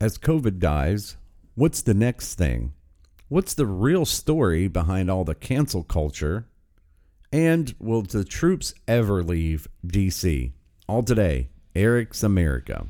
as 0.00 0.18
COVID 0.18 0.58
dies, 0.58 1.16
what's 1.54 1.82
the 1.82 1.94
next 1.94 2.34
thing? 2.34 2.72
What's 3.28 3.54
the 3.54 3.66
real 3.66 4.04
story 4.04 4.68
behind 4.68 5.10
all 5.10 5.24
the 5.24 5.34
cancel 5.34 5.82
culture? 5.82 6.46
And 7.32 7.74
will 7.78 8.02
the 8.02 8.24
troops 8.24 8.74
ever 8.86 9.22
leave 9.22 9.66
DC? 9.86 10.52
All 10.86 11.02
today, 11.02 11.48
Eric's 11.74 12.22
America. 12.22 12.86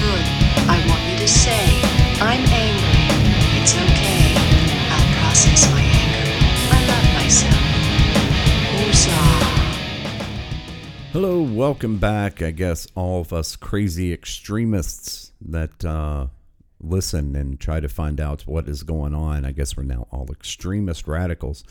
Good. 0.00 0.26
I 0.68 0.84
want 0.88 1.02
you 1.10 1.18
to 1.18 1.28
say, 1.28 1.80
I'm 2.20 2.44
angry. 2.44 3.62
It's 3.62 3.74
okay. 3.74 4.34
I'll 4.90 5.14
process 5.22 5.70
my 5.72 5.81
Hello, 11.12 11.42
welcome 11.42 11.98
back. 11.98 12.40
I 12.40 12.52
guess 12.52 12.86
all 12.94 13.20
of 13.20 13.34
us 13.34 13.54
crazy 13.54 14.14
extremists 14.14 15.32
that 15.42 15.84
uh, 15.84 16.28
listen 16.80 17.36
and 17.36 17.60
try 17.60 17.80
to 17.80 17.88
find 17.90 18.18
out 18.18 18.46
what 18.46 18.66
is 18.66 18.82
going 18.82 19.12
on. 19.12 19.44
I 19.44 19.52
guess 19.52 19.76
we're 19.76 19.82
now 19.82 20.06
all 20.10 20.26
extremist 20.32 21.06
radicals. 21.06 21.64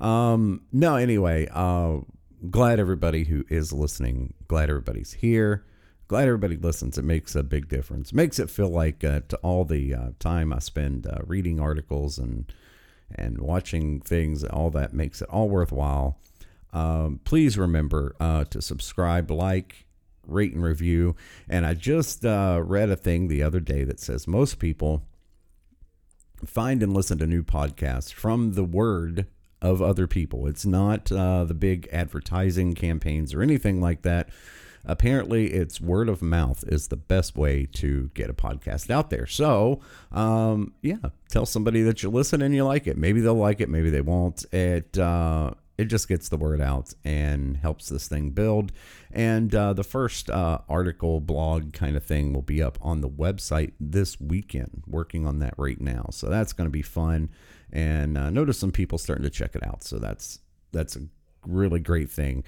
Um, 0.00 0.60
no, 0.70 0.94
anyway, 0.94 1.48
uh, 1.50 2.02
glad 2.48 2.78
everybody 2.78 3.24
who 3.24 3.44
is 3.48 3.72
listening, 3.72 4.32
glad 4.46 4.70
everybody's 4.70 5.14
here. 5.14 5.64
Glad 6.06 6.28
everybody 6.28 6.56
listens. 6.56 6.96
It 6.96 7.04
makes 7.04 7.34
a 7.34 7.42
big 7.42 7.68
difference. 7.68 8.12
Makes 8.12 8.38
it 8.38 8.48
feel 8.48 8.68
like 8.68 9.02
uh, 9.02 9.22
to 9.26 9.36
all 9.38 9.64
the 9.64 9.92
uh, 9.92 10.08
time 10.20 10.52
I 10.52 10.60
spend 10.60 11.08
uh, 11.08 11.16
reading 11.26 11.58
articles 11.58 12.16
and 12.16 12.44
and 13.12 13.38
watching 13.40 14.00
things, 14.00 14.44
all 14.44 14.70
that 14.70 14.92
makes 14.92 15.20
it 15.20 15.28
all 15.28 15.48
worthwhile. 15.48 16.18
Um, 16.74 17.20
please 17.24 17.56
remember 17.56 18.14
uh, 18.20 18.44
to 18.44 18.60
subscribe, 18.60 19.30
like, 19.30 19.86
rate, 20.26 20.52
and 20.52 20.62
review. 20.62 21.16
And 21.48 21.64
I 21.64 21.74
just 21.74 22.26
uh, 22.26 22.60
read 22.62 22.90
a 22.90 22.96
thing 22.96 23.28
the 23.28 23.42
other 23.42 23.60
day 23.60 23.84
that 23.84 24.00
says 24.00 24.26
most 24.26 24.58
people 24.58 25.06
find 26.44 26.82
and 26.82 26.92
listen 26.92 27.16
to 27.18 27.26
new 27.26 27.42
podcasts 27.42 28.12
from 28.12 28.52
the 28.52 28.64
word 28.64 29.26
of 29.62 29.80
other 29.80 30.06
people. 30.06 30.46
It's 30.46 30.66
not 30.66 31.10
uh, 31.10 31.44
the 31.44 31.54
big 31.54 31.88
advertising 31.92 32.74
campaigns 32.74 33.32
or 33.32 33.40
anything 33.40 33.80
like 33.80 34.02
that. 34.02 34.28
Apparently, 34.86 35.54
it's 35.54 35.80
word 35.80 36.10
of 36.10 36.20
mouth 36.20 36.62
is 36.66 36.88
the 36.88 36.96
best 36.96 37.36
way 37.36 37.66
to 37.72 38.10
get 38.12 38.28
a 38.28 38.34
podcast 38.34 38.90
out 38.90 39.08
there. 39.08 39.26
So, 39.26 39.80
um, 40.12 40.74
yeah, 40.82 40.96
tell 41.30 41.46
somebody 41.46 41.80
that 41.82 42.02
you 42.02 42.10
listen 42.10 42.42
and 42.42 42.54
you 42.54 42.64
like 42.64 42.86
it. 42.86 42.98
Maybe 42.98 43.22
they'll 43.22 43.34
like 43.34 43.62
it, 43.62 43.70
maybe 43.70 43.88
they 43.88 44.02
won't. 44.02 44.44
It 44.52 44.98
uh, 44.98 45.52
it 45.76 45.86
just 45.86 46.08
gets 46.08 46.28
the 46.28 46.36
word 46.36 46.60
out 46.60 46.92
and 47.04 47.56
helps 47.56 47.88
this 47.88 48.06
thing 48.06 48.30
build. 48.30 48.72
And 49.10 49.54
uh, 49.54 49.72
the 49.72 49.84
first 49.84 50.30
uh, 50.30 50.58
article, 50.68 51.20
blog 51.20 51.72
kind 51.72 51.96
of 51.96 52.04
thing 52.04 52.32
will 52.32 52.42
be 52.42 52.62
up 52.62 52.78
on 52.80 53.00
the 53.00 53.08
website 53.08 53.72
this 53.80 54.20
weekend. 54.20 54.84
Working 54.86 55.26
on 55.26 55.40
that 55.40 55.54
right 55.56 55.80
now, 55.80 56.06
so 56.10 56.28
that's 56.28 56.52
going 56.52 56.66
to 56.66 56.72
be 56.72 56.82
fun. 56.82 57.30
And 57.72 58.16
uh, 58.16 58.30
notice 58.30 58.58
some 58.58 58.72
people 58.72 58.98
starting 58.98 59.24
to 59.24 59.30
check 59.30 59.56
it 59.56 59.66
out, 59.66 59.82
so 59.82 59.98
that's 59.98 60.38
that's 60.72 60.96
a 60.96 61.02
really 61.46 61.80
great 61.80 62.10
thing. 62.10 62.44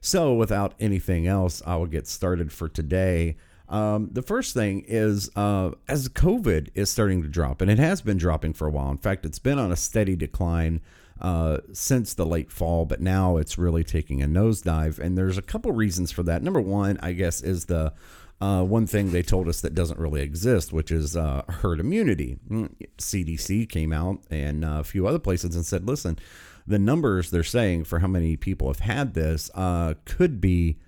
So, 0.00 0.34
without 0.34 0.74
anything 0.78 1.26
else, 1.26 1.62
I 1.66 1.76
will 1.76 1.86
get 1.86 2.06
started 2.06 2.52
for 2.52 2.68
today. 2.68 3.36
Um, 3.68 4.10
the 4.12 4.22
first 4.22 4.54
thing 4.54 4.84
is 4.86 5.30
uh, 5.36 5.72
as 5.88 6.08
COVID 6.08 6.68
is 6.74 6.90
starting 6.90 7.22
to 7.22 7.28
drop, 7.28 7.60
and 7.60 7.70
it 7.70 7.78
has 7.78 8.00
been 8.00 8.16
dropping 8.18 8.52
for 8.52 8.66
a 8.66 8.70
while. 8.70 8.90
In 8.90 8.98
fact, 8.98 9.26
it's 9.26 9.38
been 9.38 9.58
on 9.58 9.72
a 9.72 9.76
steady 9.76 10.16
decline 10.16 10.80
uh, 11.20 11.58
since 11.72 12.14
the 12.14 12.26
late 12.26 12.52
fall, 12.52 12.84
but 12.84 13.00
now 13.00 13.36
it's 13.38 13.58
really 13.58 13.82
taking 13.82 14.22
a 14.22 14.26
nosedive. 14.26 14.98
And 14.98 15.16
there's 15.16 15.38
a 15.38 15.42
couple 15.42 15.72
reasons 15.72 16.12
for 16.12 16.22
that. 16.24 16.42
Number 16.42 16.60
one, 16.60 16.98
I 17.02 17.12
guess, 17.12 17.42
is 17.42 17.64
the 17.64 17.92
uh, 18.40 18.62
one 18.62 18.86
thing 18.86 19.10
they 19.10 19.22
told 19.22 19.48
us 19.48 19.60
that 19.62 19.74
doesn't 19.74 19.98
really 19.98 20.20
exist, 20.20 20.72
which 20.72 20.90
is 20.90 21.16
uh, 21.16 21.42
herd 21.48 21.80
immunity. 21.80 22.38
CDC 22.98 23.68
came 23.68 23.92
out 23.92 24.20
and 24.30 24.64
uh, 24.64 24.78
a 24.80 24.84
few 24.84 25.06
other 25.06 25.18
places 25.18 25.56
and 25.56 25.64
said, 25.64 25.86
listen, 25.86 26.18
the 26.66 26.78
numbers 26.78 27.30
they're 27.30 27.42
saying 27.42 27.84
for 27.84 28.00
how 28.00 28.08
many 28.08 28.36
people 28.36 28.68
have 28.68 28.80
had 28.80 29.14
this 29.14 29.50
uh, 29.54 29.94
could 30.04 30.40
be 30.40 30.78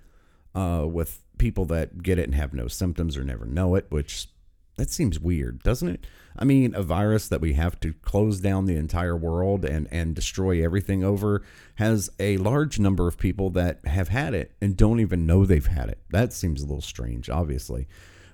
uh, 0.54 0.84
with 0.86 1.22
people 1.38 1.64
that 1.66 2.02
get 2.02 2.18
it 2.18 2.24
and 2.24 2.34
have 2.34 2.52
no 2.52 2.68
symptoms 2.68 3.16
or 3.16 3.24
never 3.24 3.46
know 3.46 3.74
it, 3.74 3.86
which 3.88 4.28
that 4.76 4.90
seems 4.90 5.18
weird, 5.18 5.62
doesn't 5.62 5.88
it? 5.88 6.06
I 6.36 6.44
mean, 6.44 6.72
a 6.74 6.82
virus 6.82 7.28
that 7.28 7.40
we 7.40 7.54
have 7.54 7.80
to 7.80 7.92
close 7.94 8.40
down 8.40 8.66
the 8.66 8.76
entire 8.76 9.16
world 9.16 9.64
and, 9.64 9.88
and 9.90 10.14
destroy 10.14 10.64
everything 10.64 11.02
over 11.02 11.42
has 11.74 12.10
a 12.20 12.36
large 12.36 12.78
number 12.78 13.08
of 13.08 13.18
people 13.18 13.50
that 13.50 13.84
have 13.84 14.08
had 14.08 14.34
it 14.34 14.52
and 14.60 14.76
don't 14.76 15.00
even 15.00 15.26
know 15.26 15.44
they've 15.44 15.66
had 15.66 15.88
it. 15.88 15.98
That 16.10 16.32
seems 16.32 16.62
a 16.62 16.66
little 16.66 16.80
strange, 16.80 17.28
obviously. 17.28 17.88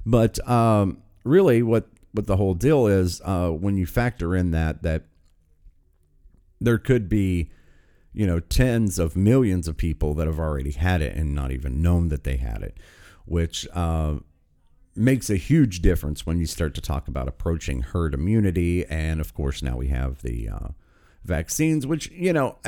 But 0.05 0.47
um, 0.47 0.99
really, 1.25 1.63
what, 1.63 1.89
what 2.13 2.27
the 2.27 2.37
whole 2.37 2.55
deal 2.55 2.87
is 2.87 3.23
uh, 3.25 3.49
when 3.49 3.79
you 3.79 3.87
factor 3.87 4.37
in 4.37 4.51
that, 4.51 4.83
that 4.83 5.05
there 6.61 6.79
could 6.79 7.09
be, 7.09 7.51
you 8.13 8.27
know, 8.27 8.39
tens 8.39 8.99
of 8.99 9.17
millions 9.17 9.67
of 9.67 9.79
people 9.79 10.13
that 10.15 10.27
have 10.27 10.39
already 10.39 10.73
had 10.73 11.01
it 11.01 11.17
and 11.17 11.35
not 11.35 11.51
even 11.51 11.81
known 11.81 12.09
that 12.09 12.25
they 12.25 12.37
had 12.37 12.63
it, 12.63 12.77
which 13.25 13.67
uh, 13.73 14.17
makes 14.97 15.31
a 15.31 15.37
huge 15.37 15.81
difference 15.81 16.27
when 16.27 16.39
you 16.39 16.47
start 16.47 16.75
to 16.75 16.81
talk 16.81 17.09
about 17.09 17.29
approaching 17.29 17.83
herd 17.83 18.15
immunity. 18.15 18.85
And 18.87 19.21
of 19.21 19.35
course, 19.35 19.63
now 19.63 19.77
we 19.77 19.89
have 19.89 20.23
the 20.23 20.49
uh, 20.49 20.69
vaccines, 21.25 21.87
which, 21.87 22.11
you 22.11 22.33
know, 22.33 22.59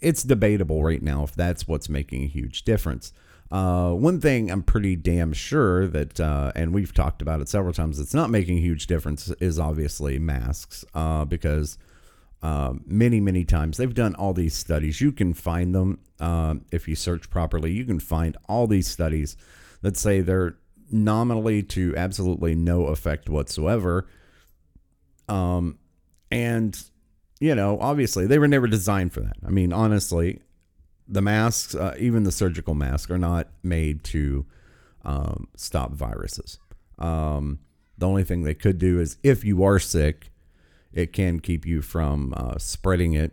it's 0.00 0.22
debatable 0.22 0.82
right 0.82 1.02
now 1.02 1.24
if 1.24 1.34
that's 1.34 1.66
what's 1.66 1.88
making 1.88 2.22
a 2.24 2.28
huge 2.28 2.64
difference. 2.64 3.12
Uh, 3.50 3.92
one 3.92 4.20
thing 4.20 4.50
I'm 4.50 4.62
pretty 4.62 4.94
damn 4.94 5.32
sure 5.32 5.86
that, 5.86 6.20
uh, 6.20 6.52
and 6.54 6.74
we've 6.74 6.92
talked 6.92 7.22
about 7.22 7.40
it 7.40 7.48
several 7.48 7.72
times, 7.72 7.98
it's 7.98 8.12
not 8.12 8.28
making 8.28 8.58
a 8.58 8.60
huge 8.60 8.86
difference 8.86 9.30
is 9.40 9.58
obviously 9.58 10.18
masks, 10.18 10.84
uh, 10.94 11.24
because 11.24 11.78
uh, 12.42 12.74
many, 12.84 13.20
many 13.20 13.44
times 13.44 13.78
they've 13.78 13.94
done 13.94 14.14
all 14.16 14.34
these 14.34 14.54
studies. 14.54 15.00
You 15.00 15.12
can 15.12 15.32
find 15.32 15.74
them 15.74 15.98
um, 16.20 16.66
if 16.70 16.86
you 16.86 16.94
search 16.94 17.30
properly. 17.30 17.72
You 17.72 17.86
can 17.86 18.00
find 18.00 18.36
all 18.48 18.66
these 18.66 18.86
studies 18.86 19.36
that 19.82 19.96
say 19.96 20.20
they're 20.20 20.56
nominally 20.90 21.62
to 21.62 21.94
absolutely 21.96 22.54
no 22.54 22.86
effect 22.86 23.28
whatsoever. 23.28 24.06
Um, 25.28 25.78
and 26.30 26.80
you 27.40 27.54
know, 27.54 27.78
obviously, 27.80 28.26
they 28.26 28.38
were 28.38 28.48
never 28.48 28.66
designed 28.66 29.12
for 29.12 29.20
that. 29.20 29.36
I 29.46 29.50
mean, 29.50 29.72
honestly, 29.72 30.40
the 31.06 31.22
masks, 31.22 31.74
uh, 31.74 31.94
even 31.98 32.24
the 32.24 32.32
surgical 32.32 32.74
masks, 32.74 33.10
are 33.10 33.18
not 33.18 33.48
made 33.62 34.02
to 34.04 34.44
um, 35.04 35.48
stop 35.56 35.92
viruses. 35.92 36.58
Um, 36.98 37.60
the 37.96 38.06
only 38.08 38.24
thing 38.24 38.42
they 38.42 38.54
could 38.54 38.78
do 38.78 39.00
is 39.00 39.16
if 39.22 39.44
you 39.44 39.62
are 39.62 39.78
sick, 39.78 40.30
it 40.92 41.12
can 41.12 41.40
keep 41.40 41.64
you 41.64 41.80
from 41.80 42.34
uh, 42.36 42.58
spreading 42.58 43.12
it 43.12 43.32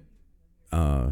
uh, 0.71 1.11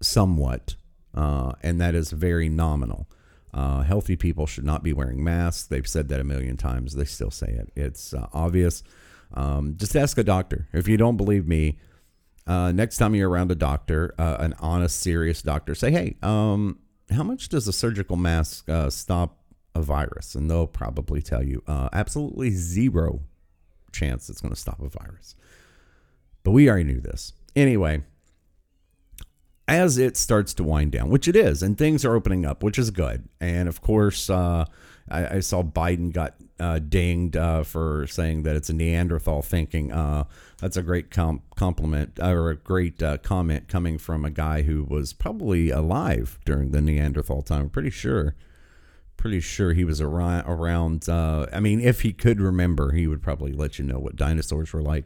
somewhat, 0.00 0.76
uh, 1.14 1.52
and 1.62 1.80
that 1.80 1.94
is 1.94 2.10
very 2.10 2.48
nominal. 2.48 3.06
Uh, 3.52 3.82
healthy 3.82 4.16
people 4.16 4.46
should 4.46 4.64
not 4.64 4.82
be 4.82 4.92
wearing 4.92 5.22
masks. 5.22 5.66
They've 5.66 5.86
said 5.86 6.08
that 6.08 6.20
a 6.20 6.24
million 6.24 6.56
times. 6.56 6.94
They 6.94 7.04
still 7.04 7.30
say 7.30 7.48
it. 7.48 7.72
It's 7.74 8.14
uh, 8.14 8.28
obvious. 8.32 8.82
Um, 9.34 9.74
just 9.76 9.96
ask 9.96 10.18
a 10.18 10.24
doctor. 10.24 10.68
If 10.72 10.88
you 10.88 10.96
don't 10.96 11.16
believe 11.16 11.46
me, 11.46 11.78
uh, 12.46 12.72
next 12.72 12.96
time 12.96 13.14
you're 13.14 13.30
around 13.30 13.50
a 13.50 13.54
doctor, 13.54 14.14
uh, 14.18 14.36
an 14.40 14.54
honest, 14.60 15.00
serious 15.00 15.42
doctor, 15.42 15.74
say, 15.74 15.90
hey, 15.90 16.16
um, 16.22 16.78
how 17.10 17.22
much 17.22 17.48
does 17.48 17.66
a 17.68 17.72
surgical 17.72 18.16
mask 18.16 18.68
uh, 18.68 18.90
stop 18.90 19.38
a 19.74 19.82
virus? 19.82 20.34
And 20.34 20.50
they'll 20.50 20.66
probably 20.66 21.22
tell 21.22 21.42
you 21.42 21.62
uh, 21.66 21.88
absolutely 21.92 22.50
zero 22.50 23.20
chance 23.92 24.28
it's 24.28 24.40
going 24.40 24.54
to 24.54 24.60
stop 24.60 24.80
a 24.80 24.88
virus. 24.88 25.34
But 26.42 26.52
we 26.52 26.68
already 26.68 26.84
knew 26.84 27.00
this. 27.00 27.32
Anyway, 27.54 28.02
as 29.70 29.98
it 29.98 30.16
starts 30.16 30.52
to 30.54 30.64
wind 30.64 30.90
down, 30.90 31.08
which 31.10 31.28
it 31.28 31.36
is, 31.36 31.62
and 31.62 31.78
things 31.78 32.04
are 32.04 32.16
opening 32.16 32.44
up, 32.44 32.62
which 32.62 32.76
is 32.76 32.90
good. 32.90 33.28
And 33.40 33.68
of 33.68 33.80
course, 33.80 34.28
uh, 34.28 34.64
I, 35.08 35.36
I, 35.36 35.40
saw 35.40 35.62
Biden 35.62 36.12
got 36.12 36.34
uh, 36.58 36.80
dinged 36.80 37.36
uh, 37.36 37.62
for 37.62 38.04
saying 38.08 38.42
that 38.42 38.56
it's 38.56 38.68
a 38.68 38.72
Neanderthal 38.72 39.42
thinking. 39.42 39.92
Uh, 39.92 40.24
that's 40.58 40.76
a 40.76 40.82
great 40.82 41.12
com- 41.12 41.42
compliment 41.54 42.18
or 42.20 42.50
a 42.50 42.56
great 42.56 43.00
uh, 43.00 43.18
comment 43.18 43.68
coming 43.68 43.96
from 43.96 44.24
a 44.24 44.30
guy 44.30 44.62
who 44.62 44.82
was 44.82 45.12
probably 45.12 45.70
alive 45.70 46.40
during 46.44 46.72
the 46.72 46.80
Neanderthal 46.80 47.42
time. 47.42 47.62
I'm 47.62 47.70
pretty 47.70 47.90
sure. 47.90 48.34
Pretty 49.16 49.40
sure 49.40 49.72
he 49.72 49.84
was 49.84 50.00
around. 50.00 50.46
around 50.46 51.08
uh, 51.08 51.46
I 51.52 51.60
mean, 51.60 51.80
if 51.80 52.00
he 52.00 52.12
could 52.12 52.40
remember, 52.40 52.90
he 52.90 53.06
would 53.06 53.22
probably 53.22 53.52
let 53.52 53.78
you 53.78 53.84
know 53.84 54.00
what 54.00 54.16
dinosaurs 54.16 54.72
were 54.72 54.82
like. 54.82 55.04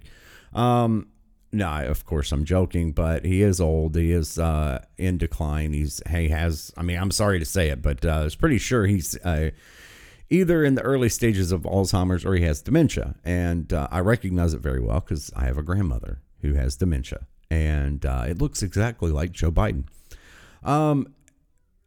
Um, 0.55 1.09
no, 1.55 1.87
of 1.87 2.05
course 2.05 2.33
I'm 2.33 2.45
joking, 2.45 2.93
but 2.93 3.25
he 3.25 3.43
is 3.43 3.61
old. 3.61 3.97
He 3.97 4.12
is 4.12 4.39
uh, 4.39 4.85
in 4.99 5.19
decline. 5.19 5.73
He's 5.73 6.03
he 6.11 6.29
has. 6.29 6.73
I 6.77 6.83
mean, 6.83 6.99
I'm 6.99 7.11
sorry 7.11 7.39
to 7.39 7.45
say 7.45 7.69
it, 7.69 7.81
but 7.81 8.05
uh, 8.05 8.09
I 8.09 8.25
was 8.25 8.35
pretty 8.35 8.59
sure 8.59 8.87
he's 8.87 9.17
uh, 9.25 9.51
either 10.31 10.65
in 10.65 10.75
the 10.75 10.83
early 10.83 11.09
stages 11.09 11.53
of 11.53 11.62
Alzheimer's 11.62 12.25
or 12.25 12.35
he 12.35 12.45
has 12.45 12.61
dementia, 12.62 13.15
and 13.25 13.73
uh, 13.73 13.89
I 13.91 14.01
recognize 14.01 14.55
it 14.55 14.61
very 14.61 14.81
well 14.81 15.01
because 15.01 15.31
I 15.37 15.45
have 15.45 15.59
a 15.59 15.62
grandmother 15.62 16.21
who 16.43 16.55
has 16.55 16.77
dementia, 16.77 17.27
and 17.51 18.05
uh, 18.05 18.25
it 18.29 18.39
looks 18.39 18.62
exactly 18.62 19.11
like 19.11 19.33
Joe 19.33 19.51
Biden. 19.51 19.85
Um, 20.62 21.15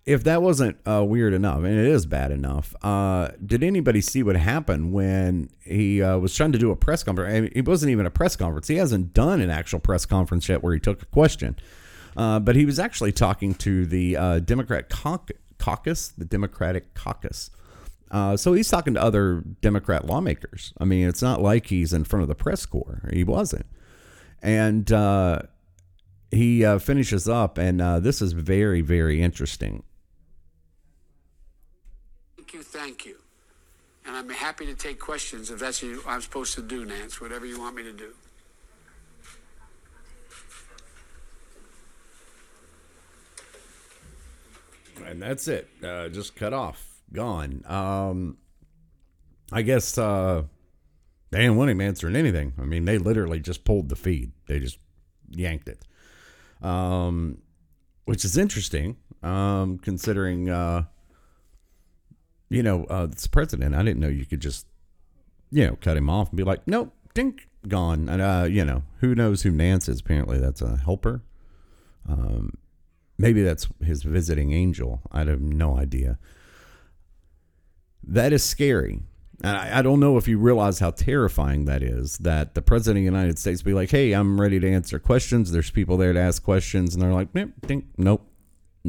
if 0.08 0.24
that 0.24 0.42
wasn't 0.42 0.78
uh, 0.88 1.04
weird 1.04 1.34
enough, 1.34 1.58
and 1.58 1.78
it 1.78 1.86
is 1.86 2.06
bad 2.06 2.32
enough, 2.32 2.74
uh, 2.82 3.28
did 3.46 3.62
anybody 3.62 4.00
see 4.00 4.24
what 4.24 4.38
happened 4.38 4.94
when 4.94 5.50
he 5.60 6.02
uh, 6.02 6.18
was 6.18 6.34
trying 6.34 6.54
to 6.54 6.58
do 6.58 6.72
a 6.72 6.78
press 6.78 7.04
conference? 7.04 7.36
I 7.36 7.42
mean, 7.42 7.52
it 7.54 7.68
wasn't 7.68 7.92
even 7.92 8.06
a 8.06 8.10
press 8.10 8.38
conference. 8.38 8.70
He 8.70 8.78
hasn't 8.78 9.14
done 9.14 9.42
an 9.42 9.50
actual 9.50 9.80
press 9.80 10.06
conference 10.06 10.48
yet 10.48 10.64
where 10.64 10.74
he 10.74 10.80
took 10.80 11.02
a 11.02 11.06
question. 11.08 11.58
Uh, 12.16 12.40
but 12.40 12.56
he 12.56 12.66
was 12.66 12.80
actually 12.80 13.12
talking 13.12 13.54
to 13.56 13.86
the 13.86 14.16
uh, 14.16 14.40
Democrat 14.40 14.88
caucus, 14.90 16.08
the 16.18 16.26
Democratic 16.26 16.94
caucus. 16.94 17.52
Uh, 18.10 18.38
so 18.38 18.54
he's 18.54 18.70
talking 18.70 18.94
to 18.94 19.04
other 19.04 19.44
Democrat 19.60 20.06
lawmakers. 20.06 20.74
I 20.78 20.86
mean, 20.86 21.06
it's 21.06 21.22
not 21.22 21.42
like 21.42 21.66
he's 21.66 21.92
in 21.92 22.06
front 22.06 22.22
of 22.22 22.30
the 22.30 22.36
press 22.36 22.66
corps. 22.66 23.10
He 23.12 23.26
wasn't. 23.26 23.66
And 24.42 24.88
he 26.32 26.80
finishes 26.80 27.28
up, 27.28 27.58
and 27.58 27.82
this 28.02 28.22
is 28.22 28.32
very, 28.32 28.80
very 28.80 29.22
interesting 29.22 29.84
thank 32.68 33.06
you. 33.06 33.18
And 34.06 34.16
I'm 34.16 34.30
happy 34.30 34.66
to 34.66 34.74
take 34.74 35.00
questions 35.00 35.52
if 35.52 35.60
that's 35.60 35.82
what 35.82 36.08
I'm 36.08 36.22
supposed 36.22 36.56
to 36.56 36.62
do, 36.62 36.86
Nance, 36.86 37.20
whatever 37.20 37.46
you 37.46 37.60
want 37.60 37.76
me 37.76 37.84
to 37.84 37.92
do. 37.94 38.14
And 45.06 45.22
that's 45.22 45.48
it. 45.48 45.70
Uh, 45.84 46.10
just 46.10 46.36
cut 46.36 46.54
off. 46.54 47.02
Gone. 47.14 47.64
Um, 47.66 48.38
I 49.52 49.62
guess 49.62 49.98
uh, 49.98 50.44
they 51.32 51.40
didn't 51.40 51.56
want 51.56 51.70
him 51.72 51.82
answering 51.82 52.16
anything. 52.16 52.54
I 52.60 52.64
mean, 52.64 52.86
they 52.86 52.98
literally 52.98 53.40
just 53.40 53.64
pulled 53.64 53.90
the 53.90 53.96
feed. 53.96 54.32
They 54.48 54.60
just 54.60 54.80
yanked 55.30 55.68
it. 55.70 55.80
Um, 56.66 57.40
which 58.06 58.26
is 58.26 58.38
interesting, 58.38 58.98
um, 59.22 59.78
considering 59.78 60.50
uh, 60.50 60.84
you 62.50 62.64
know, 62.64 62.86
uh, 62.86 63.08
it's 63.12 63.28
president. 63.28 63.76
I 63.76 63.84
didn't 63.84 64.00
know 64.00 64.08
you 64.08 64.26
could 64.26 64.42
just, 64.42 64.68
you 65.52 65.66
know, 65.66 65.78
cut 65.82 65.98
him 65.98 66.10
off 66.10 66.30
and 66.30 66.38
be 66.38 66.44
like, 66.44 66.68
nope, 66.68 66.94
dink, 67.14 67.48
gone. 67.68 68.10
And, 68.10 68.22
uh, 68.22 68.48
you 68.50 68.64
know, 68.64 68.84
who 69.00 69.16
knows 69.16 69.44
who 69.44 69.52
Nance 69.52 69.90
is? 69.90 70.00
Apparently 70.00 70.40
that's 70.40 70.62
a 70.62 70.78
helper. 70.78 71.22
Um, 72.08 72.54
maybe 73.18 73.44
that's 73.44 73.68
his 73.84 74.04
visiting 74.04 74.54
angel. 74.54 75.02
I 75.12 75.26
have 75.26 75.42
no 75.42 75.78
idea. 75.78 76.20
That 78.04 78.32
is 78.32 78.44
scary. 78.44 79.02
And 79.44 79.58
I, 79.58 79.80
I, 79.80 79.82
don't 79.82 80.00
know 80.00 80.18
if 80.18 80.28
you 80.28 80.40
realize 80.40 80.80
how 80.80 80.92
terrifying 80.92 81.66
that 81.66 81.84
is 81.84 82.18
that 82.20 82.56
the 82.56 82.62
president 82.62 83.06
of 83.06 83.14
the 83.14 83.18
United 83.18 83.38
States 83.38 83.62
be 83.62 83.74
like, 83.74 83.92
hey, 83.92 84.14
I'm 84.14 84.42
ready 84.42 84.60
to 84.60 84.72
answer 84.72 84.98
questions. 84.98 85.52
There's 85.52 85.70
people 85.70 85.98
there 85.98 86.14
to 86.14 86.20
ask 86.20 86.42
questions. 86.42 86.96
And 86.96 87.04
they're 87.04 87.14
like, 87.14 87.36
nope, 87.36 87.52
dink, 87.68 87.86
nope, 87.98 88.28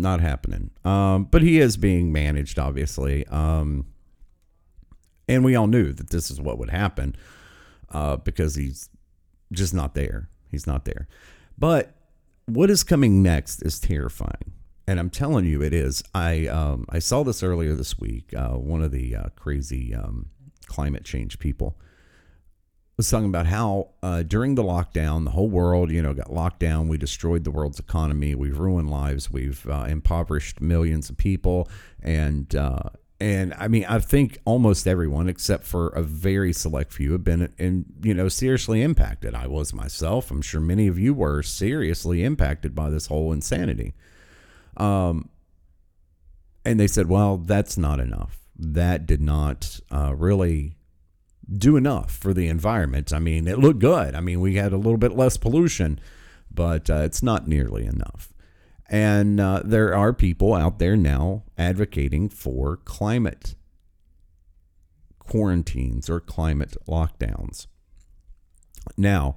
not 0.00 0.20
happening. 0.20 0.70
Um, 0.84 1.24
but 1.24 1.42
he 1.42 1.58
is 1.58 1.76
being 1.76 2.12
managed, 2.12 2.58
obviously. 2.58 3.26
Um, 3.26 3.86
and 5.28 5.44
we 5.44 5.54
all 5.54 5.66
knew 5.66 5.92
that 5.92 6.10
this 6.10 6.30
is 6.30 6.40
what 6.40 6.58
would 6.58 6.70
happen 6.70 7.14
uh, 7.90 8.16
because 8.16 8.54
he's 8.54 8.88
just 9.52 9.74
not 9.74 9.94
there. 9.94 10.28
He's 10.50 10.66
not 10.66 10.84
there. 10.84 11.06
But 11.58 11.94
what 12.46 12.70
is 12.70 12.82
coming 12.82 13.22
next 13.22 13.62
is 13.62 13.78
terrifying. 13.78 14.52
And 14.86 14.98
I'm 14.98 15.10
telling 15.10 15.44
you, 15.44 15.62
it 15.62 15.74
is. 15.74 16.02
I 16.14 16.46
um, 16.46 16.86
I 16.88 16.98
saw 16.98 17.22
this 17.22 17.42
earlier 17.42 17.74
this 17.74 17.98
week. 17.98 18.32
Uh, 18.34 18.52
one 18.52 18.80
of 18.80 18.90
the 18.90 19.14
uh, 19.14 19.28
crazy 19.36 19.94
um, 19.94 20.30
climate 20.66 21.04
change 21.04 21.38
people 21.38 21.78
was 22.98 23.08
talking 23.08 23.28
about 23.28 23.46
how 23.46 23.90
uh, 24.02 24.24
during 24.24 24.56
the 24.56 24.62
lockdown, 24.62 25.24
the 25.24 25.30
whole 25.30 25.48
world, 25.48 25.90
you 25.90 26.02
know, 26.02 26.12
got 26.12 26.32
locked 26.32 26.58
down. 26.58 26.88
We 26.88 26.98
destroyed 26.98 27.44
the 27.44 27.50
world's 27.52 27.78
economy. 27.78 28.34
We've 28.34 28.58
ruined 28.58 28.90
lives. 28.90 29.30
We've 29.30 29.64
uh, 29.70 29.86
impoverished 29.88 30.60
millions 30.60 31.08
of 31.08 31.16
people. 31.16 31.68
And 32.02 32.54
uh, 32.56 32.90
and 33.20 33.54
I 33.56 33.68
mean, 33.68 33.84
I 33.88 34.00
think 34.00 34.38
almost 34.44 34.86
everyone, 34.86 35.28
except 35.28 35.64
for 35.64 35.88
a 35.88 36.02
very 36.02 36.52
select 36.52 36.92
few, 36.92 37.12
have 37.12 37.22
been 37.22 37.52
in 37.56 37.84
you 38.02 38.14
know 38.14 38.28
seriously 38.28 38.82
impacted. 38.82 39.32
I 39.32 39.46
was 39.46 39.72
myself. 39.72 40.32
I'm 40.32 40.42
sure 40.42 40.60
many 40.60 40.88
of 40.88 40.98
you 40.98 41.14
were 41.14 41.42
seriously 41.44 42.24
impacted 42.24 42.74
by 42.74 42.90
this 42.90 43.06
whole 43.06 43.32
insanity. 43.32 43.94
Um, 44.76 45.28
and 46.64 46.78
they 46.78 46.88
said, 46.88 47.08
well, 47.08 47.38
that's 47.38 47.78
not 47.78 48.00
enough. 48.00 48.40
That 48.58 49.06
did 49.06 49.20
not 49.20 49.80
uh, 49.90 50.14
really 50.16 50.77
do 51.50 51.76
enough 51.76 52.14
for 52.14 52.34
the 52.34 52.48
environment. 52.48 53.12
I 53.12 53.18
mean, 53.18 53.48
it 53.48 53.58
looked 53.58 53.78
good. 53.78 54.14
I 54.14 54.20
mean, 54.20 54.40
we 54.40 54.56
had 54.56 54.72
a 54.72 54.76
little 54.76 54.98
bit 54.98 55.16
less 55.16 55.36
pollution, 55.36 55.98
but 56.50 56.90
uh, 56.90 57.02
it's 57.02 57.22
not 57.22 57.48
nearly 57.48 57.86
enough. 57.86 58.32
And 58.90 59.38
uh, 59.38 59.62
there 59.64 59.94
are 59.94 60.12
people 60.12 60.54
out 60.54 60.78
there 60.78 60.96
now 60.96 61.44
advocating 61.56 62.28
for 62.28 62.76
climate 62.76 63.54
quarantines 65.18 66.08
or 66.08 66.20
climate 66.20 66.76
lockdowns. 66.86 67.66
Now, 68.96 69.36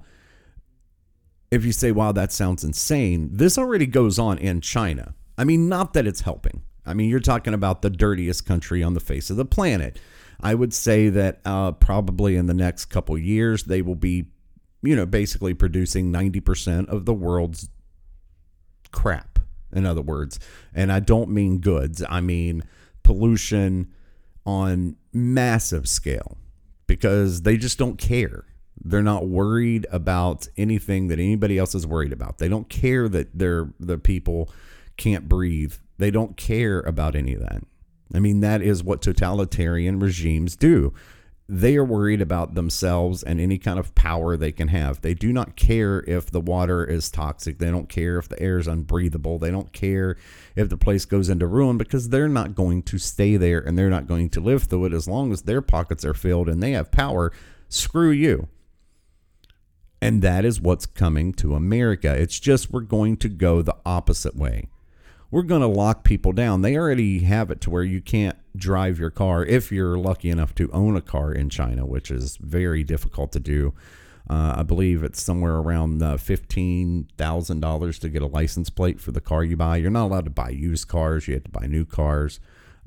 if 1.50 1.66
you 1.66 1.72
say, 1.72 1.92
wow, 1.92 2.12
that 2.12 2.32
sounds 2.32 2.64
insane, 2.64 3.28
this 3.30 3.58
already 3.58 3.86
goes 3.86 4.18
on 4.18 4.38
in 4.38 4.62
China. 4.62 5.14
I 5.36 5.44
mean, 5.44 5.68
not 5.68 5.92
that 5.92 6.06
it's 6.06 6.22
helping. 6.22 6.62
I 6.86 6.94
mean, 6.94 7.10
you're 7.10 7.20
talking 7.20 7.54
about 7.54 7.82
the 7.82 7.90
dirtiest 7.90 8.46
country 8.46 8.82
on 8.82 8.94
the 8.94 9.00
face 9.00 9.28
of 9.28 9.36
the 9.36 9.44
planet. 9.44 9.98
I 10.42 10.54
would 10.54 10.74
say 10.74 11.08
that 11.08 11.40
uh, 11.44 11.72
probably 11.72 12.36
in 12.36 12.46
the 12.46 12.54
next 12.54 12.86
couple 12.86 13.16
years, 13.16 13.64
they 13.64 13.80
will 13.80 13.94
be, 13.94 14.26
you 14.82 14.96
know, 14.96 15.06
basically 15.06 15.54
producing 15.54 16.12
90% 16.12 16.88
of 16.88 17.04
the 17.04 17.14
world's 17.14 17.68
crap, 18.90 19.38
in 19.72 19.86
other 19.86 20.02
words. 20.02 20.40
And 20.74 20.90
I 20.90 21.00
don't 21.00 21.30
mean 21.30 21.58
goods, 21.58 22.02
I 22.08 22.20
mean 22.20 22.64
pollution 23.02 23.92
on 24.44 24.96
massive 25.12 25.88
scale 25.88 26.36
because 26.86 27.42
they 27.42 27.56
just 27.56 27.78
don't 27.78 27.98
care. 27.98 28.44
They're 28.84 29.02
not 29.02 29.28
worried 29.28 29.86
about 29.92 30.48
anything 30.56 31.08
that 31.08 31.18
anybody 31.18 31.58
else 31.58 31.74
is 31.74 31.86
worried 31.86 32.12
about. 32.12 32.38
They 32.38 32.48
don't 32.48 32.68
care 32.68 33.08
that 33.08 33.38
their 33.38 33.72
the 33.78 33.98
people 33.98 34.50
can't 34.96 35.28
breathe. 35.28 35.74
They 35.98 36.10
don't 36.10 36.36
care 36.36 36.80
about 36.80 37.14
any 37.14 37.34
of 37.34 37.40
that. 37.40 37.62
I 38.14 38.20
mean, 38.20 38.40
that 38.40 38.62
is 38.62 38.82
what 38.82 39.02
totalitarian 39.02 39.98
regimes 39.98 40.56
do. 40.56 40.92
They 41.48 41.76
are 41.76 41.84
worried 41.84 42.22
about 42.22 42.54
themselves 42.54 43.22
and 43.22 43.40
any 43.40 43.58
kind 43.58 43.78
of 43.78 43.94
power 43.94 44.36
they 44.36 44.52
can 44.52 44.68
have. 44.68 45.00
They 45.00 45.12
do 45.12 45.32
not 45.32 45.56
care 45.56 46.02
if 46.06 46.30
the 46.30 46.40
water 46.40 46.84
is 46.84 47.10
toxic. 47.10 47.58
They 47.58 47.70
don't 47.70 47.88
care 47.88 48.18
if 48.18 48.28
the 48.28 48.40
air 48.40 48.58
is 48.58 48.68
unbreathable. 48.68 49.38
They 49.38 49.50
don't 49.50 49.72
care 49.72 50.16
if 50.56 50.68
the 50.68 50.76
place 50.76 51.04
goes 51.04 51.28
into 51.28 51.46
ruin 51.46 51.78
because 51.78 52.08
they're 52.08 52.28
not 52.28 52.54
going 52.54 52.84
to 52.84 52.98
stay 52.98 53.36
there 53.36 53.58
and 53.58 53.76
they're 53.76 53.90
not 53.90 54.06
going 54.06 54.30
to 54.30 54.40
live 54.40 54.64
through 54.64 54.86
it 54.86 54.92
as 54.92 55.08
long 55.08 55.32
as 55.32 55.42
their 55.42 55.60
pockets 55.60 56.04
are 56.04 56.14
filled 56.14 56.48
and 56.48 56.62
they 56.62 56.72
have 56.72 56.90
power. 56.90 57.32
Screw 57.68 58.10
you. 58.10 58.48
And 60.00 60.22
that 60.22 60.44
is 60.44 60.60
what's 60.60 60.86
coming 60.86 61.32
to 61.34 61.54
America. 61.54 62.14
It's 62.14 62.40
just 62.40 62.72
we're 62.72 62.80
going 62.80 63.16
to 63.18 63.28
go 63.28 63.62
the 63.62 63.76
opposite 63.84 64.36
way 64.36 64.68
we're 65.32 65.42
going 65.42 65.62
to 65.62 65.66
lock 65.66 66.04
people 66.04 66.30
down. 66.30 66.60
They 66.60 66.76
already 66.76 67.20
have 67.20 67.50
it 67.50 67.60
to 67.62 67.70
where 67.70 67.82
you 67.82 68.02
can't 68.02 68.36
drive 68.54 68.98
your 68.98 69.10
car 69.10 69.44
if 69.44 69.72
you're 69.72 69.96
lucky 69.96 70.28
enough 70.28 70.54
to 70.56 70.70
own 70.72 70.94
a 70.94 71.00
car 71.00 71.32
in 71.32 71.48
China, 71.48 71.86
which 71.86 72.10
is 72.10 72.36
very 72.36 72.84
difficult 72.84 73.32
to 73.32 73.40
do. 73.40 73.72
Uh, 74.28 74.56
I 74.58 74.62
believe 74.62 75.02
it's 75.02 75.22
somewhere 75.22 75.56
around 75.56 76.02
uh, 76.02 76.16
fifteen 76.18 77.08
thousand 77.16 77.60
dollars 77.60 77.98
to 78.00 78.08
get 78.08 78.22
a 78.22 78.26
license 78.26 78.70
plate 78.70 79.00
for 79.00 79.10
the 79.10 79.20
car 79.20 79.42
you 79.42 79.56
buy. 79.56 79.78
You're 79.78 79.90
not 79.90 80.04
allowed 80.04 80.26
to 80.26 80.30
buy 80.30 80.50
used 80.50 80.86
cars; 80.86 81.26
you 81.26 81.34
have 81.34 81.44
to 81.44 81.50
buy 81.50 81.66
new 81.66 81.84
cars. 81.84 82.38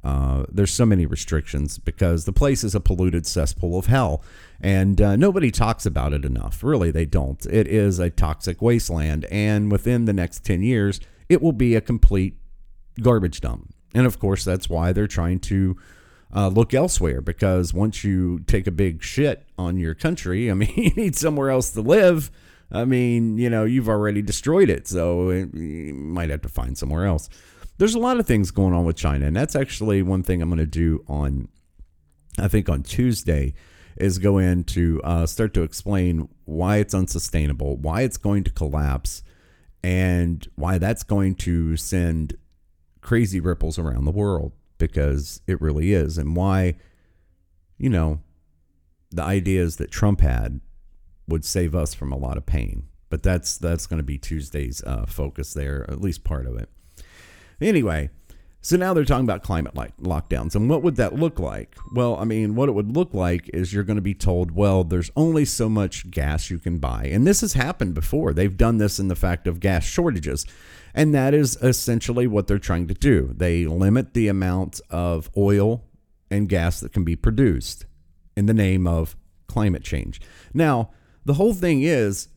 Uh, 0.04 0.46
there's 0.52 0.72
so 0.72 0.86
many 0.86 1.08
restrictions 1.08 1.80
because 1.80 2.26
the 2.26 2.32
place 2.32 2.64
is 2.64 2.76
a 2.76 2.80
polluted 2.80 3.26
cesspool 3.26 3.78
of 3.78 3.88
hell, 3.88 4.24
and 4.62 5.02
uh, 5.02 5.16
nobody 5.16 5.52
talks 5.52 5.86
about 5.86 6.14
it 6.14 6.24
enough. 6.24 6.64
Really, 6.64 6.92
they 6.92 7.06
don't. 7.06 7.44
It 7.48 7.68
is 7.68 8.00
a 8.00 8.12
toxic 8.12 8.62
wasteland, 8.62 9.26
and 9.26 9.72
within 9.72 10.06
the 10.06 10.14
next 10.14 10.46
ten 10.46 10.62
years, 10.62 11.02
it 11.30 11.42
will 11.42 11.54
be 11.54 11.76
a 11.76 11.82
complete 11.82 12.38
garbage 13.02 13.42
dump. 13.42 13.74
And 13.94 14.06
of 14.06 14.20
course, 14.20 14.44
that's 14.44 14.70
why 14.70 14.92
they're 14.92 15.08
trying 15.08 15.40
to 15.42 15.78
uh, 16.36 16.50
look 16.50 16.74
elsewhere 16.74 17.22
because 17.22 17.74
once 17.74 18.04
you 18.04 18.40
take 18.40 18.68
a 18.68 18.72
big 18.72 19.02
shit 19.02 19.48
on 19.58 19.78
your 19.78 19.96
country, 19.96 20.52
I 20.52 20.54
mean, 20.56 20.74
you 20.76 20.92
need 20.92 21.16
somewhere 21.16 21.50
else 21.50 21.72
to 21.72 21.82
live. 21.82 22.32
I 22.72 22.84
mean, 22.84 23.38
you 23.38 23.50
know, 23.50 23.64
you've 23.64 23.90
already 23.90 24.22
destroyed 24.22 24.70
it, 24.70 24.88
so 24.88 25.30
you 25.30 25.94
might 25.94 26.30
have 26.30 26.42
to 26.42 26.50
find 26.50 26.78
somewhere 26.78 27.06
else. 27.06 27.30
There's 27.78 27.96
a 27.96 28.00
lot 28.00 28.20
of 28.20 28.26
things 28.26 28.52
going 28.52 28.74
on 28.74 28.86
with 28.86 28.96
China, 28.96 29.28
and 29.28 29.36
that's 29.36 29.56
actually 29.56 30.02
one 30.02 30.24
thing 30.24 30.42
I'm 30.42 30.50
going 30.50 30.60
to 30.60 30.66
do 30.66 31.04
on, 31.08 31.48
I 32.40 32.48
think 32.48 32.68
on 32.70 32.84
Tuesday, 32.84 33.54
is 33.98 34.18
go 34.18 34.40
in 34.40 34.64
to 34.64 35.02
uh, 35.04 35.26
start 35.26 35.54
to 35.54 35.62
explain 35.62 36.28
why 36.46 36.78
it's 36.78 36.94
unsustainable, 36.94 37.78
why 37.78 38.02
it's 38.02 38.18
going 38.18 38.44
to 38.46 38.52
collapse, 38.52 39.24
and 39.86 40.48
why 40.56 40.80
that's 40.80 41.04
going 41.04 41.36
to 41.36 41.78
send 41.78 42.36
crazy 43.02 43.40
ripples 43.40 43.78
around 43.78 44.06
the 44.06 44.12
world 44.12 44.52
because 44.80 45.42
it 45.46 45.62
really 45.62 45.94
is, 45.94 46.18
and 46.18 46.36
why, 46.36 46.74
you 47.78 47.88
know, 47.88 48.20
the 49.12 49.22
ideas 49.22 49.76
that 49.76 49.92
Trump 49.92 50.22
had 50.22 50.60
would 51.28 51.46
save 51.46 51.76
us 51.76 51.94
from 51.94 52.12
a 52.12 52.18
lot 52.18 52.36
of 52.36 52.48
pain. 52.48 52.88
But 53.10 53.22
that's 53.22 53.60
that's 53.60 53.86
going 53.86 54.00
to 54.00 54.04
be 54.04 54.18
Tuesday's 54.18 54.84
uh, 54.86 55.06
focus 55.06 55.54
there, 55.54 55.86
at 55.88 56.02
least 56.02 56.24
part 56.24 56.48
of 56.48 56.58
it. 56.58 56.68
Anyway, 57.62 58.10
So 58.66 58.78
now 58.78 58.96
they're 58.96 59.06
talking 59.06 59.28
about 59.28 59.44
climate 59.44 59.76
like 59.76 59.96
lockdowns. 59.98 60.56
And 60.56 60.68
what 60.68 60.82
would 60.82 60.96
that 60.96 61.14
look 61.14 61.38
like? 61.38 61.78
Well, 61.94 62.16
I 62.16 62.24
mean, 62.24 62.56
what 62.56 62.68
it 62.68 62.72
would 62.72 62.96
look 62.96 63.14
like 63.14 63.48
is 63.54 63.72
you're 63.72 63.84
going 63.84 63.98
to 63.98 64.02
be 64.02 64.16
told, 64.16 64.50
well, 64.50 64.84
there's 64.84 65.12
only 65.16 65.46
so 65.46 65.70
much 65.70 66.10
gas 66.10 66.50
you 66.50 66.58
can 66.58 66.80
buy. 66.80 67.04
And 67.04 67.28
this 67.28 67.42
has 67.42 67.54
happened 67.54 67.94
before. 67.94 68.34
They've 68.34 68.58
done 68.58 68.80
this 68.80 68.98
in 68.98 69.08
the 69.08 69.16
fact 69.16 69.46
of 69.46 69.60
gas 69.60 69.86
shortages. 69.86 70.48
And 70.96 71.14
that 71.14 71.36
is 71.36 71.58
essentially 71.62 72.26
what 72.26 72.48
they're 72.48 72.58
trying 72.58 72.88
to 72.88 72.96
do. 72.96 73.36
They 73.38 73.68
limit 73.68 74.16
the 74.16 74.30
amount 74.30 74.82
of 74.90 75.30
oil 75.38 75.84
and 76.32 76.50
gas 76.50 76.80
that 76.80 76.92
can 76.92 77.04
be 77.04 77.16
produced 77.16 77.86
in 78.36 78.48
the 78.48 78.54
name 78.56 78.88
of 78.88 79.16
climate 79.46 79.84
change. 79.84 80.20
Now, 80.56 80.90
the 81.24 81.36
whole 81.36 81.54
thing 81.54 81.84
is 81.84 82.30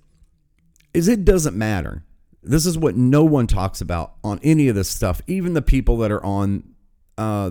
is 0.93 1.09
it 1.09 1.25
doesn't 1.25 1.57
matter 1.57 2.05
this 2.49 2.65
is 2.65 2.79
what 2.79 2.97
no 2.97 3.25
one 3.25 3.47
talks 3.47 3.81
about 3.81 4.15
on 4.25 4.41
any 4.43 4.69
of 4.69 4.75
this 4.75 4.89
stuff, 4.89 5.21
even 5.27 5.53
the 5.53 5.63
people 5.63 5.99
that 5.99 6.11
are 6.11 6.25
on 6.25 6.75
uh, 7.19 7.51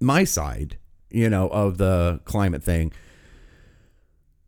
my 0.00 0.24
side, 0.24 0.76
you 1.08 1.30
know, 1.30 1.48
of 1.48 1.78
the 1.78 2.20
climate 2.24 2.62
thing. 2.62 2.92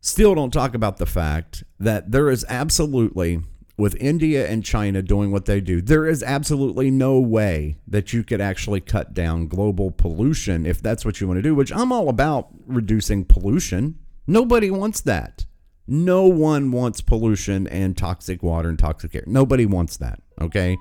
Still 0.01 0.35
don't 0.35 0.51
talk 0.51 0.75
about 0.75 0.97
the 0.97 1.05
fact 1.05 1.63
that 1.79 2.11
there 2.11 2.29
is 2.29 2.45
absolutely, 2.47 3.41
with 3.77 3.95
India 3.95 4.47
and 4.47 4.63
China 4.63 5.01
doing 5.01 5.31
what 5.31 5.45
they 5.45 5.61
do, 5.61 5.81
there 5.81 6.05
is 6.05 6.21
absolutely 6.21 6.91
no 6.91 7.19
way 7.19 7.77
that 7.87 8.13
you 8.13 8.23
could 8.23 8.41
actually 8.41 8.81
cut 8.81 9.13
down 9.13 9.47
global 9.47 9.89
pollution 9.89 10.65
if 10.65 10.81
that's 10.81 11.05
what 11.05 11.19
you 11.19 11.27
want 11.27 11.37
to 11.39 11.41
do, 11.41 11.55
which 11.55 11.71
I'm 11.71 11.91
all 11.91 12.09
about 12.09 12.49
reducing 12.67 13.25
pollution. 13.25 13.97
Nobody 14.27 14.69
wants 14.69 15.01
that. 15.01 15.45
No 15.87 16.25
one 16.25 16.71
wants 16.71 17.01
pollution 17.01 17.67
and 17.67 17.97
toxic 17.97 18.41
water 18.41 18.69
and 18.69 18.79
toxic 18.79 19.13
air. 19.15 19.23
Nobody 19.27 19.65
wants 19.65 19.97
that. 19.97 20.19
Okay. 20.39 20.77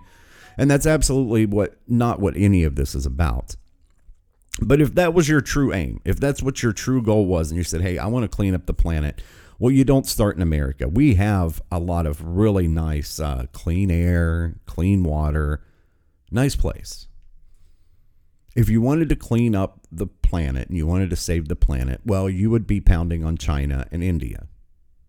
And 0.57 0.71
that's 0.71 0.87
absolutely 0.87 1.47
what 1.47 1.77
not 1.89 2.21
what 2.21 2.37
any 2.37 2.63
of 2.65 2.77
this 2.77 2.95
is 2.95 3.07
about. 3.07 3.57
But 4.61 4.81
if 4.81 4.95
that 4.95 5.15
was 5.15 5.29
your 5.29 5.41
true 5.41 5.73
aim, 5.73 6.01
if 6.05 6.21
that's 6.21 6.43
what 6.43 6.63
your 6.63 6.73
true 6.73 7.03
goal 7.03 7.25
was, 7.27 7.51
and 7.51 7.57
you 7.57 7.65
said, 7.65 7.81
hey, 7.81 7.99
I 7.99 8.07
want 8.07 8.25
to 8.25 8.29
clean 8.29 8.55
up 8.55 8.67
the 8.67 8.75
planet, 8.75 9.23
well, 9.59 9.71
you 9.71 9.85
don't 9.85 10.07
start 10.07 10.37
in 10.37 10.43
America. 10.43 10.89
We 10.89 11.15
have 11.15 11.63
a 11.71 11.79
lot 11.79 12.07
of 12.07 12.23
really 12.23 12.69
nice 12.69 13.19
uh, 13.19 13.47
clean 13.53 13.91
air, 13.91 14.57
clean 14.67 15.05
water, 15.05 15.65
nice 16.31 16.55
place. 16.55 17.09
If 18.55 18.69
you 18.69 18.83
wanted 18.83 19.09
to 19.09 19.17
clean 19.17 19.55
up 19.55 19.87
the 19.91 20.07
planet 20.07 20.69
and 20.69 20.77
you 20.77 20.87
wanted 20.87 21.09
to 21.11 21.17
save 21.17 21.49
the 21.49 21.57
planet, 21.57 22.03
well, 22.05 22.29
you 22.29 22.51
would 22.51 22.67
be 22.67 22.81
pounding 22.81 23.25
on 23.25 23.39
China 23.39 23.87
and 23.91 24.05
India 24.05 24.49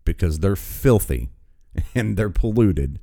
because 0.04 0.40
they're 0.40 0.56
filthy 0.56 1.28
and 1.94 2.16
they're 2.16 2.30
polluted. 2.30 2.98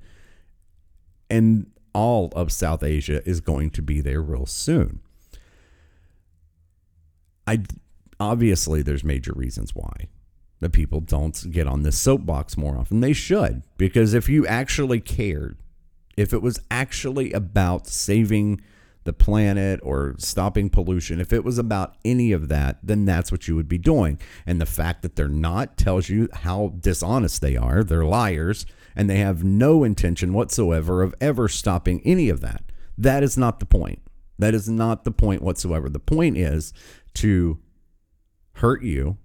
And 1.30 1.72
all 1.94 2.32
of 2.36 2.52
South 2.52 2.84
Asia 2.84 3.28
is 3.28 3.42
going 3.42 3.70
to 3.72 3.82
be 3.82 4.02
there 4.02 4.22
real 4.22 4.46
soon. 4.46 5.00
I 7.48 7.64
obviously 8.20 8.82
there's 8.82 9.04
major 9.04 9.34
reasons 9.36 9.74
why 9.74 10.08
the 10.60 10.70
people 10.70 11.02
don't 11.02 11.52
get 11.52 11.68
on 11.68 11.82
this 11.82 11.98
soapbox 11.98 12.56
more 12.56 12.78
often. 12.78 13.02
They 13.02 13.14
should 13.14 13.64
because 13.78 14.14
if 14.14 14.30
you 14.30 14.46
actually 14.46 15.02
cared, 15.02 15.58
if 16.16 16.34
it 16.34 16.42
was 16.42 16.60
actually 16.70 17.32
about 17.32 17.88
saving 17.88 18.62
the 19.04 19.14
planet 19.14 19.80
or 19.84 20.16
stopping 20.18 20.70
pollution, 20.70 21.20
if 21.20 21.34
it 21.34 21.44
was 21.44 21.58
about 21.58 21.96
any 22.06 22.32
of 22.32 22.48
that, 22.50 22.78
then 22.84 23.06
that's 23.06 23.32
what 23.32 23.48
you 23.48 23.56
would 23.56 23.68
be 23.68 23.78
doing. 23.78 24.20
And 24.46 24.62
the 24.62 24.66
fact 24.66 25.02
that 25.02 25.16
they're 25.16 25.28
not 25.28 25.78
tells 25.78 26.10
you 26.10 26.30
how 26.34 26.74
dishonest 26.80 27.42
they 27.42 27.58
are. 27.58 27.84
They're 27.84 28.06
liars 28.06 28.66
and 28.96 29.10
they 29.10 29.18
have 29.18 29.44
no 29.44 29.84
intention 29.84 30.34
whatsoever 30.34 31.02
of 31.02 31.16
ever 31.20 31.48
stopping 31.48 32.02
any 32.06 32.30
of 32.30 32.42
that. 32.42 32.64
That 32.98 33.24
is 33.24 33.38
not 33.38 33.60
the 33.60 33.66
point. 33.66 34.02
That 34.38 34.54
is 34.54 34.70
not 34.70 35.04
the 35.04 35.12
point 35.12 35.42
whatsoever. 35.42 35.90
The 35.90 36.00
point 36.00 36.38
is 36.38 36.74
to 37.16 37.60
hurt 38.56 38.84
you, 38.84 39.18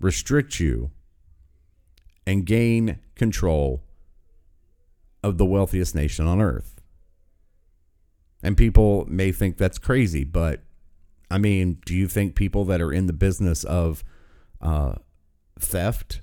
restrict 0.00 0.60
you, 0.60 0.90
and 2.26 2.44
gain 2.44 2.98
control 3.14 3.82
of 5.22 5.38
the 5.38 5.46
wealthiest 5.46 5.94
nation 5.94 6.26
on 6.26 6.40
earth. 6.40 6.77
And 8.42 8.56
people 8.56 9.04
may 9.08 9.32
think 9.32 9.56
that's 9.56 9.78
crazy, 9.78 10.24
but 10.24 10.62
I 11.30 11.38
mean, 11.38 11.78
do 11.84 11.94
you 11.94 12.08
think 12.08 12.34
people 12.34 12.64
that 12.66 12.80
are 12.80 12.92
in 12.92 13.06
the 13.06 13.12
business 13.12 13.64
of 13.64 14.04
uh, 14.60 14.94
theft 15.58 16.20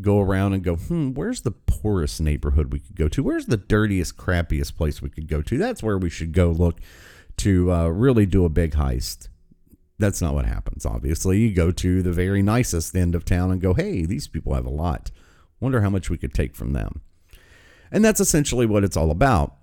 go 0.00 0.20
around 0.20 0.54
and 0.54 0.62
go, 0.62 0.76
hmm, 0.76 1.12
where's 1.12 1.42
the 1.42 1.50
poorest 1.50 2.20
neighborhood 2.20 2.72
we 2.72 2.80
could 2.80 2.96
go 2.96 3.08
to? 3.08 3.22
Where's 3.22 3.46
the 3.46 3.56
dirtiest, 3.56 4.16
crappiest 4.16 4.76
place 4.76 5.02
we 5.02 5.10
could 5.10 5.28
go 5.28 5.42
to? 5.42 5.58
That's 5.58 5.82
where 5.82 5.98
we 5.98 6.10
should 6.10 6.32
go 6.32 6.50
look 6.50 6.80
to 7.38 7.72
uh, 7.72 7.88
really 7.88 8.26
do 8.26 8.44
a 8.44 8.48
big 8.48 8.72
heist. 8.72 9.28
That's 9.98 10.22
not 10.22 10.34
what 10.34 10.46
happens, 10.46 10.86
obviously. 10.86 11.38
You 11.38 11.52
go 11.52 11.70
to 11.72 12.02
the 12.02 12.12
very 12.12 12.42
nicest 12.42 12.94
end 12.94 13.14
of 13.14 13.24
town 13.24 13.50
and 13.50 13.60
go, 13.60 13.74
hey, 13.74 14.06
these 14.06 14.28
people 14.28 14.54
have 14.54 14.66
a 14.66 14.70
lot. 14.70 15.10
Wonder 15.60 15.80
how 15.80 15.90
much 15.90 16.08
we 16.08 16.18
could 16.18 16.34
take 16.34 16.54
from 16.54 16.72
them. 16.72 17.02
And 17.90 18.04
that's 18.04 18.20
essentially 18.20 18.66
what 18.66 18.84
it's 18.84 18.96
all 18.96 19.10
about 19.10 19.57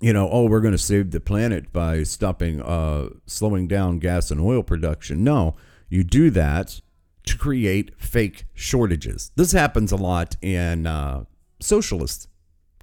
you 0.00 0.12
know, 0.12 0.28
oh, 0.30 0.46
we're 0.46 0.60
going 0.60 0.72
to 0.72 0.78
save 0.78 1.10
the 1.10 1.20
planet 1.20 1.72
by 1.72 2.02
stopping, 2.02 2.60
uh, 2.60 3.08
slowing 3.26 3.66
down 3.66 3.98
gas 3.98 4.30
and 4.30 4.40
oil 4.40 4.62
production. 4.62 5.24
No, 5.24 5.56
you 5.88 6.04
do 6.04 6.30
that 6.30 6.80
to 7.26 7.36
create 7.36 7.92
fake 7.98 8.44
shortages. 8.54 9.32
This 9.36 9.52
happens 9.52 9.92
a 9.92 9.96
lot 9.96 10.36
in 10.42 10.86
uh, 10.86 11.24
socialist 11.60 12.28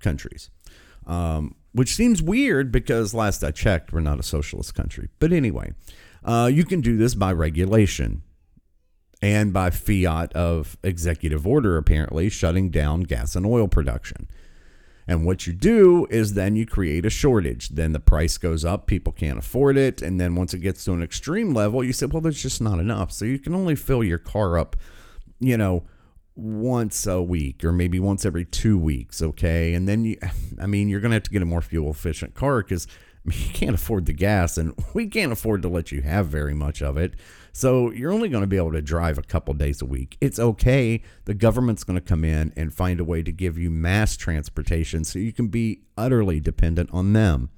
countries, 0.01 0.49
um, 1.07 1.55
which 1.71 1.95
seems 1.95 2.21
weird 2.21 2.71
because 2.71 3.13
last 3.13 3.43
I 3.43 3.51
checked, 3.51 3.93
we're 3.93 4.01
not 4.01 4.19
a 4.19 4.23
socialist 4.23 4.75
country. 4.75 5.09
But 5.19 5.31
anyway, 5.31 5.73
uh, 6.23 6.49
you 6.51 6.65
can 6.65 6.81
do 6.81 6.97
this 6.97 7.15
by 7.15 7.31
regulation 7.31 8.23
and 9.21 9.53
by 9.53 9.69
fiat 9.69 10.33
of 10.33 10.77
executive 10.83 11.47
order, 11.47 11.77
apparently, 11.77 12.29
shutting 12.29 12.69
down 12.69 13.01
gas 13.01 13.35
and 13.35 13.45
oil 13.45 13.69
production. 13.69 14.27
And 15.07 15.25
what 15.25 15.45
you 15.45 15.53
do 15.53 16.07
is 16.09 16.33
then 16.33 16.55
you 16.55 16.65
create 16.65 17.05
a 17.05 17.09
shortage. 17.09 17.69
Then 17.69 17.91
the 17.91 17.99
price 17.99 18.37
goes 18.37 18.63
up, 18.63 18.87
people 18.87 19.13
can't 19.13 19.37
afford 19.37 19.77
it. 19.77 20.01
And 20.01 20.19
then 20.19 20.35
once 20.35 20.53
it 20.53 20.59
gets 20.59 20.85
to 20.85 20.93
an 20.93 21.03
extreme 21.03 21.53
level, 21.53 21.83
you 21.83 21.93
say, 21.93 22.05
well, 22.05 22.21
there's 22.21 22.41
just 22.41 22.61
not 22.61 22.79
enough. 22.79 23.11
So 23.11 23.25
you 23.25 23.39
can 23.39 23.53
only 23.53 23.75
fill 23.75 24.03
your 24.03 24.17
car 24.17 24.57
up, 24.57 24.75
you 25.39 25.57
know, 25.57 25.83
once 26.35 27.05
a 27.05 27.21
week 27.21 27.63
or 27.63 27.71
maybe 27.71 27.99
once 27.99 28.25
every 28.25 28.45
two 28.45 28.77
weeks. 28.77 29.21
Okay. 29.21 29.73
And 29.73 29.87
then 29.87 30.05
you, 30.05 30.17
I 30.61 30.67
mean, 30.67 30.89
you're 30.89 31.01
going 31.01 31.11
to 31.11 31.15
have 31.15 31.23
to 31.23 31.31
get 31.31 31.41
a 31.41 31.45
more 31.45 31.61
fuel 31.61 31.91
efficient 31.91 32.33
car 32.33 32.61
because 32.61 32.87
you 33.31 33.49
can't 33.53 33.75
afford 33.75 34.05
the 34.05 34.13
gas 34.13 34.57
and 34.57 34.73
we 34.93 35.07
can't 35.07 35.31
afford 35.31 35.61
to 35.61 35.69
let 35.69 35.91
you 35.91 36.01
have 36.01 36.27
very 36.27 36.53
much 36.53 36.81
of 36.81 36.97
it. 36.97 37.13
So 37.51 37.91
you're 37.91 38.11
only 38.11 38.29
going 38.29 38.41
to 38.41 38.47
be 38.47 38.57
able 38.57 38.71
to 38.73 38.81
drive 38.81 39.17
a 39.17 39.23
couple 39.23 39.53
days 39.53 39.81
a 39.81 39.85
week. 39.85 40.17
It's 40.19 40.39
okay. 40.39 41.03
The 41.25 41.35
government's 41.35 41.83
going 41.83 41.99
to 41.99 42.05
come 42.05 42.25
in 42.25 42.51
and 42.55 42.73
find 42.73 42.99
a 42.99 43.03
way 43.03 43.21
to 43.21 43.31
give 43.31 43.57
you 43.57 43.69
mass 43.69 44.17
transportation 44.17 45.03
so 45.03 45.19
you 45.19 45.31
can 45.31 45.47
be 45.47 45.83
utterly 45.95 46.39
dependent 46.39 46.89
on 46.91 47.13
them. 47.13 47.49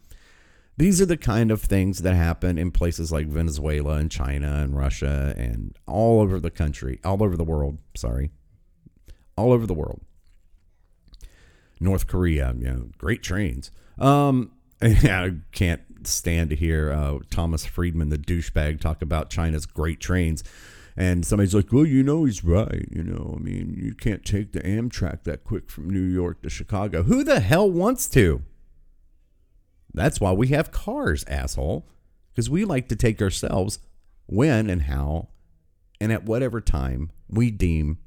These 0.77 1.01
are 1.01 1.05
the 1.05 1.15
kind 1.15 1.51
of 1.51 1.61
things 1.61 1.99
that 1.99 2.13
happen 2.13 2.57
in 2.57 2.71
places 2.71 3.09
like 3.09 3.27
Venezuela 3.27 3.93
and 3.93 4.11
China 4.11 4.55
and 4.55 4.75
Russia 4.75 5.33
and 5.37 5.73
all 5.87 6.19
over 6.19 6.39
the 6.41 6.51
country, 6.51 6.99
all 7.05 7.23
over 7.23 7.37
the 7.37 7.45
world. 7.45 7.77
Sorry. 7.95 8.31
All 9.37 9.53
over 9.53 9.65
the 9.65 9.73
world. 9.73 10.01
North 11.79 12.07
Korea, 12.07 12.53
you 12.57 12.67
know, 12.67 12.89
great 12.97 13.23
trains. 13.23 13.71
Um, 13.97 14.51
I 14.81 15.35
can't 15.51 15.81
stand 16.03 16.49
to 16.49 16.55
hear 16.55 16.91
uh, 16.91 17.19
Thomas 17.29 17.65
Friedman, 17.65 18.09
the 18.09 18.17
douchebag, 18.17 18.79
talk 18.79 19.01
about 19.01 19.29
China's 19.29 19.65
great 19.65 19.99
trains. 19.99 20.43
And 20.97 21.25
somebody's 21.25 21.53
like, 21.53 21.73
well, 21.73 21.85
you 21.85 22.03
know, 22.03 22.23
he's 22.23 22.43
right. 22.43 22.87
You 22.89 23.03
know, 23.03 23.35
I 23.37 23.41
mean, 23.41 23.75
you 23.77 23.93
can't 23.93 24.23
take 24.23 24.53
the 24.53 24.61
Amtrak 24.61 25.23
that 25.23 25.43
quick 25.43 25.69
from 25.69 25.89
New 25.89 25.99
York 25.99 26.41
to 26.43 26.49
Chicago. 26.49 27.03
Who 27.03 27.23
the 27.23 27.41
hell 27.41 27.69
wants 27.69 28.07
to? 28.09 28.43
That's 29.93 30.21
why 30.21 30.31
we 30.31 30.47
have 30.47 30.71
cars, 30.71 31.25
asshole. 31.25 31.87
Because 32.31 32.49
we 32.49 32.65
like 32.65 32.87
to 32.89 32.95
take 32.95 33.21
ourselves 33.21 33.79
when 34.25 34.69
and 34.69 34.83
how 34.83 35.29
and 35.99 36.11
at 36.11 36.25
whatever 36.25 36.59
time 36.59 37.11
we 37.29 37.51
deem 37.51 37.97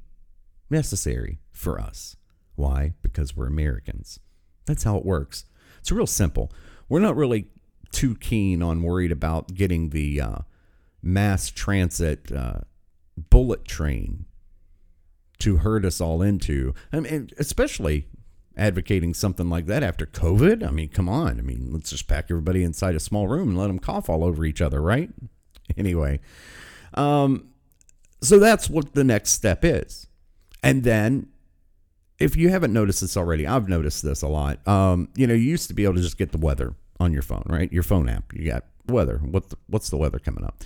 necessary 0.69 1.39
for 1.51 1.79
us. 1.79 2.15
Why? 2.55 2.93
Because 3.01 3.35
we're 3.35 3.47
Americans. 3.47 4.19
That's 4.65 4.83
how 4.83 4.97
it 4.97 5.05
works. 5.05 5.45
It's 5.79 5.91
real 5.91 6.07
simple. 6.07 6.51
We're 6.87 6.99
not 6.99 7.15
really 7.15 7.47
too 7.91 8.15
keen 8.15 8.61
on 8.61 8.83
worried 8.83 9.11
about 9.11 9.53
getting 9.53 9.89
the 9.89 10.21
uh, 10.21 10.37
mass 11.01 11.49
transit 11.49 12.31
uh, 12.31 12.61
bullet 13.29 13.65
train 13.65 14.25
to 15.39 15.57
herd 15.57 15.85
us 15.85 16.01
all 16.01 16.21
into. 16.21 16.73
I 16.91 16.99
mean, 16.99 17.29
especially 17.37 18.07
advocating 18.57 19.13
something 19.13 19.49
like 19.49 19.65
that 19.67 19.83
after 19.83 20.05
COVID. 20.05 20.67
I 20.67 20.71
mean, 20.71 20.89
come 20.89 21.07
on. 21.07 21.39
I 21.39 21.41
mean, 21.41 21.69
let's 21.71 21.89
just 21.89 22.07
pack 22.07 22.25
everybody 22.29 22.63
inside 22.63 22.95
a 22.95 22.99
small 22.99 23.27
room 23.27 23.49
and 23.49 23.57
let 23.57 23.67
them 23.67 23.79
cough 23.79 24.09
all 24.09 24.23
over 24.23 24.45
each 24.45 24.61
other, 24.61 24.81
right? 24.81 25.09
Anyway, 25.77 26.19
um, 26.95 27.49
so 28.23 28.39
that's 28.39 28.71
what 28.71 28.95
the 28.95 29.03
next 29.03 29.33
step 29.33 29.63
is. 29.63 30.07
And 30.63 30.83
then, 30.83 31.27
if 32.19 32.35
you 32.35 32.49
haven't 32.49 32.73
noticed 32.73 33.01
this 33.01 33.15
already, 33.15 33.47
I've 33.47 33.69
noticed 33.69 34.03
this 34.03 34.21
a 34.21 34.27
lot. 34.27 34.65
Um, 34.67 35.09
you 35.15 35.25
know, 35.25 35.33
you 35.33 35.49
used 35.49 35.67
to 35.69 35.73
be 35.73 35.85
able 35.85 35.95
to 35.95 36.01
just 36.01 36.17
get 36.17 36.31
the 36.31 36.37
weather 36.37 36.75
on 36.99 37.13
your 37.13 37.21
phone, 37.21 37.43
right? 37.45 37.71
Your 37.71 37.83
phone 37.83 38.09
app. 38.09 38.33
You 38.33 38.51
got 38.51 38.65
weather. 38.87 39.19
What 39.19 39.49
the, 39.49 39.57
what's 39.67 39.89
the 39.89 39.97
weather 39.97 40.19
coming 40.19 40.43
up? 40.43 40.63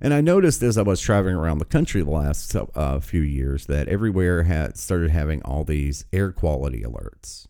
And 0.00 0.12
I 0.12 0.20
noticed 0.20 0.62
as 0.62 0.76
I 0.76 0.82
was 0.82 1.00
traveling 1.00 1.34
around 1.34 1.58
the 1.58 1.64
country 1.64 2.02
the 2.02 2.10
last 2.10 2.54
uh, 2.54 3.00
few 3.00 3.22
years 3.22 3.66
that 3.66 3.88
everywhere 3.88 4.42
had 4.44 4.76
started 4.76 5.10
having 5.10 5.42
all 5.42 5.64
these 5.64 6.04
air 6.12 6.30
quality 6.30 6.82
alerts. 6.82 7.46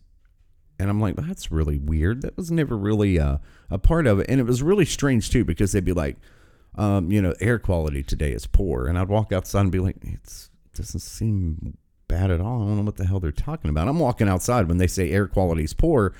And 0.79 0.89
I'm 0.89 0.99
like, 0.99 1.15
that's 1.15 1.51
really 1.51 1.77
weird. 1.77 2.21
That 2.21 2.37
was 2.37 2.51
never 2.51 2.77
really 2.77 3.17
a, 3.17 3.41
a 3.69 3.77
part 3.77 4.07
of 4.07 4.19
it. 4.19 4.27
And 4.29 4.39
it 4.39 4.45
was 4.45 4.63
really 4.63 4.85
strange 4.85 5.29
too, 5.29 5.45
because 5.45 5.71
they'd 5.71 5.85
be 5.85 5.93
like, 5.93 6.17
um, 6.75 7.11
you 7.11 7.21
know, 7.21 7.33
air 7.39 7.59
quality 7.59 8.03
today 8.03 8.31
is 8.31 8.47
poor. 8.47 8.87
And 8.87 8.97
I'd 8.97 9.07
walk 9.07 9.31
outside 9.31 9.61
and 9.61 9.71
be 9.71 9.79
like, 9.79 9.97
it 10.03 10.49
doesn't 10.73 10.99
seem 10.99 11.77
bad 12.15 12.31
at 12.31 12.39
all. 12.39 12.63
I 12.63 12.67
don't 12.67 12.77
know 12.77 12.83
what 12.83 12.95
the 12.95 13.05
hell 13.05 13.19
they're 13.19 13.31
talking 13.31 13.69
about. 13.69 13.89
I'm 13.89 13.99
walking 13.99 14.29
outside 14.29 14.69
when 14.69 14.77
they 14.77 14.87
say 14.87 15.11
air 15.11 15.27
quality 15.27 15.65
is 15.65 15.73
poor. 15.73 16.13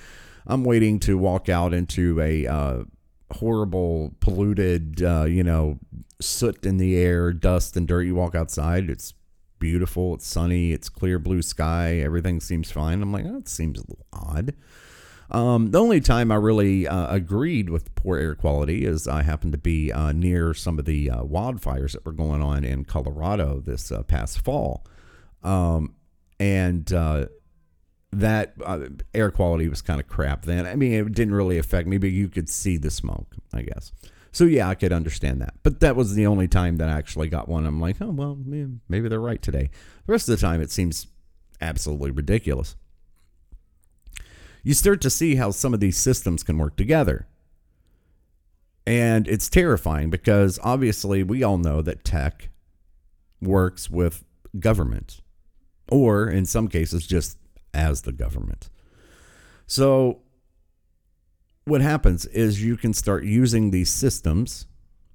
I'm 0.46 0.66
waiting 0.66 1.00
to 1.02 1.18
walk 1.18 1.48
out 1.48 1.74
into 1.74 2.20
a 2.20 2.46
uh, 2.46 2.84
horrible, 3.32 4.14
polluted, 4.20 5.02
uh, 5.02 5.24
you 5.24 5.44
know, 5.44 5.80
soot 6.20 6.66
in 6.66 6.78
the 6.78 6.98
air, 6.98 7.32
dust 7.32 7.78
and 7.78 7.88
dirt. 7.88 8.02
You 8.02 8.16
walk 8.16 8.36
outside, 8.36 8.90
it's 8.90 9.14
beautiful, 9.58 10.16
it's 10.16 10.28
sunny, 10.28 10.74
it's 10.74 10.90
clear 10.90 11.18
blue 11.18 11.42
sky, 11.42 12.00
everything 12.00 12.42
seems 12.42 12.70
fine. 12.70 13.02
I'm 13.02 13.14
like, 13.14 13.26
oh, 13.26 13.34
that 13.36 13.48
seems 13.48 13.80
a 13.80 13.84
little 13.84 14.06
odd. 14.12 14.54
Um, 15.32 15.72
the 15.72 15.80
only 15.80 16.02
time 16.02 16.30
I 16.30 16.36
really 16.36 16.88
uh, 16.88 17.08
agreed 17.16 17.70
with 17.70 17.96
poor 17.96 18.18
air 18.18 18.36
quality 18.36 18.86
is 18.86 19.08
I 19.08 19.24
happened 19.24 19.54
to 19.54 19.58
be 19.58 19.94
uh, 19.94 20.12
near 20.12 20.54
some 20.54 20.78
of 20.78 20.86
the 20.86 21.10
uh, 21.10 21.24
wildfires 21.24 21.94
that 21.94 22.06
were 22.06 22.12
going 22.12 22.44
on 22.44 22.66
in 22.66 22.84
Colorado 22.84 23.62
this 23.66 23.94
uh, 23.94 24.04
past 24.04 24.44
fall. 24.44 24.86
Um, 25.46 25.96
and 26.40 26.92
uh, 26.92 27.28
that 28.12 28.54
uh, 28.66 28.88
air 29.14 29.32
quality 29.32 29.70
was 29.70 29.82
kind 29.82 30.02
of 30.02 30.08
crap 30.08 30.44
then. 30.44 30.66
I 30.66 30.76
mean, 30.76 30.92
it 30.94 31.14
didn't 31.14 31.34
really 31.34 31.58
affect 31.58 31.88
me, 31.88 31.98
but 31.98 32.10
you 32.10 32.28
could 32.28 32.50
see 32.50 32.78
the 32.78 32.92
smoke, 32.92 33.36
I 33.54 33.62
guess. 33.62 33.92
So 34.32 34.44
yeah, 34.44 34.68
I 34.68 34.76
could 34.76 34.92
understand 34.92 35.40
that. 35.42 35.54
But 35.64 35.80
that 35.80 35.96
was 35.96 36.14
the 36.14 36.28
only 36.28 36.50
time 36.50 36.76
that 36.78 36.90
I 36.90 36.98
actually 36.98 37.30
got 37.30 37.48
one. 37.48 37.66
I'm 37.66 37.80
like, 37.80 37.98
oh 38.02 38.10
well, 38.10 38.38
maybe 38.90 39.08
they're 39.08 39.20
right 39.20 39.42
today. 39.42 39.70
The 40.06 40.12
rest 40.12 40.28
of 40.28 40.38
the 40.38 40.46
time, 40.46 40.62
it 40.62 40.72
seems 40.72 41.08
absolutely 41.62 42.12
ridiculous. 42.12 42.76
You 44.64 44.74
start 44.74 45.00
to 45.02 45.10
see 45.10 45.36
how 45.36 45.52
some 45.52 45.74
of 45.74 45.80
these 45.80 45.98
systems 45.98 46.44
can 46.44 46.58
work 46.58 46.76
together. 46.76 47.28
And 48.88 49.28
it's 49.28 49.48
terrifying 49.48 50.10
because 50.10 50.60
obviously 50.64 51.24
we 51.24 51.44
all 51.44 51.58
know 51.58 51.82
that 51.82 52.04
tech 52.04 52.50
works 53.42 53.90
with 53.90 54.26
government, 54.60 55.22
or 55.90 56.30
in 56.30 56.46
some 56.46 56.68
cases, 56.68 57.06
just 57.06 57.38
as 57.74 58.04
the 58.04 58.12
government. 58.12 58.70
So, 59.68 60.22
what 61.66 61.82
happens 61.82 62.26
is 62.28 62.64
you 62.64 62.78
can 62.78 62.94
start 62.94 63.24
using 63.24 63.72
these 63.72 63.92
systems 63.92 64.68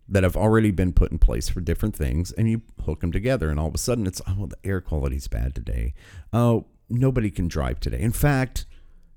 that 0.08 0.24
have 0.24 0.36
already 0.36 0.72
been 0.72 0.92
put 0.92 1.12
in 1.12 1.18
place 1.18 1.48
for 1.48 1.60
different 1.60 1.94
things 1.94 2.32
and 2.32 2.50
you 2.50 2.62
hook 2.84 3.00
them 3.00 3.12
together. 3.12 3.48
And 3.48 3.60
all 3.60 3.68
of 3.68 3.74
a 3.74 3.78
sudden, 3.78 4.06
it's 4.06 4.20
oh, 4.26 4.46
the 4.46 4.58
air 4.64 4.80
quality's 4.80 5.28
bad 5.28 5.54
today. 5.54 5.94
Oh, 6.32 6.66
nobody 6.88 7.30
can 7.30 7.46
drive 7.46 7.78
today. 7.78 8.00
In 8.00 8.10
fact, 8.10 8.66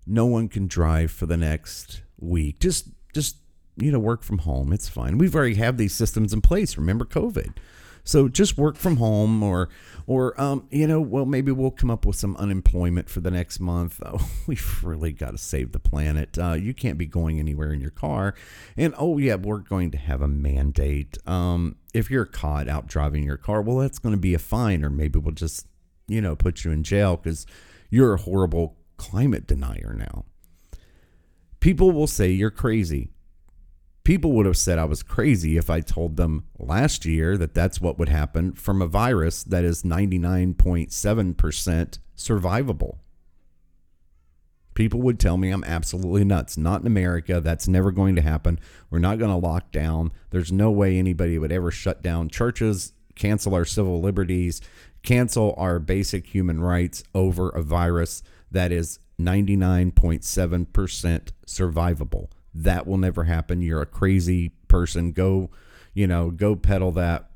no 0.06 0.28
one 0.28 0.48
can 0.48 0.68
drive 0.68 1.10
for 1.10 1.26
the 1.26 1.38
next 1.38 2.04
week. 2.20 2.60
Just, 2.60 2.90
just, 3.14 3.38
you 3.76 3.92
know, 3.92 3.98
work 3.98 4.22
from 4.22 4.40
home. 4.40 4.72
It's 4.72 4.88
fine. 4.88 5.18
We've 5.18 5.34
already 5.34 5.56
have 5.56 5.78
these 5.78 5.96
systems 5.96 6.32
in 6.32 6.42
place. 6.42 6.78
Remember 6.78 7.06
COVID. 7.06 7.56
So 8.04 8.28
just 8.28 8.58
work 8.58 8.76
from 8.76 8.98
home, 8.98 9.42
or 9.42 9.70
or 10.06 10.40
um, 10.40 10.68
you 10.70 10.88
know, 10.88 11.00
well 11.00 11.26
maybe 11.26 11.52
we'll 11.52 11.72
come 11.72 11.90
up 11.90 12.06
with 12.06 12.16
some 12.16 12.36
unemployment 12.38 13.10
for 13.10 13.22
the 13.22 13.32
next 13.32 13.60
month. 13.60 14.02
Oh, 14.06 14.30
we've 14.48 14.84
really 14.84 15.14
got 15.14 15.32
to 15.32 15.38
save 15.38 15.72
the 15.72 15.80
planet. 15.80 16.38
Uh, 16.38 16.54
you 16.54 16.74
can't 16.74 16.98
be 16.98 17.06
going 17.06 17.40
anywhere 17.40 17.72
in 17.72 17.80
your 17.80 17.92
car, 17.92 18.36
and 18.76 18.94
oh 18.98 19.18
yeah, 19.18 19.36
we're 19.36 19.60
going 19.60 19.92
to 19.92 19.98
have 19.98 20.22
a 20.22 20.28
mandate. 20.28 21.18
Um, 21.26 21.78
if 21.94 22.10
you're 22.10 22.26
caught 22.26 22.68
out 22.68 22.88
driving 22.88 23.24
your 23.24 23.38
car, 23.38 23.62
well 23.62 23.78
that's 23.78 24.00
going 24.00 24.16
to 24.16 24.22
be 24.22 24.34
a 24.34 24.40
fine, 24.40 24.84
or 24.84 24.90
maybe 24.90 25.20
we'll 25.20 25.34
just 25.34 25.68
you 26.08 26.22
know 26.22 26.36
put 26.36 26.66
you 26.66 26.72
in 26.72 26.84
jail 26.84 27.16
because 27.18 27.46
you're 27.90 28.14
a 28.14 28.22
horrible 28.22 28.76
climate 28.98 29.48
denier 29.48 29.96
now. 29.98 30.26
People 31.62 31.92
will 31.92 32.08
say 32.08 32.30
you're 32.30 32.52
crazy 32.52 33.12
people 34.04 34.34
would 34.34 34.46
have 34.46 34.58
said 34.58 34.78
I 34.78 34.84
was 34.86 35.02
crazy 35.04 35.58
if 35.58 35.70
I 35.70 35.82
told 35.82 36.18
them 36.18 36.46
last 36.60 37.06
year 37.06 37.38
that 37.38 37.54
that's 37.54 37.80
what 37.80 37.98
would 37.98 38.10
happen 38.10 38.52
from 38.54 38.82
a 38.82 38.88
virus 38.88 39.44
that 39.44 39.64
is 39.64 39.84
99.7% 39.84 42.00
survivable. 42.16 42.98
People 44.74 45.02
would 45.04 45.20
tell 45.20 45.38
me 45.38 45.52
I'm 45.52 45.64
absolutely 45.64 46.24
nuts. 46.24 46.58
Not 46.58 46.82
in 46.82 46.88
America. 46.88 47.40
That's 47.40 47.68
never 47.68 47.92
going 47.92 48.16
to 48.16 48.24
happen. 48.24 48.60
We're 48.90 48.98
not 49.00 49.20
going 49.20 49.30
to 49.30 49.38
lock 49.38 49.72
down. 49.72 50.12
There's 50.32 50.52
no 50.52 50.72
way 50.72 50.98
anybody 50.98 51.38
would 51.38 51.52
ever 51.52 51.70
shut 51.70 52.02
down 52.02 52.30
churches, 52.30 52.94
cancel 53.16 53.54
our 53.54 53.66
civil 53.66 54.02
liberties, 54.02 54.62
cancel 55.04 55.54
our 55.58 55.78
basic 55.80 56.34
human 56.34 56.60
rights 56.60 57.04
over 57.14 57.50
a 57.50 57.62
virus 57.62 58.24
that 58.50 58.72
is 58.72 58.98
99.7% 59.20 61.30
survivable. 61.46 62.30
That 62.54 62.86
will 62.86 62.98
never 62.98 63.24
happen. 63.24 63.62
You're 63.62 63.82
a 63.82 63.88
crazy 63.88 64.50
person. 64.68 65.12
Go, 65.12 65.50
you 65.94 66.08
know, 66.08 66.32
go 66.32 66.56
peddle 66.56 66.92
that 66.92 67.32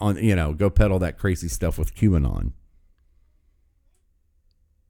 on, 0.00 0.16
you 0.16 0.34
know, 0.34 0.52
go 0.52 0.70
peddle 0.70 0.98
that 1.00 1.18
crazy 1.18 1.48
stuff 1.48 1.78
with 1.78 1.94
QAnon. 1.94 2.52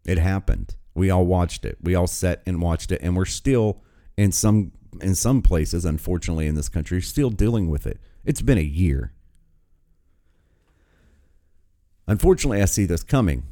It 0.05 0.19
happened. 0.19 0.77
We 0.95 1.11
all 1.11 1.27
watched 1.27 1.65
it. 1.65 1.79
We 1.83 1.95
all 1.95 2.07
sat 2.07 2.43
and 2.47 2.61
watched 2.61 2.91
it, 2.91 3.01
and 3.03 3.17
we're 3.17 3.25
still 3.27 3.83
in 4.17 4.33
some 4.33 4.73
in 5.01 5.15
some 5.15 5.41
places, 5.41 5.85
unfortunately, 5.85 6.47
in 6.47 6.57
this 6.57 6.69
country, 6.69 7.01
still 7.01 7.31
dealing 7.31 7.71
with 7.71 7.87
it. 7.87 8.01
It's 8.25 8.43
been 8.43 8.59
a 8.59 8.63
year. 8.63 9.13
Unfortunately, 12.07 12.61
I 12.61 12.65
see 12.65 12.87
this 12.87 13.05
coming. 13.05 13.45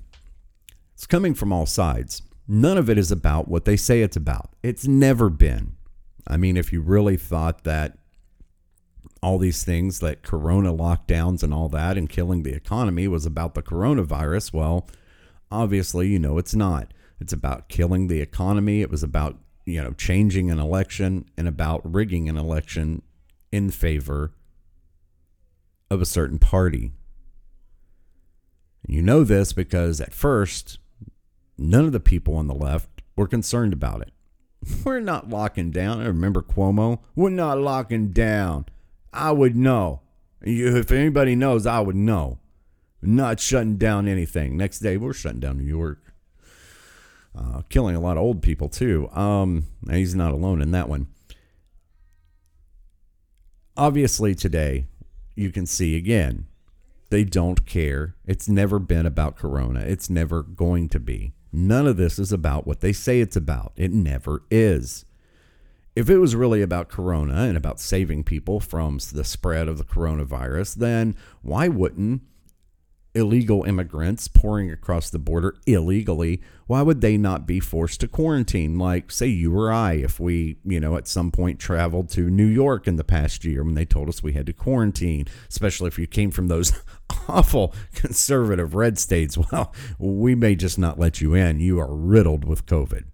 It's 0.95 1.07
coming 1.07 1.35
from 1.35 1.53
all 1.53 1.67
sides. 1.67 2.23
None 2.49 2.77
of 2.77 2.91
it 2.91 2.99
is 2.99 3.13
about 3.13 3.47
what 3.47 3.65
they 3.65 3.77
say 3.77 4.03
it's 4.03 4.17
about. 4.17 4.51
It's 4.63 4.87
never 4.87 5.31
been. 5.31 5.77
I 6.29 6.37
mean, 6.37 6.57
if 6.59 6.73
you 6.73 6.83
really 6.83 7.17
thought 7.17 7.65
that 7.65 7.97
all 9.23 9.39
these 9.39 9.65
things 9.65 10.03
like 10.03 10.23
corona 10.23 10.73
lockdowns 10.73 11.43
and 11.43 11.53
all 11.53 11.69
that 11.71 11.97
and 11.97 12.09
killing 12.09 12.43
the 12.43 12.55
economy 12.55 13.09
was 13.09 13.25
about 13.25 13.55
the 13.55 13.63
coronavirus, 13.63 14.53
well, 14.53 14.87
obviously, 15.51 16.09
you 16.09 16.19
know, 16.19 16.37
it's 16.37 16.55
not. 16.55 16.93
It's 17.19 17.33
about 17.33 17.69
killing 17.69 18.07
the 18.07 18.21
economy. 18.21 18.83
It 18.83 18.91
was 18.91 19.03
about, 19.03 19.39
you 19.65 19.83
know, 19.83 19.93
changing 19.93 20.51
an 20.51 20.61
election 20.61 21.25
and 21.37 21.49
about 21.49 21.81
rigging 21.83 22.29
an 22.29 22.37
election 22.37 23.03
in 23.51 23.71
favor 23.71 24.33
of 25.91 26.03
a 26.03 26.07
certain 26.07 26.39
party. 26.39 26.93
You 28.87 29.03
know 29.03 29.25
this 29.25 29.53
because 29.53 30.01
at 30.01 30.15
first, 30.15 30.79
none 31.57 31.87
of 31.87 31.93
the 31.93 32.01
people 32.01 32.35
on 32.35 32.47
the 32.47 32.55
left 32.55 33.03
were 33.17 33.27
concerned 33.27 33.73
about 33.73 34.03
it. 34.03 34.13
We're 34.85 35.01
not 35.01 35.29
locking 35.29 35.71
down. 35.71 36.01
I 36.01 36.07
remember 36.07 36.43
Cuomo. 36.43 36.99
We're 37.15 37.31
not 37.31 37.59
locking 37.59 38.11
down. 38.13 38.67
I 39.13 39.33
would 39.33 39.57
know. 39.57 40.01
If 40.41 40.91
anybody 40.93 41.35
knows, 41.35 41.67
I 41.67 41.81
would 41.81 41.97
know. 41.97 42.39
not 43.01 43.41
shutting 43.41 43.77
down 43.77 44.09
anything. 44.09 44.57
Next 44.57 44.81
day, 44.81 44.97
we're 44.97 45.13
shutting 45.13 45.41
down 45.41 45.59
New 45.59 45.65
York. 45.65 46.03
Uh, 47.37 47.63
killing 47.69 47.95
a 47.95 48.01
lot 48.01 48.17
of 48.17 48.23
old 48.23 48.43
people, 48.43 48.69
too. 48.69 49.09
Um, 49.11 49.65
he's 49.91 50.15
not 50.15 50.33
alone 50.33 50.61
in 50.61 50.73
that 50.73 50.89
one. 50.89 51.07
Obviously, 53.77 54.35
today, 54.35 54.87
you 55.37 55.53
can 55.53 55.65
see 55.65 55.97
again, 55.97 56.47
they 57.11 57.23
don't 57.23 57.65
care. 57.65 58.17
It's 58.27 58.49
never 58.49 58.81
been 58.81 59.07
about 59.07 59.37
Corona. 59.37 59.81
It's 59.81 60.11
never 60.11 60.43
going 60.43 60.89
to 60.89 60.99
be. 60.99 61.33
None 61.53 61.87
of 61.87 61.97
this 61.97 62.19
is 62.19 62.33
about 62.33 62.67
what 62.67 62.81
they 62.81 62.93
say 62.93 63.21
it's 63.21 63.37
about. 63.37 63.73
It 63.77 63.93
never 63.93 64.43
is. 64.51 65.05
If 65.97 66.09
it 66.09 66.19
was 66.19 66.37
really 66.37 66.63
about 66.63 66.89
corona 66.89 67.43
and 67.43 67.57
about 67.57 67.81
saving 67.81 68.25
people 68.25 68.61
from 68.61 68.99
the 69.13 69.25
spread 69.25 69.67
of 69.67 69.79
the 69.79 69.85
coronavirus, 69.85 70.77
then 70.77 71.17
why 71.43 71.69
wouldn't 71.69 72.23
illegal 73.19 73.65
immigrants 73.65 74.29
pouring 74.29 74.71
across 74.71 75.11
the 75.11 75.19
border 75.19 75.57
illegally, 75.67 76.41
why 76.67 76.83
would 76.83 77.01
they 77.01 77.17
not 77.17 77.47
be 77.47 77.61
forced 77.61 78.01
to 78.01 78.09
quarantine? 78.09 78.79
Like, 78.79 79.11
say, 79.11 79.27
you 79.27 79.55
or 79.57 79.73
I, 79.73 79.95
if 79.95 80.21
we, 80.21 80.59
you 80.65 80.81
know, 80.81 80.97
at 80.97 81.09
some 81.09 81.31
point 81.31 81.59
traveled 81.59 82.09
to 82.11 82.31
New 82.31 82.47
York 82.47 82.87
in 82.87 82.97
the 82.97 83.05
past 83.05 83.45
year 83.45 83.65
when 83.65 83.75
they 83.75 83.85
told 83.85 84.09
us 84.09 84.23
we 84.23 84.35
had 84.35 84.47
to 84.47 84.53
quarantine, 84.53 85.27
especially 85.49 85.89
if 85.89 85.99
you 85.99 86.07
came 86.07 86.31
from 86.31 86.49
those 86.49 86.73
awful 87.29 87.75
conservative 87.95 88.75
red 88.75 88.99
states, 88.99 89.37
well, 89.37 89.75
we 89.99 90.35
may 90.35 90.55
just 90.55 90.79
not 90.79 90.99
let 90.99 91.21
you 91.21 91.35
in. 91.35 91.61
You 91.61 91.79
are 91.81 91.95
riddled 91.95 92.45
with 92.45 92.67
COVID. 92.67 93.05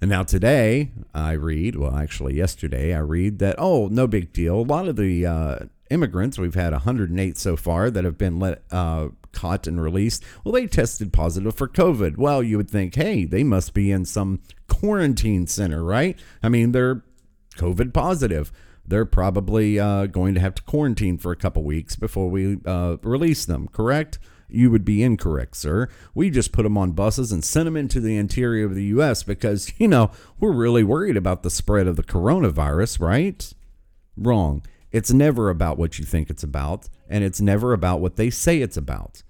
And 0.00 0.10
now 0.10 0.22
today, 0.22 0.92
I 1.12 1.32
read, 1.32 1.74
well, 1.74 1.96
actually, 1.96 2.34
yesterday, 2.34 2.94
I 2.94 3.00
read 3.00 3.40
that, 3.40 3.56
oh, 3.58 3.88
no 3.88 4.06
big 4.06 4.32
deal. 4.32 4.60
A 4.60 4.62
lot 4.62 4.86
of 4.86 4.96
the 4.96 5.26
uh, 5.26 5.58
immigrants, 5.90 6.38
we've 6.38 6.54
had 6.54 6.72
108 6.72 7.38
so 7.38 7.56
far 7.56 7.90
that 7.90 8.04
have 8.04 8.18
been 8.18 8.38
let 8.38 8.62
uh, 8.70 9.08
caught 9.32 9.66
and 9.66 9.80
released. 9.80 10.24
Well, 10.44 10.52
they 10.52 10.66
tested 10.66 11.12
positive 11.12 11.54
for 11.54 11.68
COVID. 11.68 12.16
Well, 12.16 12.42
you 12.42 12.56
would 12.56 12.70
think, 12.70 12.94
hey, 12.94 13.24
they 13.24 13.44
must 13.44 13.74
be 13.74 13.90
in 13.90 14.04
some 14.04 14.40
quarantine 14.68 15.46
center, 15.46 15.84
right? 15.84 16.18
I 16.42 16.48
mean, 16.48 16.72
they're 16.72 17.04
COVID 17.56 17.92
positive. 17.92 18.52
They're 18.86 19.04
probably 19.04 19.78
uh, 19.78 20.06
going 20.06 20.34
to 20.34 20.40
have 20.40 20.54
to 20.56 20.62
quarantine 20.62 21.18
for 21.18 21.30
a 21.30 21.36
couple 21.36 21.62
weeks 21.62 21.94
before 21.94 22.30
we 22.30 22.58
uh, 22.64 22.96
release 23.02 23.44
them, 23.44 23.68
correct? 23.68 24.18
You 24.48 24.70
would 24.70 24.84
be 24.84 25.02
incorrect, 25.02 25.56
sir. 25.56 25.88
We 26.14 26.30
just 26.30 26.52
put 26.52 26.62
them 26.62 26.78
on 26.78 26.92
buses 26.92 27.30
and 27.30 27.44
sent 27.44 27.66
them 27.66 27.76
into 27.76 28.00
the 28.00 28.16
interior 28.16 28.64
of 28.64 28.74
the 28.74 28.84
U.S. 28.84 29.22
because, 29.22 29.70
you 29.78 29.88
know, 29.88 30.10
we're 30.40 30.52
really 30.52 30.82
worried 30.82 31.18
about 31.18 31.42
the 31.42 31.50
spread 31.50 31.86
of 31.86 31.96
the 31.96 32.02
coronavirus, 32.02 32.98
right? 32.98 33.52
Wrong. 34.16 34.62
It's 34.90 35.12
never 35.12 35.50
about 35.50 35.78
what 35.78 35.98
you 35.98 36.04
think 36.04 36.30
it's 36.30 36.42
about, 36.42 36.88
and 37.08 37.22
it's 37.22 37.40
never 37.40 37.72
about 37.72 38.00
what 38.00 38.16
they 38.16 38.30
say 38.30 38.60
it's 38.60 38.76
about. 38.76 39.22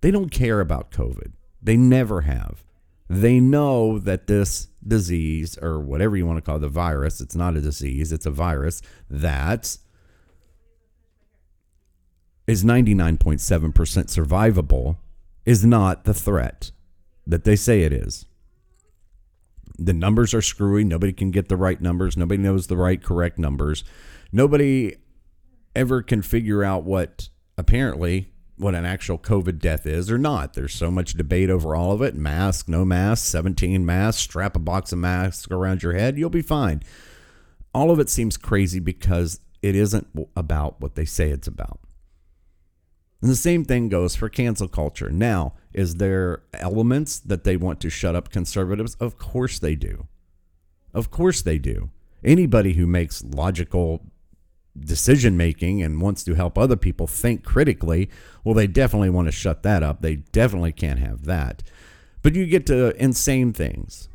They 0.00 0.10
don't 0.10 0.30
care 0.30 0.60
about 0.60 0.90
COVID. 0.90 1.32
They 1.62 1.76
never 1.76 2.22
have. 2.22 2.64
They 3.08 3.40
know 3.40 3.98
that 3.98 4.26
this 4.26 4.68
disease, 4.86 5.58
or 5.58 5.80
whatever 5.80 6.16
you 6.16 6.26
want 6.26 6.38
to 6.38 6.42
call 6.42 6.56
it, 6.56 6.60
the 6.60 6.68
virus, 6.68 7.20
it's 7.20 7.36
not 7.36 7.56
a 7.56 7.60
disease, 7.60 8.12
it's 8.12 8.26
a 8.26 8.30
virus, 8.30 8.82
that 9.10 9.78
is 12.46 12.64
99.7% 12.64 13.72
survivable, 13.72 14.96
is 15.44 15.64
not 15.64 16.04
the 16.04 16.14
threat 16.14 16.70
that 17.26 17.44
they 17.44 17.56
say 17.56 17.82
it 17.82 17.92
is. 17.92 18.26
The 19.78 19.92
numbers 19.92 20.32
are 20.32 20.42
screwy. 20.42 20.84
Nobody 20.84 21.12
can 21.12 21.30
get 21.30 21.48
the 21.48 21.56
right 21.56 21.80
numbers. 21.80 22.16
Nobody 22.16 22.42
knows 22.42 22.66
the 22.66 22.76
right, 22.76 23.02
correct 23.02 23.38
numbers. 23.38 23.84
Nobody 24.32 24.96
ever 25.74 26.02
can 26.02 26.22
figure 26.22 26.64
out 26.64 26.84
what 26.84 27.28
apparently 27.58 28.32
what 28.56 28.74
an 28.74 28.86
actual 28.86 29.18
COVID 29.18 29.58
death 29.58 29.86
is 29.86 30.10
or 30.10 30.18
not. 30.18 30.54
There's 30.54 30.74
so 30.74 30.90
much 30.90 31.14
debate 31.14 31.50
over 31.50 31.76
all 31.76 31.92
of 31.92 32.02
it. 32.02 32.14
Mask, 32.14 32.68
no 32.68 32.84
mask, 32.84 33.26
17 33.26 33.84
masks, 33.84 34.22
strap 34.22 34.56
a 34.56 34.58
box 34.58 34.92
of 34.92 34.98
masks 34.98 35.50
around 35.50 35.82
your 35.82 35.92
head, 35.92 36.18
you'll 36.18 36.30
be 36.30 36.42
fine. 36.42 36.82
All 37.74 37.90
of 37.90 38.00
it 38.00 38.08
seems 38.08 38.36
crazy 38.36 38.80
because 38.80 39.40
it 39.62 39.74
isn't 39.74 40.08
about 40.34 40.80
what 40.80 40.94
they 40.94 41.04
say 41.04 41.30
it's 41.30 41.46
about. 41.46 41.80
And 43.20 43.30
the 43.30 43.36
same 43.36 43.64
thing 43.64 43.88
goes 43.88 44.16
for 44.16 44.28
cancel 44.28 44.68
culture. 44.68 45.10
Now, 45.10 45.54
is 45.72 45.96
there 45.96 46.42
elements 46.54 47.18
that 47.18 47.44
they 47.44 47.56
want 47.56 47.80
to 47.80 47.90
shut 47.90 48.14
up 48.14 48.30
conservatives? 48.30 48.94
Of 48.96 49.18
course 49.18 49.58
they 49.58 49.74
do. 49.74 50.06
Of 50.94 51.10
course 51.10 51.42
they 51.42 51.58
do. 51.58 51.90
Anybody 52.24 52.74
who 52.74 52.86
makes 52.86 53.22
logical 53.22 54.06
decision 54.84 55.36
making 55.36 55.82
and 55.82 56.00
wants 56.00 56.22
to 56.24 56.34
help 56.34 56.56
other 56.58 56.76
people 56.76 57.06
think 57.06 57.44
critically, 57.44 58.08
well, 58.44 58.54
they 58.54 58.66
definitely 58.66 59.10
want 59.10 59.28
to 59.28 59.32
shut 59.32 59.62
that 59.62 59.82
up. 59.82 60.02
They 60.02 60.16
definitely 60.16 60.72
can't 60.72 60.98
have 60.98 61.24
that. 61.24 61.62
But 62.22 62.34
you 62.34 62.46
get 62.46 62.66
to 62.66 62.94
insane 63.02 63.52
things 63.52 64.08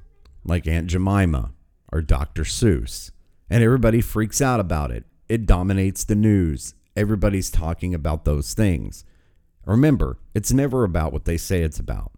like 0.43 0.67
Aunt 0.67 0.87
Jemima 0.87 1.51
or 1.91 2.01
Dr. 2.01 2.43
Seuss, 2.43 3.11
and 3.49 3.63
everybody 3.63 4.01
freaks 4.01 4.41
out 4.41 4.59
about 4.59 4.91
it. 4.91 5.05
It 5.29 5.45
dominates 5.45 6.03
the 6.03 6.15
news. 6.15 6.73
Everybody's 6.95 7.49
talking 7.49 7.93
about 7.93 8.25
those 8.25 8.53
things. 8.53 9.05
Remember, 9.65 10.17
it's 10.33 10.51
never 10.51 10.83
about 10.83 11.13
what 11.13 11.25
they 11.25 11.37
say 11.37 11.61
it's 11.61 11.79
about. 11.79 12.11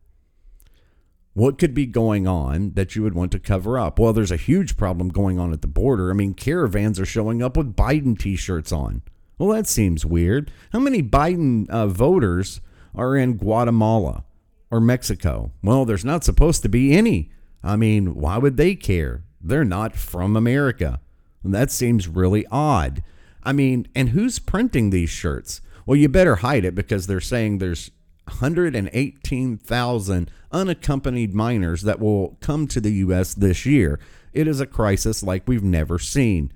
What 1.33 1.57
could 1.57 1.73
be 1.73 1.87
going 1.87 2.27
on 2.27 2.73
that 2.75 2.95
you 2.95 3.01
would 3.01 3.15
want 3.15 3.31
to 3.31 3.39
cover 3.39 3.79
up? 3.79 3.97
Well, 3.97 4.13
there's 4.13 4.31
a 4.31 4.37
huge 4.37 4.77
problem 4.77 5.09
going 5.09 5.39
on 5.39 5.51
at 5.51 5.61
the 5.61 5.67
border. 5.67 6.11
I 6.11 6.13
mean, 6.13 6.35
caravans 6.35 6.99
are 6.99 7.05
showing 7.05 7.41
up 7.41 7.57
with 7.57 7.75
Biden 7.75 8.17
t 8.17 8.35
shirts 8.35 8.71
on. 8.71 9.01
Well, 9.39 9.49
that 9.49 9.67
seems 9.67 10.05
weird. 10.05 10.51
How 10.71 10.79
many 10.79 11.01
Biden 11.01 11.67
uh, 11.69 11.87
voters 11.87 12.61
are 12.93 13.15
in 13.15 13.37
Guatemala 13.37 14.25
or 14.69 14.79
Mexico? 14.79 15.51
Well, 15.63 15.85
there's 15.85 16.05
not 16.05 16.23
supposed 16.23 16.61
to 16.61 16.69
be 16.69 16.95
any. 16.95 17.31
I 17.63 17.77
mean, 17.77 18.13
why 18.13 18.37
would 18.37 18.57
they 18.57 18.75
care? 18.75 19.23
They're 19.41 19.65
not 19.65 19.95
from 19.95 20.35
America. 20.35 21.01
That 21.43 21.71
seems 21.71 22.07
really 22.07 22.45
odd. 22.51 23.03
I 23.43 23.53
mean, 23.53 23.87
and 23.95 24.09
who's 24.09 24.39
printing 24.39 24.91
these 24.91 25.09
shirts? 25.09 25.61
Well, 25.85 25.97
you 25.97 26.07
better 26.09 26.37
hide 26.37 26.63
it 26.63 26.75
because 26.75 27.07
they're 27.07 27.19
saying 27.19 27.57
there's 27.57 27.91
118,000 28.25 30.31
unaccompanied 30.51 31.33
minors 31.33 31.81
that 31.81 31.99
will 31.99 32.37
come 32.39 32.67
to 32.67 32.79
the 32.79 32.93
U.S. 32.93 33.33
this 33.33 33.65
year. 33.65 33.99
It 34.31 34.47
is 34.47 34.59
a 34.59 34.65
crisis 34.65 35.23
like 35.23 35.47
we've 35.47 35.63
never 35.63 35.99
seen. 35.99 36.51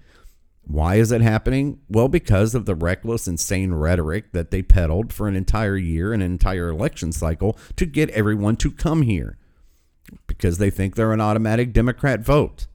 Why 0.63 0.95
is 0.95 1.12
it 1.12 1.21
happening? 1.21 1.80
Well, 1.89 2.10
because 2.10 2.53
of 2.53 2.65
the 2.65 2.75
reckless, 2.75 3.27
insane 3.27 3.73
rhetoric 3.73 4.34
that 4.34 4.51
they 4.51 4.62
peddled 4.62 5.13
for 5.13 5.27
an 5.27 5.36
entire 5.36 5.77
year, 5.77 6.12
an 6.12 6.21
entire 6.21 6.69
election 6.69 7.12
cycle 7.12 7.58
to 7.77 7.86
get 7.86 8.10
everyone 8.10 8.58
to 8.58 8.71
come 8.71 9.03
here 9.03 9.38
because 10.25 10.58
they 10.58 10.69
think 10.69 10.95
they're 10.95 11.13
an 11.13 11.21
automatic 11.21 11.71
Democrat 11.71 12.21
vote. 12.21 12.67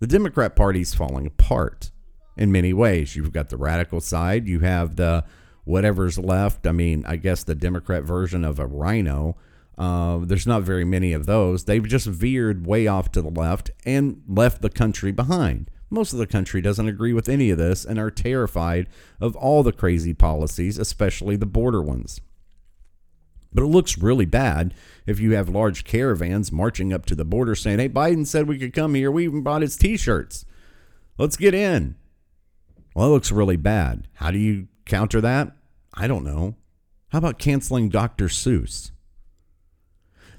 The 0.00 0.06
Democrat 0.06 0.56
Party's 0.56 0.94
falling 0.94 1.26
apart 1.26 1.90
in 2.36 2.52
many 2.52 2.72
ways. 2.72 3.16
You've 3.16 3.32
got 3.32 3.50
the 3.50 3.56
radical 3.56 4.00
side, 4.00 4.48
you 4.48 4.60
have 4.60 4.96
the 4.96 5.24
whatever's 5.66 6.18
left. 6.18 6.66
I 6.66 6.72
mean, 6.72 7.04
I 7.06 7.16
guess 7.16 7.44
the 7.44 7.54
Democrat 7.54 8.04
version 8.04 8.44
of 8.44 8.58
a 8.58 8.66
rhino. 8.66 9.36
Uh, 9.76 10.20
there's 10.22 10.46
not 10.46 10.62
very 10.62 10.84
many 10.84 11.12
of 11.12 11.26
those. 11.26 11.64
They've 11.64 11.86
just 11.86 12.06
veered 12.06 12.66
way 12.66 12.86
off 12.86 13.12
to 13.12 13.20
the 13.20 13.28
left 13.28 13.70
and 13.84 14.22
left 14.26 14.62
the 14.62 14.70
country 14.70 15.12
behind. 15.12 15.70
Most 15.90 16.12
of 16.12 16.18
the 16.18 16.26
country 16.26 16.62
doesn't 16.62 16.88
agree 16.88 17.12
with 17.12 17.28
any 17.28 17.50
of 17.50 17.58
this 17.58 17.84
and 17.84 17.98
are 17.98 18.10
terrified 18.10 18.88
of 19.20 19.36
all 19.36 19.62
the 19.62 19.72
crazy 19.72 20.14
policies, 20.14 20.78
especially 20.78 21.36
the 21.36 21.46
border 21.46 21.82
ones. 21.82 22.20
But 23.52 23.64
it 23.64 23.68
looks 23.68 23.98
really 23.98 24.24
bad 24.24 24.72
if 25.04 25.18
you 25.18 25.34
have 25.34 25.48
large 25.48 25.84
caravans 25.84 26.52
marching 26.52 26.92
up 26.92 27.06
to 27.06 27.14
the 27.14 27.24
border 27.24 27.54
saying, 27.54 27.78
Hey, 27.78 27.88
Biden 27.88 28.26
said 28.26 28.48
we 28.48 28.58
could 28.58 28.72
come 28.72 28.94
here. 28.94 29.10
We 29.10 29.24
even 29.24 29.42
bought 29.42 29.62
his 29.62 29.76
t 29.76 29.96
shirts. 29.96 30.44
Let's 31.18 31.36
get 31.36 31.54
in. 31.54 31.96
Well, 32.94 33.08
it 33.08 33.10
looks 33.10 33.32
really 33.32 33.56
bad. 33.56 34.08
How 34.14 34.30
do 34.30 34.38
you 34.38 34.68
counter 34.86 35.20
that? 35.20 35.52
I 35.92 36.06
don't 36.06 36.24
know. 36.24 36.56
How 37.10 37.18
about 37.18 37.38
canceling 37.38 37.88
Dr. 37.88 38.26
Seuss? 38.26 38.90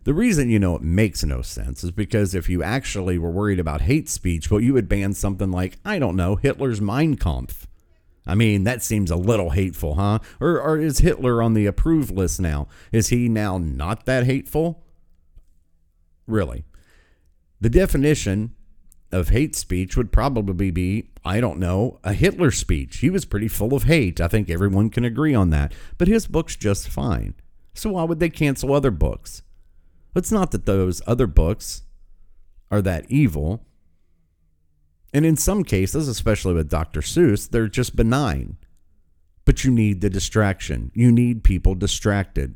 The 0.04 0.14
reason 0.14 0.50
you 0.50 0.58
know 0.58 0.76
it 0.76 0.82
makes 0.82 1.24
no 1.24 1.42
sense 1.42 1.84
is 1.84 1.92
because 1.92 2.34
if 2.34 2.48
you 2.48 2.64
actually 2.64 3.18
were 3.18 3.30
worried 3.30 3.60
about 3.60 3.82
hate 3.82 4.08
speech, 4.08 4.50
well, 4.50 4.62
you 4.62 4.74
would 4.74 4.88
ban 4.88 5.14
something 5.14 5.52
like, 5.52 5.78
I 5.84 6.00
don't 6.00 6.16
know, 6.16 6.38
Hitler's 6.38 6.80
Mein 6.80 7.18
Kampf. 7.18 7.68
I 8.26 8.36
mean, 8.36 8.64
that 8.64 8.84
seems 8.84 9.12
a 9.12 9.16
little 9.16 9.52
hateful, 9.52 9.96
huh? 9.96 10.20
Or, 10.40 10.62
or 10.62 10.78
is 10.78 11.00
Hitler 11.00 11.42
on 11.42 11.54
the 11.54 11.66
approved 11.66 12.12
list 12.12 12.40
now? 12.40 12.68
Is 12.92 13.08
he 13.10 13.30
now 13.30 13.58
not 13.58 14.06
that 14.06 14.26
hateful? 14.26 14.84
Really. 16.26 16.64
The 17.60 17.70
definition 17.70 18.54
of 19.12 19.30
hate 19.30 19.56
speech 19.56 19.96
would 19.96 20.12
probably 20.12 20.72
be, 20.72 21.10
I 21.24 21.40
don't 21.40 21.60
know, 21.60 22.00
a 22.04 22.14
Hitler 22.14 22.52
speech. 22.52 22.98
He 22.98 23.10
was 23.10 23.26
pretty 23.26 23.48
full 23.48 23.74
of 23.74 23.84
hate. 23.84 24.20
I 24.20 24.28
think 24.28 24.50
everyone 24.50 24.90
can 24.90 25.06
agree 25.06 25.34
on 25.34 25.50
that. 25.52 25.74
But 25.98 26.08
his 26.08 26.28
book's 26.28 26.56
just 26.56 26.90
fine. 26.90 27.36
So 27.74 27.92
why 27.92 28.04
would 28.04 28.20
they 28.20 28.30
cancel 28.30 28.74
other 28.74 28.92
books? 28.92 29.44
It's 30.16 30.32
not 30.32 30.52
that 30.52 30.66
those 30.66 31.02
other 31.06 31.28
books 31.28 31.84
are 32.72 32.82
that 32.82 33.06
evil. 33.10 33.66
And 35.14 35.26
in 35.26 35.38
some 35.38 35.64
cases, 35.64 36.08
especially 36.08 36.54
with 36.54 36.70
Dr. 36.70 37.02
Seuss, 37.02 37.50
they're 37.50 37.68
just 37.68 37.96
benign. 37.96 38.58
But 39.46 39.64
you 39.64 39.72
need 39.72 40.02
the 40.02 40.10
distraction. 40.10 40.92
You 40.94 41.12
need 41.12 41.44
people 41.44 41.76
distracted. 41.76 42.56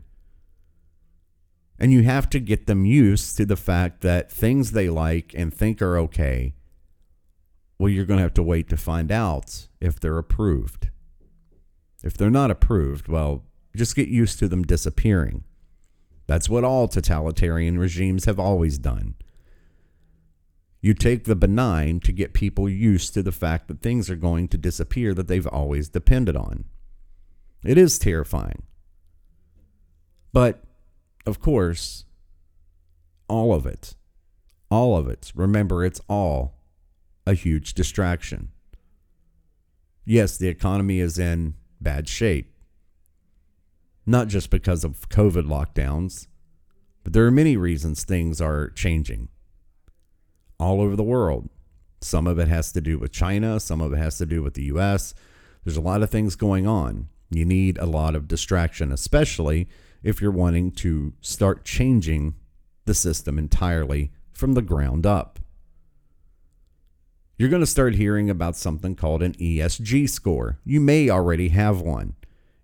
And 1.82 1.92
you 1.92 2.04
have 2.04 2.30
to 2.30 2.40
get 2.40 2.68
them 2.68 2.86
used 2.86 3.38
to 3.38 3.46
the 3.46 3.56
fact 3.56 4.02
that 4.02 4.32
things 4.32 4.72
they 4.72 4.88
like 4.88 5.34
and 5.36 5.52
think 5.52 5.82
are 5.82 5.98
okay, 5.98 6.54
well, 7.80 7.90
you're 7.90 8.06
going 8.06 8.20
to 8.20 8.24
have 8.24 8.36
to 8.36 8.44
wait 8.44 8.70
to 8.70 8.78
find 8.78 9.12
out 9.12 9.68
if 9.80 10.00
they're 10.00 10.20
approved. 10.20 10.92
If 12.04 12.16
they're 12.16 12.30
not 12.30 12.52
approved, 12.52 13.08
well, 13.08 13.46
just 13.76 13.96
get 13.96 14.10
used 14.10 14.38
to 14.38 14.48
them 14.48 14.62
disappearing. 14.62 15.44
That's 16.28 16.48
what 16.48 16.64
all 16.64 16.88
totalitarian 16.88 17.80
regimes 17.80 18.26
have 18.26 18.40
always 18.40 18.78
done. 18.78 19.16
You 20.82 20.94
take 20.94 21.24
the 21.24 21.36
benign 21.36 22.00
to 22.02 22.12
get 22.12 22.34
people 22.34 22.70
used 22.70 23.16
to 23.16 23.24
the 23.24 23.32
fact 23.32 23.68
that 23.70 23.82
things 23.82 24.08
are 24.08 24.16
going 24.16 24.50
to 24.50 24.58
disappear 24.60 25.16
that 25.16 25.28
they've 25.28 25.48
always 25.48 25.90
depended 25.90 26.36
on. 26.36 26.66
It 27.66 27.80
is 27.80 27.98
terrifying. 27.98 28.62
But 30.32 30.64
of 31.26 31.40
course, 31.40 32.06
all 33.28 33.54
of 33.54 33.66
it, 33.66 33.96
all 34.70 34.98
of 34.98 35.08
it, 35.08 35.32
remember, 35.36 35.84
it's 35.84 36.02
all 36.08 36.62
a 37.26 37.34
huge 37.34 37.74
distraction. 37.74 38.50
Yes, 40.06 40.38
the 40.38 40.48
economy 40.48 41.00
is 41.00 41.20
in 41.20 41.56
bad 41.80 42.08
shape, 42.08 42.54
not 44.06 44.28
just 44.28 44.50
because 44.50 44.84
of 44.84 45.10
COVID 45.10 45.46
lockdowns, 45.46 46.28
but 47.04 47.14
there 47.14 47.26
are 47.26 47.32
many 47.32 47.56
reasons 47.58 48.04
things 48.04 48.42
are 48.42 48.70
changing 48.70 49.30
all 50.60 50.82
over 50.82 50.96
the 50.96 51.04
world. 51.04 51.50
Some 52.02 52.28
of 52.28 52.40
it 52.40 52.48
has 52.48 52.72
to 52.74 52.82
do 52.82 52.98
with 52.98 53.12
China, 53.12 53.60
some 53.60 53.82
of 53.82 53.94
it 53.94 53.98
has 53.98 54.18
to 54.18 54.26
do 54.26 54.42
with 54.42 54.56
the 54.56 54.64
US. 54.64 55.14
There's 55.64 55.78
a 55.78 55.82
lot 55.82 56.02
of 56.02 56.10
things 56.10 56.36
going 56.36 56.68
on. 56.68 57.10
You 57.30 57.46
need 57.46 57.78
a 57.78 57.86
lot 57.86 58.16
of 58.16 58.28
distraction, 58.28 58.92
especially 58.92 59.68
if 60.04 60.22
you're 60.22 60.32
wanting 60.32 60.72
to 60.72 61.14
start 61.22 61.66
changing 61.66 62.36
the 62.86 62.94
system 62.94 63.38
entirely 63.38 64.12
from 64.32 64.54
the 64.54 64.62
ground 64.62 65.06
up. 65.06 65.40
You're 67.38 67.50
going 67.50 67.62
to 67.62 67.68
start 67.68 67.96
hearing 67.96 68.30
about 68.30 68.56
something 68.56 68.96
called 68.96 69.24
an 69.24 69.34
ESG 69.34 70.10
score. 70.10 70.60
You 70.64 70.80
may 70.80 71.10
already 71.10 71.50
have 71.50 71.82
one 71.82 72.16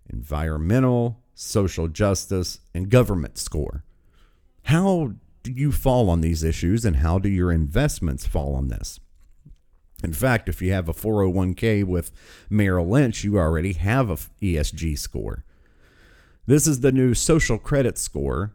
environmental, 0.08 1.20
social 1.34 1.88
justice, 1.88 2.60
and 2.72 2.88
government 2.88 3.38
score. 3.38 3.84
How 4.62 5.14
do 5.42 5.52
you 5.52 5.72
fall 5.72 6.08
on 6.10 6.20
these 6.20 6.42
issues 6.42 6.84
and 6.84 6.96
how 6.96 7.18
do 7.18 7.28
your 7.28 7.52
investments 7.52 8.26
fall 8.26 8.54
on 8.54 8.68
this? 8.68 9.00
In 10.02 10.12
fact, 10.12 10.48
if 10.48 10.62
you 10.62 10.72
have 10.72 10.88
a 10.88 10.94
401k 10.94 11.84
with 11.84 12.12
Merrill 12.48 12.88
Lynch, 12.88 13.24
you 13.24 13.38
already 13.38 13.72
have 13.72 14.10
a 14.10 14.18
ESG 14.40 14.98
score. 14.98 15.44
This 16.48 16.66
is 16.66 16.80
the 16.80 16.92
new 16.92 17.12
social 17.12 17.58
credit 17.58 17.98
score 17.98 18.54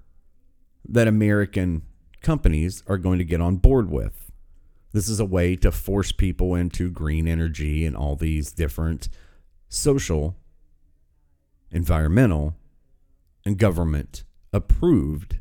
that 0.90 1.08
American 1.08 1.84
companies 2.24 2.82
are 2.88 2.98
going 2.98 3.20
to 3.20 3.24
get 3.24 3.40
on 3.40 3.58
board 3.58 3.92
with. 3.92 4.32
This 4.94 5.08
is 5.08 5.20
a 5.20 5.26
way 5.26 5.56
to 5.58 5.72
force 5.72 6.12
people 6.12 6.56
into 6.56 6.90
green 6.90 7.28
energy 7.28 7.86
and 7.86 7.96
all 7.96 8.16
these 8.16 8.52
different 8.52 9.10
social, 9.70 10.36
environmental, 11.70 12.56
and 13.46 13.60
government 13.60 14.24
approved 14.52 15.38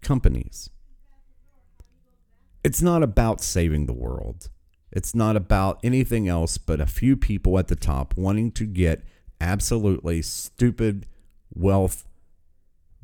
companies. 0.00 0.70
It's 2.64 2.82
not 2.82 3.04
about 3.04 3.40
saving 3.40 3.86
the 3.86 3.92
world. 3.92 4.48
It's 4.90 5.14
not 5.14 5.36
about 5.36 5.78
anything 5.84 6.26
else 6.26 6.58
but 6.58 6.80
a 6.80 6.86
few 6.86 7.16
people 7.16 7.60
at 7.60 7.68
the 7.68 7.76
top 7.76 8.16
wanting 8.16 8.50
to 8.52 8.66
get 8.66 9.04
absolutely 9.40 10.20
stupid 10.20 11.06
wealth 11.54 12.04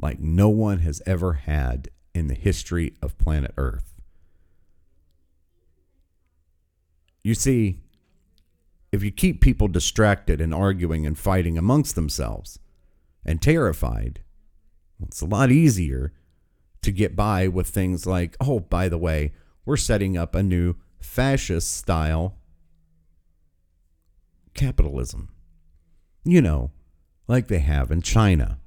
like 0.00 0.18
no 0.18 0.48
one 0.48 0.78
has 0.78 1.02
ever 1.06 1.34
had 1.34 1.88
in 2.14 2.28
the 2.28 2.34
history 2.34 2.94
of 3.02 3.18
planet 3.18 3.52
Earth. 3.56 3.94
You 7.22 7.34
see, 7.34 7.80
if 8.92 9.04
you 9.04 9.10
keep 9.10 9.40
people 9.40 9.68
distracted 9.68 10.40
and 10.40 10.54
arguing 10.54 11.06
and 11.06 11.18
fighting 11.18 11.58
amongst 11.58 11.94
themselves 11.94 12.58
and 13.24 13.40
terrified, 13.40 14.20
it's 15.02 15.20
a 15.20 15.26
lot 15.26 15.50
easier 15.50 16.12
to 16.82 16.90
get 16.90 17.14
by 17.14 17.46
with 17.46 17.68
things 17.68 18.06
like, 18.06 18.36
oh, 18.40 18.60
by 18.60 18.88
the 18.88 18.98
way, 18.98 19.32
we're 19.64 19.76
setting 19.76 20.16
up 20.16 20.34
a 20.34 20.42
new 20.42 20.74
fascist 20.98 21.76
style 21.76 22.36
capitalism. 24.54 25.28
You 26.24 26.42
know, 26.42 26.70
like 27.30 27.46
they 27.46 27.60
have 27.60 27.92
in 27.92 28.02
China. 28.02 28.58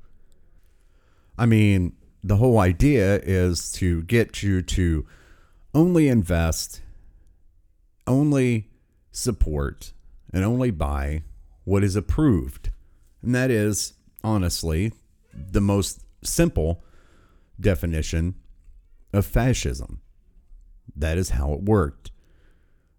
I 1.38 1.46
mean, 1.46 1.98
the 2.24 2.38
whole 2.38 2.60
idea 2.60 3.20
is 3.22 3.74
to 3.74 4.04
get 4.04 4.42
you 4.42 4.62
to 4.62 5.06
only 5.74 6.08
invest, 6.08 6.82
only 8.08 8.70
support, 9.12 9.92
and 10.34 10.46
only 10.46 10.72
buy 10.72 11.24
what 11.66 11.84
is 11.84 11.98
approved. 11.98 12.70
And 13.22 13.36
that 13.36 13.52
is, 13.52 13.96
honestly, 14.24 14.94
the 15.34 15.62
most 15.62 16.02
simple 16.24 16.86
definition 17.60 18.36
of 19.12 19.26
fascism. 19.26 20.00
That 20.96 21.18
is 21.18 21.32
how 21.32 21.52
it 21.52 21.64
worked. 21.64 22.12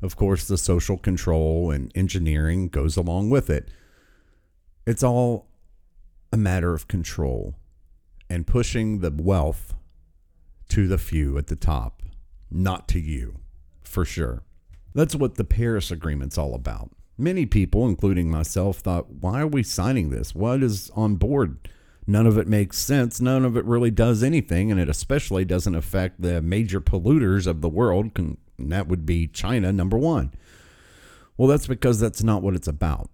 Of 0.03 0.15
course, 0.15 0.47
the 0.47 0.59
social 0.59 0.99
control 0.99 1.71
and 1.71 1.91
engineering 1.95 2.69
goes 2.69 2.99
along 2.99 3.31
with 3.31 3.49
it. 3.49 3.71
It's 4.87 5.03
all 5.03 5.49
a 6.35 6.37
matter 6.37 6.75
of 6.75 6.89
control 6.89 7.55
and 8.29 8.45
pushing 8.45 8.99
the 8.99 9.11
wealth 9.13 9.73
to 10.69 10.89
the 10.89 10.99
few 10.99 11.39
at 11.39 11.47
the 11.47 11.55
top, 11.55 12.03
not 12.51 12.89
to 12.89 12.99
you, 12.99 13.37
for 13.85 14.05
sure. 14.05 14.43
That's 14.95 15.15
what 15.15 15.37
the 15.37 15.45
Paris 15.45 15.93
Agreement's 15.93 16.37
all 16.37 16.57
about. 16.57 16.91
Many 17.17 17.47
people, 17.47 17.87
including 17.87 18.33
myself, 18.33 18.79
thought, 18.79 19.11
why 19.11 19.43
are 19.43 19.47
we 19.47 19.63
signing 19.63 20.11
this? 20.11 20.35
What 20.35 20.65
is 20.65 20.91
on 20.97 21.15
board? 21.15 21.69
None 22.05 22.27
of 22.27 22.37
it 22.37 22.49
makes 22.49 22.79
sense. 22.79 23.21
None 23.21 23.45
of 23.45 23.57
it 23.57 23.65
really 23.65 23.93
does 23.93 24.25
anything, 24.25 24.73
and 24.73 24.81
it 24.81 24.89
especially 24.89 25.45
doesn't 25.45 25.77
affect 25.77 26.21
the 26.21 26.43
major 26.43 26.81
polluters 26.81 27.47
of 27.47 27.61
the 27.61 27.69
world, 27.69 28.11
and 28.17 28.39
that 28.59 28.89
would 28.89 29.07
be 29.07 29.29
China, 29.29 29.73
number 29.73 29.97
one. 29.97 30.35
Well, 31.37 31.47
that's 31.47 31.69
because 31.69 32.01
that's 32.01 32.25
not 32.25 32.43
what 32.43 32.57
it's 32.57 32.67
about. 32.67 33.09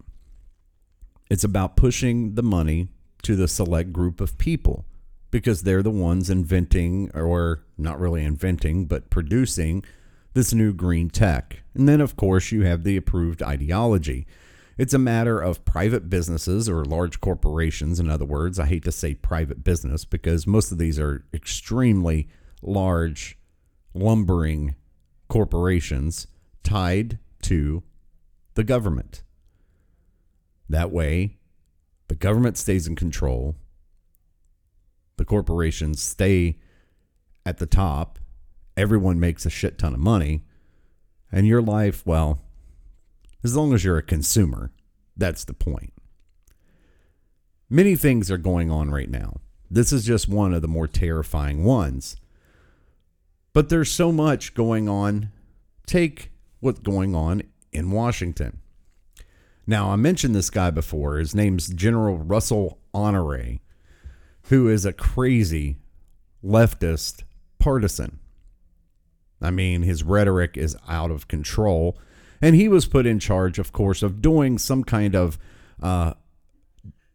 It's 1.28 1.44
about 1.44 1.76
pushing 1.76 2.34
the 2.34 2.42
money 2.42 2.88
to 3.22 3.36
the 3.36 3.48
select 3.48 3.92
group 3.92 4.20
of 4.20 4.38
people 4.38 4.84
because 5.30 5.62
they're 5.62 5.82
the 5.82 5.90
ones 5.90 6.28
inventing, 6.28 7.10
or 7.14 7.64
not 7.78 8.00
really 8.00 8.24
inventing, 8.24 8.86
but 8.86 9.10
producing 9.10 9.84
this 10.34 10.52
new 10.52 10.72
green 10.72 11.08
tech. 11.08 11.62
And 11.74 11.88
then, 11.88 12.00
of 12.00 12.16
course, 12.16 12.52
you 12.52 12.62
have 12.62 12.84
the 12.84 12.96
approved 12.96 13.42
ideology. 13.42 14.26
It's 14.76 14.94
a 14.94 14.98
matter 14.98 15.40
of 15.40 15.64
private 15.64 16.08
businesses 16.08 16.68
or 16.68 16.84
large 16.84 17.20
corporations. 17.20 18.00
In 18.00 18.08
other 18.08 18.24
words, 18.24 18.58
I 18.58 18.66
hate 18.66 18.84
to 18.84 18.92
say 18.92 19.14
private 19.14 19.62
business 19.62 20.04
because 20.04 20.46
most 20.46 20.72
of 20.72 20.78
these 20.78 20.98
are 20.98 21.24
extremely 21.34 22.28
large, 22.62 23.38
lumbering 23.94 24.74
corporations 25.28 26.26
tied 26.62 27.18
to 27.42 27.82
the 28.54 28.64
government. 28.64 29.22
That 30.68 30.90
way, 30.90 31.39
the 32.10 32.16
government 32.16 32.58
stays 32.58 32.88
in 32.88 32.96
control, 32.96 33.54
the 35.16 35.24
corporations 35.24 36.02
stay 36.02 36.58
at 37.46 37.58
the 37.58 37.66
top, 37.66 38.18
everyone 38.76 39.20
makes 39.20 39.46
a 39.46 39.50
shit 39.50 39.78
ton 39.78 39.94
of 39.94 40.00
money, 40.00 40.42
and 41.30 41.46
your 41.46 41.62
life, 41.62 42.04
well, 42.04 42.40
as 43.44 43.54
long 43.54 43.72
as 43.72 43.84
you're 43.84 43.96
a 43.96 44.02
consumer, 44.02 44.72
that's 45.16 45.44
the 45.44 45.54
point. 45.54 45.92
Many 47.68 47.94
things 47.94 48.28
are 48.28 48.38
going 48.38 48.72
on 48.72 48.90
right 48.90 49.08
now. 49.08 49.36
This 49.70 49.92
is 49.92 50.04
just 50.04 50.28
one 50.28 50.52
of 50.52 50.62
the 50.62 50.66
more 50.66 50.88
terrifying 50.88 51.62
ones. 51.62 52.16
But 53.52 53.68
there's 53.68 53.92
so 53.92 54.10
much 54.10 54.54
going 54.54 54.88
on. 54.88 55.30
Take 55.86 56.32
what's 56.58 56.80
going 56.80 57.14
on 57.14 57.44
in 57.70 57.92
Washington. 57.92 58.58
Now, 59.70 59.92
I 59.92 59.96
mentioned 59.96 60.34
this 60.34 60.50
guy 60.50 60.72
before. 60.72 61.18
His 61.18 61.32
name's 61.32 61.68
General 61.68 62.18
Russell 62.18 62.80
Honore, 62.92 63.60
who 64.46 64.68
is 64.68 64.84
a 64.84 64.92
crazy 64.92 65.76
leftist 66.44 67.22
partisan. 67.60 68.18
I 69.40 69.52
mean, 69.52 69.82
his 69.82 70.02
rhetoric 70.02 70.56
is 70.56 70.76
out 70.88 71.12
of 71.12 71.28
control. 71.28 71.96
And 72.42 72.56
he 72.56 72.66
was 72.66 72.86
put 72.86 73.06
in 73.06 73.20
charge, 73.20 73.60
of 73.60 73.70
course, 73.70 74.02
of 74.02 74.20
doing 74.20 74.58
some 74.58 74.82
kind 74.82 75.14
of 75.14 75.38
uh, 75.80 76.14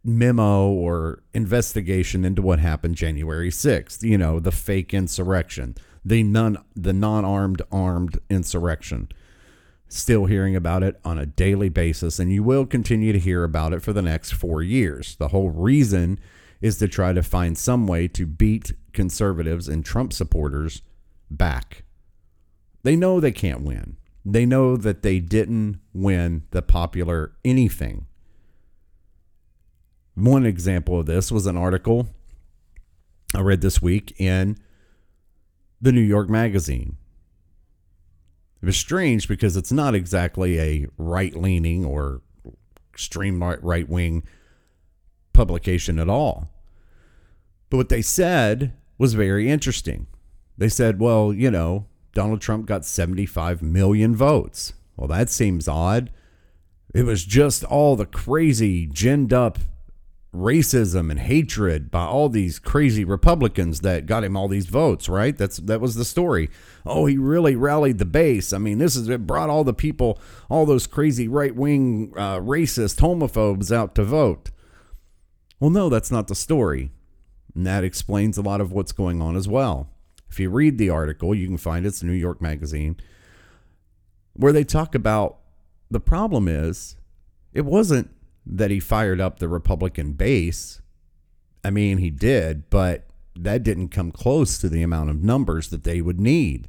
memo 0.01 0.69
or 0.69 1.23
investigation 1.33 2.23
into 2.23 2.41
what 2.41 2.59
happened 2.59 2.95
January 2.95 3.49
6th, 3.49 4.01
you 4.01 4.17
know, 4.17 4.39
the 4.39 4.53
fake 4.53 4.93
insurrection, 4.93 5.75
the 6.05 6.23
non 6.23 6.63
the 6.73 6.93
non-armed 6.93 7.63
armed 7.69 8.17
insurrection. 8.29 9.09
Still 9.87 10.25
hearing 10.25 10.55
about 10.55 10.83
it 10.83 10.99
on 11.05 11.17
a 11.17 11.25
daily 11.25 11.69
basis 11.69 12.19
and 12.19 12.31
you 12.31 12.43
will 12.43 12.65
continue 12.65 13.13
to 13.13 13.19
hear 13.19 13.43
about 13.43 13.73
it 13.73 13.81
for 13.81 13.93
the 13.93 14.01
next 14.01 14.33
4 14.33 14.63
years. 14.63 15.15
The 15.15 15.29
whole 15.29 15.49
reason 15.49 16.19
is 16.61 16.77
to 16.79 16.87
try 16.87 17.13
to 17.13 17.21
find 17.21 17.57
some 17.57 17.85
way 17.85 18.07
to 18.09 18.25
beat 18.25 18.73
conservatives 18.93 19.67
and 19.67 19.85
Trump 19.85 20.11
supporters 20.11 20.81
back. 21.29 21.83
They 22.83 22.95
know 22.95 23.19
they 23.19 23.31
can't 23.31 23.61
win. 23.61 23.97
They 24.25 24.45
know 24.45 24.75
that 24.75 25.03
they 25.03 25.19
didn't 25.19 25.79
win 25.93 26.43
the 26.51 26.63
popular 26.63 27.33
anything. 27.43 28.07
One 30.15 30.45
example 30.45 30.99
of 30.99 31.05
this 31.05 31.31
was 31.31 31.45
an 31.45 31.57
article 31.57 32.07
I 33.35 33.41
read 33.41 33.61
this 33.61 33.81
week 33.81 34.19
in 34.19 34.57
the 35.81 35.91
New 35.91 36.01
York 36.01 36.29
Magazine. 36.29 36.97
It 38.65 38.69
was 38.73 38.77
strange 38.77 39.27
because 39.27 39.55
it's 39.55 39.71
not 39.71 39.93
exactly 39.93 40.59
a 40.59 40.87
right 40.97 41.35
leaning 41.35 41.85
or 41.85 42.23
extreme 42.91 43.43
right 43.43 43.87
wing 43.87 44.23
publication 45.33 45.99
at 45.99 46.09
all. 46.09 46.49
But 47.69 47.77
what 47.77 47.89
they 47.89 48.01
said 48.01 48.73
was 48.97 49.13
very 49.13 49.51
interesting. 49.51 50.07
They 50.57 50.67
said, 50.67 50.99
well, 50.99 51.31
you 51.31 51.51
know, 51.51 51.85
Donald 52.15 52.41
Trump 52.41 52.65
got 52.65 52.85
75 52.85 53.61
million 53.61 54.15
votes. 54.15 54.73
Well, 54.97 55.09
that 55.09 55.29
seems 55.29 55.67
odd. 55.67 56.09
It 56.91 57.03
was 57.03 57.23
just 57.23 57.63
all 57.65 57.95
the 57.95 58.07
crazy, 58.07 58.87
ginned 58.87 59.31
up 59.31 59.59
racism 60.35 61.09
and 61.09 61.19
hatred 61.19 61.89
by 61.89 62.03
all 62.03 62.29
these 62.29 62.59
crazy 62.59 63.03
Republicans 63.03 63.81
that 63.81 64.05
got 64.05 64.23
him 64.23 64.35
all 64.35 64.47
these 64.47 64.67
votes, 64.67 65.07
right? 65.09 65.37
That's 65.37 65.57
that 65.57 65.81
was 65.81 65.95
the 65.95 66.05
story. 66.05 66.49
Oh, 66.85 67.05
he 67.05 67.17
really 67.17 67.55
rallied 67.55 67.97
the 67.97 68.05
base. 68.05 68.53
I 68.53 68.57
mean, 68.57 68.77
this 68.77 68.95
is 68.95 69.09
it 69.09 69.25
brought 69.25 69.49
all 69.49 69.63
the 69.63 69.73
people, 69.73 70.19
all 70.49 70.65
those 70.65 70.87
crazy 70.87 71.27
right 71.27 71.55
wing, 71.55 72.13
uh, 72.15 72.39
racist 72.39 72.99
homophobes 72.99 73.75
out 73.75 73.95
to 73.95 74.03
vote. 74.03 74.51
Well, 75.59 75.71
no, 75.71 75.89
that's 75.89 76.11
not 76.11 76.27
the 76.27 76.35
story. 76.35 76.91
And 77.53 77.65
that 77.65 77.83
explains 77.83 78.37
a 78.37 78.41
lot 78.41 78.61
of 78.61 78.71
what's 78.71 78.91
going 78.91 79.21
on 79.21 79.35
as 79.35 79.47
well. 79.47 79.89
If 80.29 80.39
you 80.39 80.49
read 80.49 80.77
the 80.77 80.89
article, 80.89 81.33
you 81.33 81.47
can 81.47 81.57
find 81.57 81.85
it's 81.85 82.03
New 82.03 82.11
York 82.11 82.41
Magazine, 82.41 82.97
where 84.33 84.51
they 84.51 84.65
talk 84.65 84.93
about 84.93 85.37
the 85.89 86.01
problem 86.01 86.47
is 86.47 86.97
it 87.53 87.65
wasn't 87.65 88.09
that 88.45 88.71
he 88.71 88.79
fired 88.79 89.19
up 89.19 89.39
the 89.39 89.47
Republican 89.47 90.13
base. 90.13 90.81
I 91.63 91.71
mean, 91.71 91.97
he 91.97 92.09
did, 92.09 92.69
but 92.69 93.07
that 93.35 93.63
didn't 93.63 93.89
come 93.89 94.11
close 94.11 94.57
to 94.59 94.69
the 94.69 94.83
amount 94.83 95.09
of 95.09 95.23
numbers 95.23 95.69
that 95.69 95.83
they 95.83 96.01
would 96.01 96.19
need. 96.19 96.67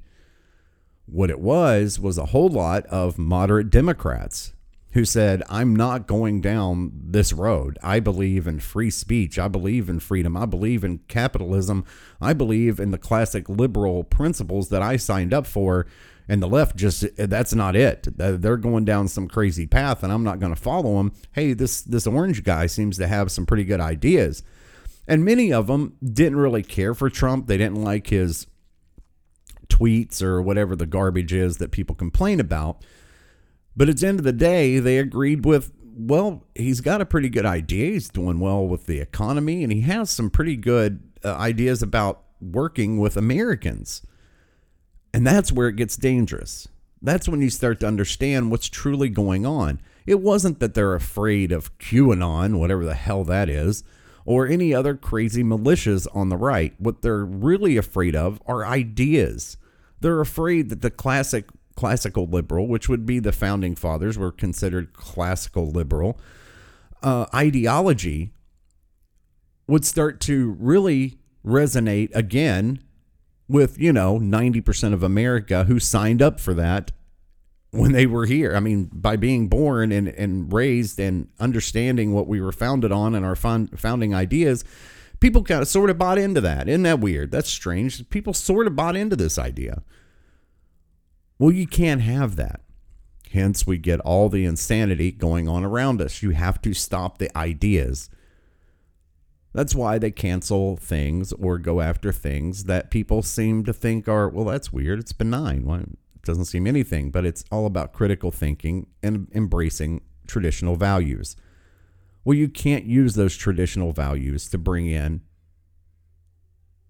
What 1.07 1.31
it 1.31 1.39
was 1.39 2.01
was 2.01 2.19
a 2.19 2.27
whole 2.27 2.49
lot 2.49 2.85
of 2.87 3.19
moderate 3.19 3.71
Democrats 3.71 4.53
who 4.97 5.05
said, 5.05 5.43
I'm 5.51 5.77
not 5.77 6.07
going 6.07 6.41
down 6.41 6.91
this 6.95 7.31
road. 7.31 7.79
I 7.83 8.01
believe 8.01 8.47
in 8.47 8.61
free 8.61 8.89
speech. 8.89 9.39
I 9.39 9.47
believe 9.47 9.91
in 9.91 10.01
freedom. 10.01 10.39
I 10.39 10.47
believe 10.47 10.83
in 10.85 11.01
capitalism. 11.07 11.85
I 12.19 12.33
believe 12.33 12.81
in 12.81 12.93
the 12.93 12.99
classic 12.99 13.47
liberal 13.47 14.05
principles 14.05 14.71
that 14.71 14.81
I 14.81 14.97
signed 14.97 15.35
up 15.35 15.47
for. 15.47 15.87
And 16.27 16.43
the 16.43 16.49
left 16.49 16.77
just 16.77 17.05
that's 17.19 17.55
not 17.55 17.77
it. 17.77 18.09
They're 18.17 18.57
going 18.57 18.87
down 18.87 19.09
some 19.09 19.29
crazy 19.29 19.67
path 19.67 20.03
and 20.03 20.11
I'm 20.11 20.25
not 20.25 20.41
going 20.41 20.55
to 20.55 20.61
follow 20.61 20.97
them. 20.97 21.13
Hey, 21.33 21.53
this 21.53 21.83
this 21.83 22.07
orange 22.07 22.43
guy 22.43 22.65
seems 22.65 22.97
to 22.97 23.07
have 23.07 23.31
some 23.31 23.45
pretty 23.45 23.65
good 23.65 23.81
ideas. 23.81 24.43
And 25.07 25.27
many 25.27 25.53
of 25.53 25.67
them 25.67 25.99
didn't 26.03 26.39
really 26.39 26.63
care 26.63 26.95
for 26.95 27.11
Trump. 27.11 27.49
They 27.49 27.59
didn't 27.59 27.85
like 27.85 28.07
his 28.07 28.47
tweets 29.69 30.23
or 30.23 30.41
whatever 30.41 30.75
the 30.75 30.87
garbage 30.87 31.35
is 31.35 31.59
that 31.59 31.71
people 31.71 31.95
complain 31.95 32.41
about. 32.41 32.83
But 33.77 33.89
at 33.89 33.99
the 33.99 34.07
end 34.07 34.19
of 34.19 34.25
the 34.25 34.33
day, 34.33 34.79
they 34.79 34.99
agreed 34.99 35.45
with, 35.45 35.73
well, 35.83 36.45
he's 36.55 36.81
got 36.81 37.01
a 37.01 37.07
pretty 37.07 37.29
good 37.29 37.47
idea. 37.47 37.93
He's 37.93 38.09
doing 38.09 38.41
well 38.41 38.67
with 38.67 38.87
the 38.87 39.01
economy, 39.01 39.63
and 39.63 39.73
he 39.73 39.83
has 39.83 40.11
some 40.11 40.31
pretty 40.31 40.57
good 40.57 41.03
uh, 41.25 41.35
ideas 41.35 41.83
about 41.83 42.23
working 42.41 42.99
with 42.99 43.17
Americans. 43.17 44.03
And 45.13 45.27
that's 45.27 45.53
where 45.53 45.69
it 45.69 45.77
gets 45.77 45.97
dangerous. 45.97 46.69
That's 47.03 47.29
when 47.29 47.43
you 47.43 47.51
start 47.51 47.81
to 47.81 47.87
understand 47.87 48.51
what's 48.51 48.69
truly 48.69 49.09
going 49.09 49.45
on. 49.45 49.81
It 50.07 50.21
wasn't 50.21 50.61
that 50.61 50.75
they're 50.75 50.95
afraid 50.95 51.53
of 51.53 51.77
QAnon, 51.79 52.59
whatever 52.59 52.85
the 52.85 52.95
hell 52.95 53.25
that 53.25 53.49
is, 53.49 53.85
or 54.25 54.47
any 54.47 54.75
other 54.75 54.95
crazy 54.95 55.45
militias 55.45 56.07
on 56.15 56.29
the 56.29 56.37
right. 56.37 56.75
What 56.79 57.03
they're 57.03 57.25
really 57.25 57.77
afraid 57.77 58.17
of 58.17 58.41
are 58.47 58.67
ideas. 58.67 59.57
They're 60.01 60.21
afraid 60.21 60.69
that 60.71 60.83
the 60.83 60.91
classic 60.91 61.47
classical 61.77 62.27
liberal, 62.27 62.67
which 62.67 62.89
would 62.89 63.07
be 63.07 63.19
the 63.19 63.33
founding 63.33 63.75
fathers 63.75 64.19
were 64.19 64.33
considered 64.33 64.93
classical 64.93 65.71
liberal, 65.71 66.19
uh, 67.03 67.27
ideology 67.35 68.33
would 69.69 69.85
start 69.85 70.21
to 70.21 70.57
really 70.59 71.19
resonate 71.45 72.15
again 72.15 72.83
with, 73.49 73.79
you 73.79 73.93
know, 73.93 74.19
90% 74.19 74.93
of 74.93 75.03
America 75.03 75.65
who 75.65 75.79
signed 75.79 76.21
up 76.21 76.41
for 76.41 76.55
that 76.55 76.93
when 77.71 77.93
they 77.93 78.07
were 78.07 78.27
here. 78.27 78.57
I 78.57 78.61
mean, 78.61 78.91
by 78.93 79.17
being 79.17 79.49
born 79.49 79.93
and, 79.93 80.09
and 80.09 80.53
raised 80.53 80.99
and 80.99 81.29
understanding 81.39 82.13
what 82.13 82.27
we 82.27 82.41
were 82.41 82.53
founded 82.53 82.91
on 82.91 83.15
and 83.15 83.25
our 83.25 83.37
founding 83.37 84.15
ideas, 84.15 84.65
people 85.21 85.43
kind 85.45 85.63
of 85.63 85.69
sort 85.69 85.91
of 85.91 85.99
bought 85.99 86.19
into 86.19 86.41
that. 86.41 86.69
Isn't 86.69 86.85
that 86.85 87.01
weird? 87.01 87.31
That's 87.31 87.51
strange. 87.51 88.09
People 88.09 88.35
sort 88.35 88.67
of 88.67 88.75
bought 88.75 88.97
into 88.97 89.17
this 89.17 89.39
idea. 89.39 89.83
Well, 91.39 91.53
you 91.53 91.67
can't 91.67 92.01
have 92.01 92.37
that. 92.37 92.61
Hence, 93.33 93.67
we 93.67 93.77
get 93.77 94.01
all 94.01 94.29
the 94.29 94.45
insanity 94.45 95.13
going 95.13 95.49
on 95.49 95.65
around 95.65 96.01
us. 96.01 96.23
You 96.23 96.31
have 96.31 96.63
to 96.63 96.73
stop 96.73 97.19
the 97.19 97.37
ideas. 97.37 98.09
That's 99.53 99.75
why 99.75 99.99
they 99.99 100.11
cancel 100.11 100.77
things 100.77 101.33
or 101.33 101.59
go 101.59 101.81
after 101.81 102.13
things 102.13 102.65
that 102.65 102.91
people 102.91 103.23
seem 103.23 103.65
to 103.65 103.73
think 103.73 104.09
are, 104.09 104.29
well, 104.29 104.45
that's 104.45 104.73
weird. 104.73 104.99
It's 105.01 105.13
benign. 105.13 105.65
Well, 105.65 105.81
it 105.81 106.23
doesn't 106.25 106.45
seem 106.47 106.67
anything, 106.67 107.11
but 107.11 107.27
it's 107.27 107.45
all 107.51 107.67
about 107.67 107.93
critical 107.93 108.31
thinking 108.31 108.87
and 109.03 109.29
embracing 109.35 110.03
traditional 110.27 110.77
values. 110.77 111.37
Well, 112.25 112.37
you 112.37 112.49
can't 112.49 112.85
use 112.85 113.15
those 113.15 113.37
traditional 113.37 113.93
values 113.93 114.49
to 114.51 114.59
bring 114.59 114.87
in 114.87 115.23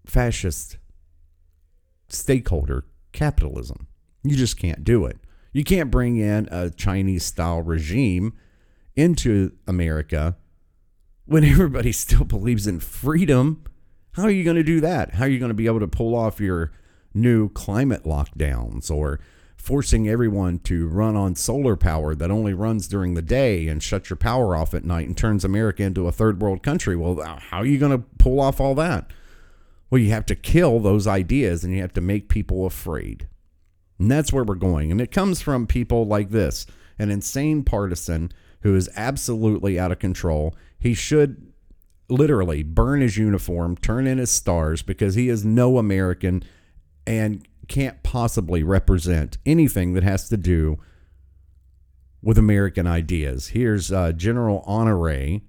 fascist 0.05 0.77
stakeholder 2.09 2.85
capitalism. 3.11 3.87
You 4.23 4.35
just 4.35 4.57
can't 4.57 4.83
do 4.83 5.05
it. 5.05 5.17
You 5.53 5.63
can't 5.63 5.91
bring 5.91 6.17
in 6.17 6.47
a 6.51 6.69
Chinese 6.69 7.25
style 7.25 7.61
regime 7.61 8.33
into 8.95 9.53
America 9.67 10.35
when 11.25 11.43
everybody 11.45 11.91
still 11.91 12.25
believes 12.25 12.67
in 12.67 12.79
freedom. 12.79 13.63
How 14.11 14.23
are 14.23 14.31
you 14.31 14.43
going 14.43 14.57
to 14.57 14.63
do 14.63 14.81
that? 14.81 15.15
How 15.15 15.25
are 15.25 15.29
you 15.29 15.39
going 15.39 15.49
to 15.49 15.55
be 15.55 15.67
able 15.67 15.79
to 15.79 15.87
pull 15.87 16.15
off 16.15 16.39
your 16.39 16.71
new 17.13 17.49
climate 17.49 18.03
lockdowns 18.03 18.91
or 18.91 19.19
forcing 19.55 20.07
everyone 20.07 20.59
to 20.59 20.87
run 20.87 21.15
on 21.15 21.35
solar 21.35 21.75
power 21.75 22.15
that 22.15 22.31
only 22.31 22.53
runs 22.53 22.87
during 22.87 23.15
the 23.15 23.21
day 23.21 23.67
and 23.67 23.83
shut 23.83 24.09
your 24.09 24.17
power 24.17 24.55
off 24.55 24.73
at 24.73 24.85
night 24.85 25.07
and 25.07 25.17
turns 25.17 25.43
America 25.43 25.83
into 25.83 26.07
a 26.07 26.11
third 26.11 26.41
world 26.41 26.63
country? 26.63 26.95
Well, 26.95 27.19
uh, 27.19 27.39
how 27.39 27.59
are 27.59 27.65
you 27.65 27.77
going 27.77 27.91
to 27.91 28.05
pull 28.17 28.39
off 28.39 28.61
all 28.61 28.75
that? 28.75 29.11
Well, 29.89 29.99
you 29.99 30.11
have 30.11 30.25
to 30.27 30.35
kill 30.35 30.79
those 30.79 31.07
ideas 31.07 31.63
and 31.63 31.73
you 31.73 31.81
have 31.81 31.93
to 31.93 32.01
make 32.01 32.29
people 32.29 32.65
afraid. 32.65 33.27
And 33.99 34.11
that's 34.11 34.31
where 34.31 34.43
we're 34.43 34.55
going. 34.55 34.91
And 34.91 35.01
it 35.01 35.11
comes 35.11 35.41
from 35.41 35.67
people 35.67 36.05
like 36.05 36.29
this 36.29 36.65
an 36.99 37.11
insane 37.11 37.63
partisan 37.63 38.31
who 38.61 38.75
is 38.75 38.89
absolutely 38.95 39.79
out 39.79 39.91
of 39.91 39.99
control. 39.99 40.55
He 40.79 40.93
should 40.93 41.53
literally 42.09 42.63
burn 42.63 43.01
his 43.01 43.17
uniform, 43.17 43.77
turn 43.77 44.07
in 44.07 44.17
his 44.17 44.31
stars 44.31 44.81
because 44.81 45.15
he 45.15 45.29
is 45.29 45.45
no 45.45 45.77
American 45.77 46.43
and 47.05 47.47
can't 47.67 48.01
possibly 48.01 48.63
represent 48.63 49.37
anything 49.45 49.93
that 49.93 50.03
has 50.03 50.29
to 50.29 50.37
do 50.37 50.79
with 52.21 52.37
American 52.37 52.87
ideas. 52.87 53.49
Here's 53.49 53.91
uh, 53.91 54.11
General 54.11 54.63
Honore 54.65 55.41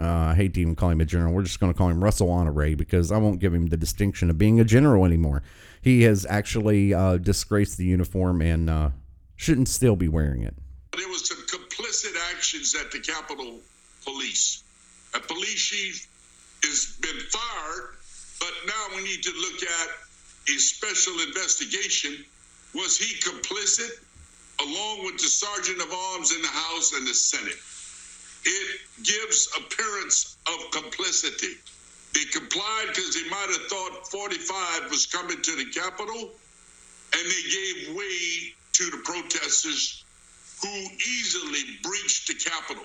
uh, 0.00 0.04
I 0.30 0.34
hate 0.34 0.54
to 0.54 0.60
even 0.60 0.76
call 0.76 0.90
him 0.90 1.00
a 1.00 1.04
general. 1.04 1.32
We're 1.32 1.42
just 1.42 1.58
going 1.58 1.72
to 1.72 1.76
call 1.76 1.88
him 1.88 2.04
Russell 2.04 2.30
Honore 2.30 2.76
because 2.76 3.10
I 3.10 3.18
won't 3.18 3.40
give 3.40 3.52
him 3.52 3.66
the 3.66 3.76
distinction 3.76 4.30
of 4.30 4.38
being 4.38 4.60
a 4.60 4.64
general 4.64 5.04
anymore. 5.04 5.42
He 5.88 6.02
has 6.02 6.26
actually 6.28 6.92
uh, 6.92 7.16
disgraced 7.16 7.78
the 7.78 7.86
uniform 7.86 8.42
and 8.42 8.68
uh, 8.68 8.90
shouldn't 9.36 9.68
still 9.68 9.96
be 9.96 10.06
wearing 10.06 10.42
it. 10.42 10.54
There 10.92 11.08
was 11.08 11.26
some 11.26 11.40
complicit 11.46 12.12
actions 12.30 12.76
at 12.78 12.92
the 12.92 12.98
Capitol 13.00 13.60
Police. 14.04 14.64
A 15.14 15.20
police 15.20 15.62
chief 15.64 16.06
has 16.62 16.94
been 17.00 17.18
fired, 17.32 17.96
but 18.38 18.52
now 18.66 18.96
we 18.96 19.02
need 19.02 19.22
to 19.22 19.32
look 19.40 19.62
at 19.62 19.88
a 20.54 20.58
special 20.58 21.14
investigation. 21.26 22.22
Was 22.74 22.98
he 22.98 23.18
complicit 23.20 24.04
along 24.60 25.06
with 25.06 25.16
the 25.16 25.28
sergeant 25.28 25.80
of 25.80 25.90
arms 25.90 26.36
in 26.36 26.42
the 26.42 26.48
House 26.48 26.92
and 26.92 27.06
the 27.06 27.14
Senate? 27.14 27.56
it 28.44 28.80
gives 29.02 29.48
appearance 29.56 30.36
of 30.46 30.70
complicity. 30.70 31.56
They 32.18 32.24
complied 32.24 32.86
because 32.88 33.14
they 33.14 33.28
might 33.30 33.46
have 33.48 33.66
thought 33.68 34.08
45 34.10 34.90
was 34.90 35.06
coming 35.06 35.40
to 35.40 35.56
the 35.56 35.66
Capitol, 35.66 36.30
and 37.12 37.30
they 37.30 37.42
gave 37.48 37.96
way 37.96 38.54
to 38.72 38.90
the 38.90 38.96
protesters 39.04 40.04
who 40.60 40.68
easily 40.68 41.78
breached 41.84 42.26
the 42.26 42.34
Capitol. 42.34 42.82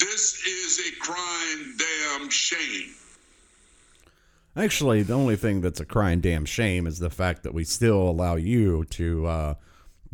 This 0.00 0.44
is 0.46 0.80
a 0.86 1.00
crying 1.00 1.78
damn 1.78 2.28
shame. 2.28 2.90
Actually, 4.54 5.02
the 5.02 5.14
only 5.14 5.36
thing 5.36 5.62
that's 5.62 5.80
a 5.80 5.86
crying 5.86 6.20
damn 6.20 6.44
shame 6.44 6.86
is 6.86 6.98
the 6.98 7.08
fact 7.08 7.42
that 7.44 7.54
we 7.54 7.64
still 7.64 8.02
allow 8.02 8.36
you 8.36 8.84
to 8.90 9.26
uh, 9.26 9.54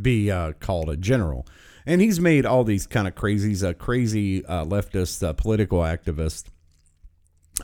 be 0.01 0.31
uh, 0.31 0.53
called 0.61 0.91
a 0.91 0.97
general 0.97 1.45
and 1.87 2.01
he's 2.01 2.19
made 2.19 2.45
all 2.45 2.65
these 2.65 2.87
kind 2.87 3.07
of 3.07 3.15
crazies, 3.15 3.67
a 3.67 3.73
crazy 3.73 4.45
uh, 4.45 4.65
leftist 4.65 5.23
uh, 5.23 5.33
political 5.33 5.79
activist. 5.79 6.47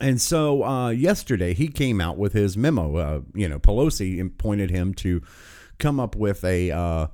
And 0.01 0.19
so 0.19 0.63
uh, 0.63 0.89
yesterday 0.89 1.53
he 1.53 1.67
came 1.67 2.01
out 2.01 2.17
with 2.17 2.33
his 2.33 2.57
memo. 2.57 2.95
Uh, 2.95 3.21
you 3.33 3.47
know, 3.47 3.59
Pelosi 3.59 4.19
appointed 4.19 4.71
him 4.71 4.93
to 4.95 5.21
come 5.77 5.99
up 5.99 6.15
with 6.15 6.43
a 6.43 6.71
uh, 6.71 7.07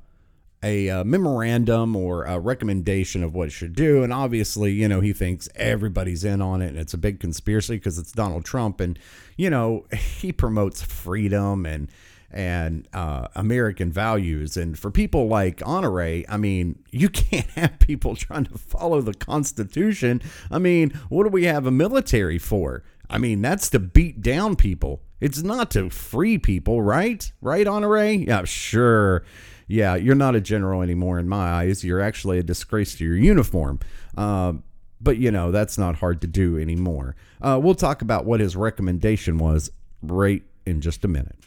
a 0.62 0.90
uh, 0.90 1.04
memorandum 1.04 1.96
or 1.96 2.26
a 2.26 2.40
recommendation 2.40 3.24
of 3.24 3.34
what 3.34 3.48
it 3.48 3.52
should 3.52 3.76
do. 3.76 4.04
And 4.04 4.12
obviously, 4.12 4.74
you 4.74 4.88
know, 4.88 5.00
he 5.00 5.14
thinks 5.14 5.48
everybody's 5.56 6.24
in 6.24 6.42
on 6.42 6.62
it 6.62 6.68
and 6.68 6.78
it's 6.78 6.94
a 6.94 6.98
big 6.98 7.20
conspiracy 7.20 7.76
because 7.76 7.98
it's 7.98 8.12
Donald 8.12 8.44
Trump. 8.44 8.82
And, 8.82 9.00
you 9.38 9.50
know, 9.50 9.86
he 9.94 10.32
promotes 10.32 10.82
freedom 10.82 11.66
and 11.66 11.90
and 12.32 12.88
uh, 12.94 13.28
American 13.36 13.92
values. 13.92 14.56
And 14.58 14.78
for 14.78 14.92
people 14.92 15.28
like 15.28 15.62
Honore, 15.66 16.24
I 16.30 16.38
mean, 16.38 16.80
you 16.92 17.10
can't 17.22 17.50
have 17.52 17.80
people 17.80 18.16
trying 18.16 18.46
to 18.46 18.58
follow 18.58 19.02
the 19.02 19.14
Constitution. 19.14 20.22
I 20.52 20.60
mean, 20.60 20.92
what 21.10 21.24
do 21.24 21.30
we 21.30 21.46
have 21.46 21.66
a 21.66 21.72
military 21.72 22.38
for? 22.38 22.84
I 23.10 23.18
mean, 23.18 23.42
that's 23.42 23.70
to 23.72 23.80
beat 23.80 24.22
down 24.22 24.56
people. 24.56 25.02
It's 25.20 25.42
not 25.42 25.72
to 25.72 25.90
free 25.90 26.38
people, 26.38 26.82
right? 26.82 27.32
Right, 27.42 27.68
Honore? 27.68 28.04
Yeah, 28.06 28.44
sure. 28.46 29.24
Yeah, 29.68 29.96
you're 29.96 30.16
not 30.16 30.36
a 30.36 30.42
general 30.42 30.82
anymore 30.82 31.20
in 31.20 31.28
my 31.28 31.50
eyes. 31.52 31.84
You're 31.84 32.00
actually 32.02 32.40
a 32.40 32.44
disgrace 32.44 32.96
to 32.96 33.06
your 33.06 33.16
uniform. 33.18 33.80
Uh, 34.18 34.54
But, 35.02 35.18
you 35.18 35.32
know, 35.32 35.52
that's 35.52 35.78
not 35.78 35.96
hard 35.98 36.22
to 36.22 36.28
do 36.28 36.58
anymore. 36.58 37.16
Uh, 37.42 37.60
we'll 37.62 37.76
talk 37.76 38.02
about 38.02 38.26
what 38.26 38.40
his 38.40 38.56
recommendation 38.56 39.38
was 39.38 39.72
right 40.02 40.44
in 40.66 40.82
just 40.82 41.06
a 41.06 41.08
minute. 41.08 41.38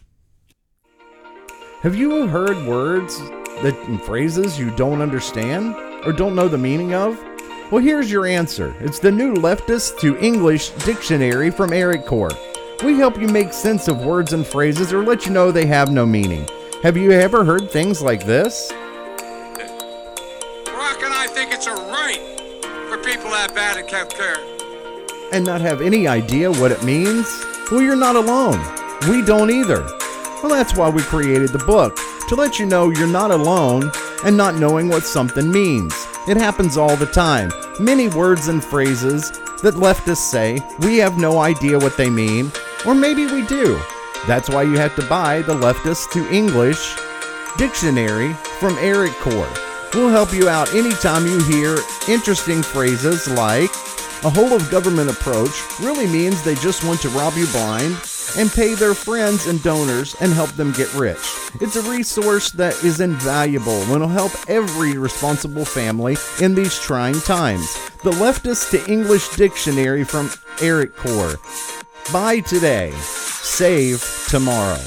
Have 1.83 1.97
you 1.97 2.29
heard 2.29 2.65
words 2.65 3.19
that 3.63 3.77
and 3.89 4.01
phrases 4.01 4.57
you 4.57 4.71
don't 4.71 5.03
understand 5.03 5.75
or 6.07 6.13
don't 6.13 6.37
know 6.37 6.47
the 6.47 6.57
meaning 6.57 6.95
of? 6.95 7.21
Well, 7.73 7.83
here's 7.83 8.09
your 8.09 8.25
answer. 8.25 8.73
It's 8.79 9.01
the 9.01 9.11
new 9.11 9.35
leftist 9.35 9.99
to 9.99 10.17
English 10.19 10.69
dictionary 10.85 11.51
from 11.51 11.73
Eric 11.73 12.07
Core. 12.07 12.31
We 12.85 12.99
help 12.99 13.21
you 13.21 13.27
make 13.27 13.53
sense 13.53 13.89
of 13.89 14.05
words 14.05 14.33
and 14.33 14.47
phrases 14.47 14.93
or 14.93 15.05
let 15.05 15.27
you 15.27 15.33
know 15.33 15.51
they 15.51 15.67
have 15.67 15.91
no 15.91 16.07
meaning. 16.07 16.49
Have 16.85 16.97
you 16.97 17.11
ever 17.11 17.45
heard 17.45 17.69
things 17.69 18.01
like 18.01 18.27
this? 18.27 18.71
Rock 18.71 19.19
and 21.03 21.13
I 21.13 21.27
think 21.33 21.53
it's 21.53 21.67
a 21.67 21.75
right 21.75 22.23
for 22.89 22.99
people 22.99 23.31
to 23.31 23.37
have 23.37 23.57
bad 23.57 23.91
health 23.91 24.15
care. 24.15 24.37
and 25.33 25.45
not 25.45 25.61
have 25.61 25.81
any 25.81 26.07
idea 26.07 26.53
what 26.53 26.71
it 26.71 26.85
means? 26.85 27.27
Well, 27.73 27.83
you're 27.83 27.97
not 27.97 28.15
alone. 28.15 28.61
We 29.09 29.25
don't 29.25 29.51
either. 29.51 29.85
Well, 30.43 30.51
that's 30.51 30.77
why 30.77 30.89
we 30.89 31.03
created 31.03 31.51
the 31.51 31.59
book 31.59 31.97
to 32.29 32.35
let 32.35 32.59
you 32.59 32.67
know 32.67 32.91
you're 32.91 33.07
not 33.07 33.31
alone 33.31 33.93
and 34.25 34.37
not 34.37 34.57
knowing 34.57 34.89
what 34.89 35.05
something 35.05 35.51
means. 35.51 35.95
It 36.27 36.37
happens 36.37 36.77
all 36.77 36.97
the 36.97 37.07
time. 37.07 37.53
Many 37.79 38.09
words 38.09 38.49
and 38.49 38.63
phrases 38.63 39.31
that 39.63 39.75
leftists 39.75 40.17
say 40.17 40.59
we 40.81 40.99
have 40.99 41.17
no 41.17 41.39
idea 41.39 41.79
what 41.79 41.97
they 41.97 42.11
mean, 42.11 42.51
or 42.85 42.93
maybe 42.93 43.27
we 43.27 43.47
do. 43.47 43.81
That's 44.27 44.49
why 44.49 44.65
you 44.65 44.77
have 44.79 44.97
to 44.97 45.07
buy 45.07 45.43
the 45.43 45.55
Leftist 45.55 46.11
to 46.13 46.35
English 46.35 46.97
dictionary 47.57 48.33
from 48.59 48.77
Eric 48.79 49.13
Core. 49.21 49.53
We'll 49.95 50.09
help 50.09 50.33
you 50.33 50.49
out 50.49 50.75
anytime 50.75 51.25
you 51.25 51.41
hear 51.45 51.79
interesting 52.09 52.63
phrases 52.63 53.29
like 53.29 53.71
a 54.25 54.31
whole 54.31 54.53
of 54.53 54.71
government 54.71 55.11
approach 55.11 55.63
really 55.81 56.07
means 56.07 56.43
they 56.43 56.55
just 56.57 56.85
want 56.85 57.01
to 57.03 57.09
rob 57.11 57.35
you 57.37 57.47
blind 57.49 57.97
and 58.37 58.51
pay 58.51 58.75
their 58.75 58.95
friends 58.95 59.47
and 59.47 59.63
donors 59.63 60.15
and 60.21 60.33
help 60.33 60.51
them 60.53 60.73
get 60.73 60.93
rich. 60.95 61.19
It's 61.61 61.77
a 61.77 61.91
resource 61.91 62.51
that 62.53 62.75
is 62.85 63.01
invaluable 63.01 63.83
and 63.83 64.01
will 64.01 64.09
help 64.09 64.33
every 64.49 64.99
responsible 64.99 65.65
family 65.65 66.17
in 66.41 66.55
these 66.55 66.79
trying 66.79 67.21
times. 67.21 67.75
The 68.03 68.13
Leftist 68.13 68.71
to 68.71 68.93
English 68.93 69.29
Dictionary 69.37 70.05
from 70.05 70.31
Eric 70.61 70.97
Core. 70.97 71.37
Buy 72.13 72.41
today, 72.41 72.91
save 72.93 74.03
tomorrow. 74.29 74.81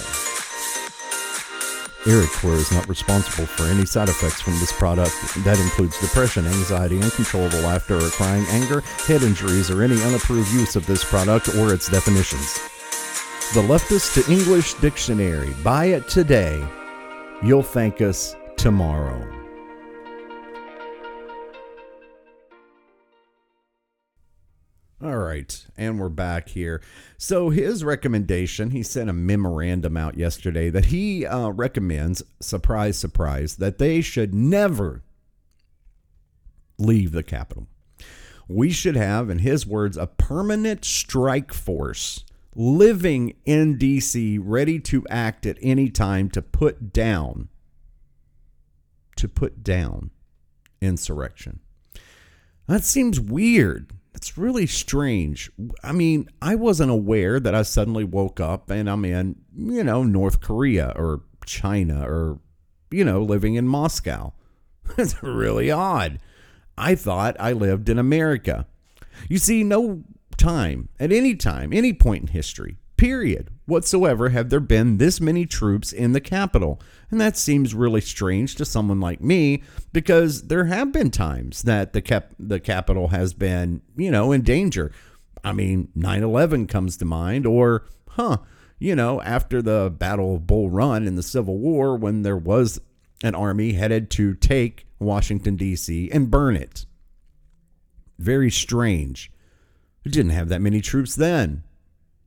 Eric 2.07 2.29
Core 2.33 2.53
is 2.53 2.71
not 2.71 2.87
responsible 2.87 3.47
for 3.47 3.63
any 3.63 3.85
side 3.85 4.09
effects 4.09 4.39
from 4.39 4.53
this 4.59 4.71
product. 4.71 5.11
That 5.43 5.59
includes 5.59 5.99
depression, 5.99 6.45
anxiety, 6.45 7.01
uncontrollable 7.01 7.59
laughter 7.59 7.97
or 7.97 8.09
crying, 8.09 8.45
anger, 8.49 8.81
head 9.07 9.23
injuries, 9.23 9.71
or 9.71 9.81
any 9.81 9.99
unapproved 10.03 10.51
use 10.53 10.75
of 10.75 10.85
this 10.85 11.03
product 11.03 11.55
or 11.55 11.73
its 11.73 11.89
definitions. 11.89 12.59
The 13.53 13.61
Leftist 13.61 14.15
to 14.15 14.29
English 14.29 14.73
Dictionary. 14.75 15.53
Buy 15.63 15.85
it 15.85 16.09
today. 16.09 16.61
You'll 17.41 17.63
thank 17.63 18.01
us 18.01 18.35
tomorrow. 18.57 19.25
All 25.01 25.17
right, 25.17 25.65
and 25.77 25.99
we're 25.99 26.09
back 26.09 26.49
here. 26.49 26.81
So 27.17 27.49
his 27.49 27.83
recommendation, 27.83 28.71
he 28.71 28.83
sent 28.83 29.09
a 29.09 29.13
memorandum 29.13 29.95
out 29.95 30.17
yesterday 30.17 30.69
that 30.71 30.85
he 30.85 31.25
uh, 31.25 31.49
recommends, 31.49 32.23
surprise, 32.41 32.97
surprise, 32.97 33.57
that 33.57 33.77
they 33.77 34.01
should 34.01 34.33
never 34.33 35.03
leave 36.77 37.11
the 37.13 37.23
Capitol. 37.23 37.67
We 38.49 38.71
should 38.71 38.95
have, 38.95 39.29
in 39.29 39.39
his 39.39 39.65
words, 39.65 39.95
a 39.95 40.07
permanent 40.07 40.83
strike 40.83 41.53
force 41.53 42.25
living 42.55 43.35
in 43.45 43.77
DC, 43.77 44.39
ready 44.41 44.79
to 44.79 45.05
act 45.09 45.45
at 45.45 45.57
any 45.61 45.89
time 45.89 46.29
to 46.29 46.41
put 46.41 46.93
down, 46.93 47.49
to 49.17 49.27
put 49.27 49.63
down 49.63 50.11
insurrection. 50.81 51.59
That 52.67 52.83
seems 52.83 53.19
weird. 53.19 53.91
It's 54.13 54.37
really 54.37 54.65
strange. 54.65 55.51
I 55.83 55.91
mean, 55.91 56.29
I 56.41 56.55
wasn't 56.55 56.91
aware 56.91 57.39
that 57.39 57.53
I 57.53 57.63
suddenly 57.63 58.05
woke 58.05 58.39
up 58.39 58.69
and 58.69 58.89
I'm 58.89 59.03
in, 59.03 59.35
you 59.55 59.83
know, 59.83 60.03
North 60.03 60.39
Korea 60.39 60.93
or 60.95 61.23
China 61.45 62.09
or, 62.09 62.39
you 62.89 63.03
know, 63.03 63.21
living 63.21 63.55
in 63.55 63.67
Moscow. 63.67 64.33
It's 64.97 65.21
really 65.23 65.71
odd. 65.71 66.19
I 66.77 66.93
thought 66.93 67.35
I 67.39 67.53
lived 67.53 67.89
in 67.89 67.97
America. 67.97 68.67
You 69.27 69.39
see, 69.39 69.63
no 69.63 70.03
time, 70.37 70.89
at 70.99 71.11
any 71.11 71.35
time, 71.35 71.73
any 71.73 71.93
point 71.93 72.23
in 72.23 72.27
history, 72.27 72.77
period, 72.97 73.49
whatsoever, 73.65 74.29
have 74.29 74.49
there 74.49 74.59
been 74.59 74.97
this 74.97 75.19
many 75.19 75.45
troops 75.45 75.91
in 75.91 76.13
the 76.13 76.21
capital. 76.21 76.81
And 77.11 77.19
that 77.19 77.37
seems 77.37 77.73
really 77.73 78.01
strange 78.01 78.55
to 78.55 78.65
someone 78.65 78.99
like 78.99 79.21
me 79.21 79.63
because 79.93 80.47
there 80.47 80.65
have 80.65 80.91
been 80.91 81.11
times 81.11 81.63
that 81.63 81.93
the 81.93 82.01
cap- 82.01 82.33
the 82.39 82.59
capital 82.59 83.09
has 83.09 83.33
been, 83.33 83.81
you 83.95 84.11
know, 84.11 84.31
in 84.31 84.41
danger. 84.41 84.91
I 85.43 85.53
mean, 85.53 85.89
9/11 85.95 86.67
comes 86.67 86.97
to 86.97 87.05
mind 87.05 87.45
or 87.45 87.85
huh, 88.09 88.37
you 88.79 88.95
know, 88.95 89.21
after 89.21 89.61
the 89.61 89.93
Battle 89.95 90.35
of 90.35 90.47
Bull 90.47 90.69
Run 90.69 91.07
in 91.07 91.15
the 91.15 91.23
Civil 91.23 91.57
War 91.57 91.95
when 91.95 92.23
there 92.23 92.37
was 92.37 92.79
an 93.23 93.35
army 93.35 93.73
headed 93.73 94.09
to 94.11 94.33
take 94.33 94.87
Washington 94.99 95.55
D.C. 95.55 96.09
and 96.11 96.31
burn 96.31 96.55
it. 96.55 96.85
Very 98.17 98.49
strange. 98.49 99.31
We 100.05 100.11
didn't 100.11 100.31
have 100.31 100.49
that 100.49 100.61
many 100.61 100.81
troops 100.81 101.15
then. 101.15 101.63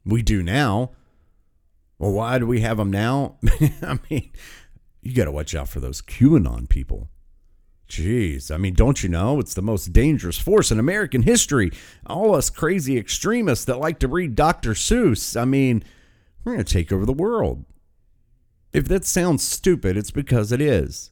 We 0.04 0.20
do 0.22 0.42
now. 0.42 0.90
Well, 1.98 2.12
why 2.12 2.38
do 2.38 2.46
we 2.46 2.60
have 2.60 2.76
them 2.76 2.90
now? 2.90 3.36
I 3.82 3.98
mean, 4.10 4.30
you 5.00 5.14
got 5.14 5.26
to 5.26 5.32
watch 5.32 5.54
out 5.54 5.68
for 5.68 5.78
those 5.78 6.02
QAnon 6.02 6.68
people. 6.68 7.08
Jeez, 7.88 8.50
I 8.52 8.58
mean, 8.58 8.74
don't 8.74 9.02
you 9.02 9.08
know 9.08 9.38
it's 9.40 9.54
the 9.54 9.62
most 9.62 9.92
dangerous 9.94 10.38
force 10.38 10.70
in 10.70 10.78
American 10.78 11.22
history? 11.22 11.70
All 12.04 12.34
us 12.34 12.50
crazy 12.50 12.98
extremists 12.98 13.64
that 13.64 13.78
like 13.78 13.98
to 14.00 14.08
read 14.08 14.34
Dr. 14.34 14.72
Seuss. 14.72 15.40
I 15.40 15.46
mean, 15.46 15.82
we're 16.44 16.52
going 16.52 16.64
to 16.64 16.72
take 16.72 16.92
over 16.92 17.06
the 17.06 17.12
world. 17.12 17.64
If 18.72 18.88
that 18.88 19.06
sounds 19.06 19.46
stupid, 19.46 19.96
it's 19.96 20.10
because 20.10 20.52
it 20.52 20.60
is. 20.60 21.10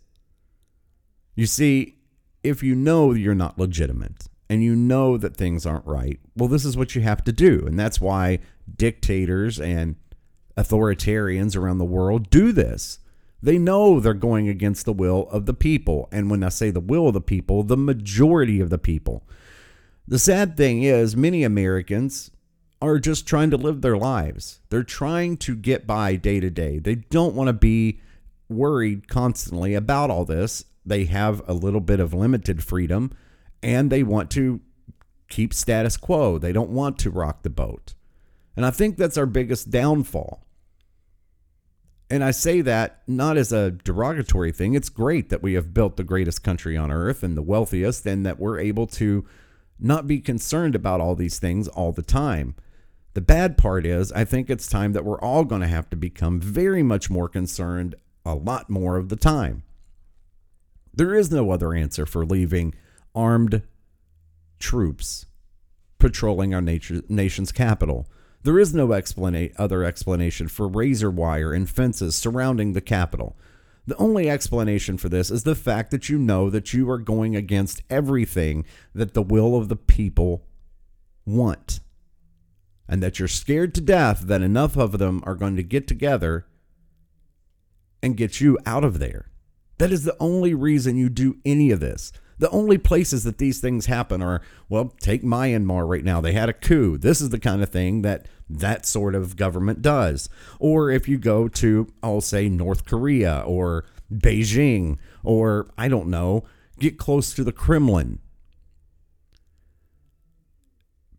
You 1.34 1.46
see, 1.46 1.96
if 2.42 2.62
you 2.62 2.74
know 2.74 3.12
you're 3.12 3.34
not 3.34 3.58
legitimate 3.58 4.26
and 4.48 4.62
you 4.62 4.76
know 4.76 5.16
that 5.16 5.36
things 5.36 5.66
aren't 5.66 5.86
right, 5.86 6.20
well, 6.36 6.48
this 6.48 6.64
is 6.64 6.76
what 6.76 6.94
you 6.94 7.02
have 7.02 7.24
to 7.24 7.32
do. 7.32 7.64
And 7.66 7.78
that's 7.78 8.00
why 8.00 8.38
dictators 8.76 9.60
and 9.60 9.96
authoritarians 10.56 11.56
around 11.56 11.78
the 11.78 11.84
world 11.84 12.30
do 12.30 12.52
this. 12.52 12.98
They 13.42 13.58
know 13.58 14.00
they're 14.00 14.14
going 14.14 14.48
against 14.48 14.86
the 14.86 14.92
will 14.92 15.28
of 15.30 15.46
the 15.46 15.54
people. 15.54 16.08
And 16.10 16.30
when 16.30 16.42
I 16.42 16.48
say 16.48 16.70
the 16.70 16.80
will 16.80 17.08
of 17.08 17.14
the 17.14 17.20
people, 17.20 17.62
the 17.62 17.76
majority 17.76 18.60
of 18.60 18.70
the 18.70 18.78
people. 18.78 19.24
The 20.08 20.18
sad 20.18 20.56
thing 20.56 20.82
is, 20.82 21.16
many 21.16 21.42
Americans 21.42 22.30
are 22.80 22.98
just 22.98 23.26
trying 23.26 23.50
to 23.50 23.56
live 23.56 23.82
their 23.82 23.96
lives. 23.96 24.60
They're 24.70 24.84
trying 24.84 25.36
to 25.38 25.56
get 25.56 25.86
by 25.86 26.16
day 26.16 26.40
to 26.40 26.50
day. 26.50 26.78
They 26.78 26.96
don't 26.96 27.34
want 27.34 27.48
to 27.48 27.52
be 27.52 28.00
worried 28.48 29.08
constantly 29.08 29.74
about 29.74 30.10
all 30.10 30.24
this. 30.24 30.64
They 30.84 31.04
have 31.06 31.42
a 31.48 31.52
little 31.52 31.80
bit 31.80 32.00
of 32.00 32.14
limited 32.14 32.62
freedom 32.62 33.12
and 33.62 33.90
they 33.90 34.02
want 34.02 34.30
to 34.32 34.60
keep 35.28 35.52
status 35.52 35.96
quo. 35.96 36.38
They 36.38 36.52
don't 36.52 36.70
want 36.70 36.98
to 37.00 37.10
rock 37.10 37.42
the 37.42 37.50
boat. 37.50 37.94
And 38.56 38.64
I 38.64 38.70
think 38.70 38.96
that's 38.96 39.18
our 39.18 39.26
biggest 39.26 39.70
downfall. 39.70 40.42
And 42.08 42.22
I 42.22 42.30
say 42.30 42.60
that 42.60 43.02
not 43.08 43.36
as 43.36 43.52
a 43.52 43.72
derogatory 43.72 44.52
thing. 44.52 44.74
It's 44.74 44.88
great 44.88 45.28
that 45.28 45.42
we 45.42 45.54
have 45.54 45.74
built 45.74 45.96
the 45.96 46.04
greatest 46.04 46.44
country 46.44 46.76
on 46.76 46.92
earth 46.92 47.22
and 47.22 47.36
the 47.36 47.42
wealthiest, 47.42 48.06
and 48.06 48.24
that 48.24 48.38
we're 48.38 48.60
able 48.60 48.86
to 48.88 49.26
not 49.80 50.06
be 50.06 50.20
concerned 50.20 50.74
about 50.74 51.00
all 51.00 51.16
these 51.16 51.38
things 51.38 51.66
all 51.68 51.92
the 51.92 52.02
time. 52.02 52.54
The 53.14 53.20
bad 53.20 53.58
part 53.58 53.84
is, 53.84 54.12
I 54.12 54.24
think 54.24 54.48
it's 54.48 54.68
time 54.68 54.92
that 54.92 55.04
we're 55.04 55.20
all 55.20 55.44
going 55.44 55.62
to 55.62 55.66
have 55.66 55.90
to 55.90 55.96
become 55.96 56.40
very 56.40 56.82
much 56.82 57.10
more 57.10 57.28
concerned 57.28 57.94
a 58.24 58.34
lot 58.34 58.70
more 58.70 58.96
of 58.96 59.08
the 59.08 59.16
time. 59.16 59.64
There 60.94 61.14
is 61.14 61.30
no 61.30 61.50
other 61.50 61.74
answer 61.74 62.06
for 62.06 62.24
leaving 62.24 62.74
armed 63.16 63.62
troops 64.58 65.26
patrolling 65.98 66.54
our 66.54 66.60
nature, 66.60 67.02
nation's 67.08 67.50
capital. 67.50 68.06
There 68.42 68.58
is 68.58 68.74
no 68.74 68.88
explana- 68.88 69.52
other 69.56 69.82
explanation 69.82 70.46
for 70.48 70.68
razor 70.68 71.10
wire 71.10 71.52
and 71.52 71.68
fences 71.68 72.14
surrounding 72.14 72.72
the 72.74 72.80
capital. 72.80 73.36
The 73.86 73.96
only 73.96 74.28
explanation 74.28 74.98
for 74.98 75.08
this 75.08 75.30
is 75.30 75.44
the 75.44 75.54
fact 75.54 75.90
that 75.92 76.08
you 76.08 76.18
know 76.18 76.50
that 76.50 76.72
you 76.72 76.90
are 76.90 76.98
going 76.98 77.34
against 77.34 77.82
everything 77.88 78.64
that 78.94 79.14
the 79.14 79.22
will 79.22 79.56
of 79.56 79.68
the 79.68 79.76
people 79.76 80.44
want. 81.24 81.80
And 82.88 83.02
that 83.02 83.18
you're 83.18 83.28
scared 83.28 83.74
to 83.74 83.80
death 83.80 84.22
that 84.22 84.42
enough 84.42 84.76
of 84.76 84.98
them 84.98 85.22
are 85.24 85.34
going 85.34 85.56
to 85.56 85.62
get 85.62 85.88
together 85.88 86.46
and 88.02 88.16
get 88.16 88.40
you 88.40 88.58
out 88.66 88.84
of 88.84 88.98
there. 88.98 89.30
That 89.78 89.92
is 89.92 90.04
the 90.04 90.16
only 90.20 90.54
reason 90.54 90.96
you 90.96 91.08
do 91.08 91.38
any 91.44 91.70
of 91.70 91.80
this. 91.80 92.12
The 92.38 92.50
only 92.50 92.78
places 92.78 93.24
that 93.24 93.38
these 93.38 93.60
things 93.60 93.86
happen 93.86 94.20
are, 94.22 94.42
well, 94.68 94.94
take 95.00 95.22
Myanmar 95.22 95.88
right 95.88 96.04
now. 96.04 96.20
They 96.20 96.32
had 96.32 96.48
a 96.48 96.52
coup. 96.52 96.98
This 96.98 97.20
is 97.20 97.30
the 97.30 97.38
kind 97.38 97.62
of 97.62 97.70
thing 97.70 98.02
that 98.02 98.26
that 98.48 98.84
sort 98.86 99.14
of 99.14 99.36
government 99.36 99.82
does. 99.82 100.28
Or 100.58 100.90
if 100.90 101.08
you 101.08 101.18
go 101.18 101.48
to, 101.48 101.88
I'll 102.02 102.20
say, 102.20 102.48
North 102.48 102.84
Korea 102.84 103.42
or 103.46 103.86
Beijing, 104.12 104.98
or 105.24 105.68
I 105.78 105.88
don't 105.88 106.08
know, 106.08 106.44
get 106.78 106.98
close 106.98 107.34
to 107.34 107.44
the 107.44 107.52
Kremlin. 107.52 108.18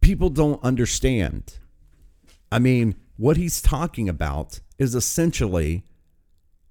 People 0.01 0.29
don't 0.29 0.63
understand. 0.63 1.57
I 2.51 2.59
mean, 2.59 2.95
what 3.17 3.37
he's 3.37 3.61
talking 3.61 4.07
about 4.07 4.59
is 4.77 4.95
essentially 4.95 5.83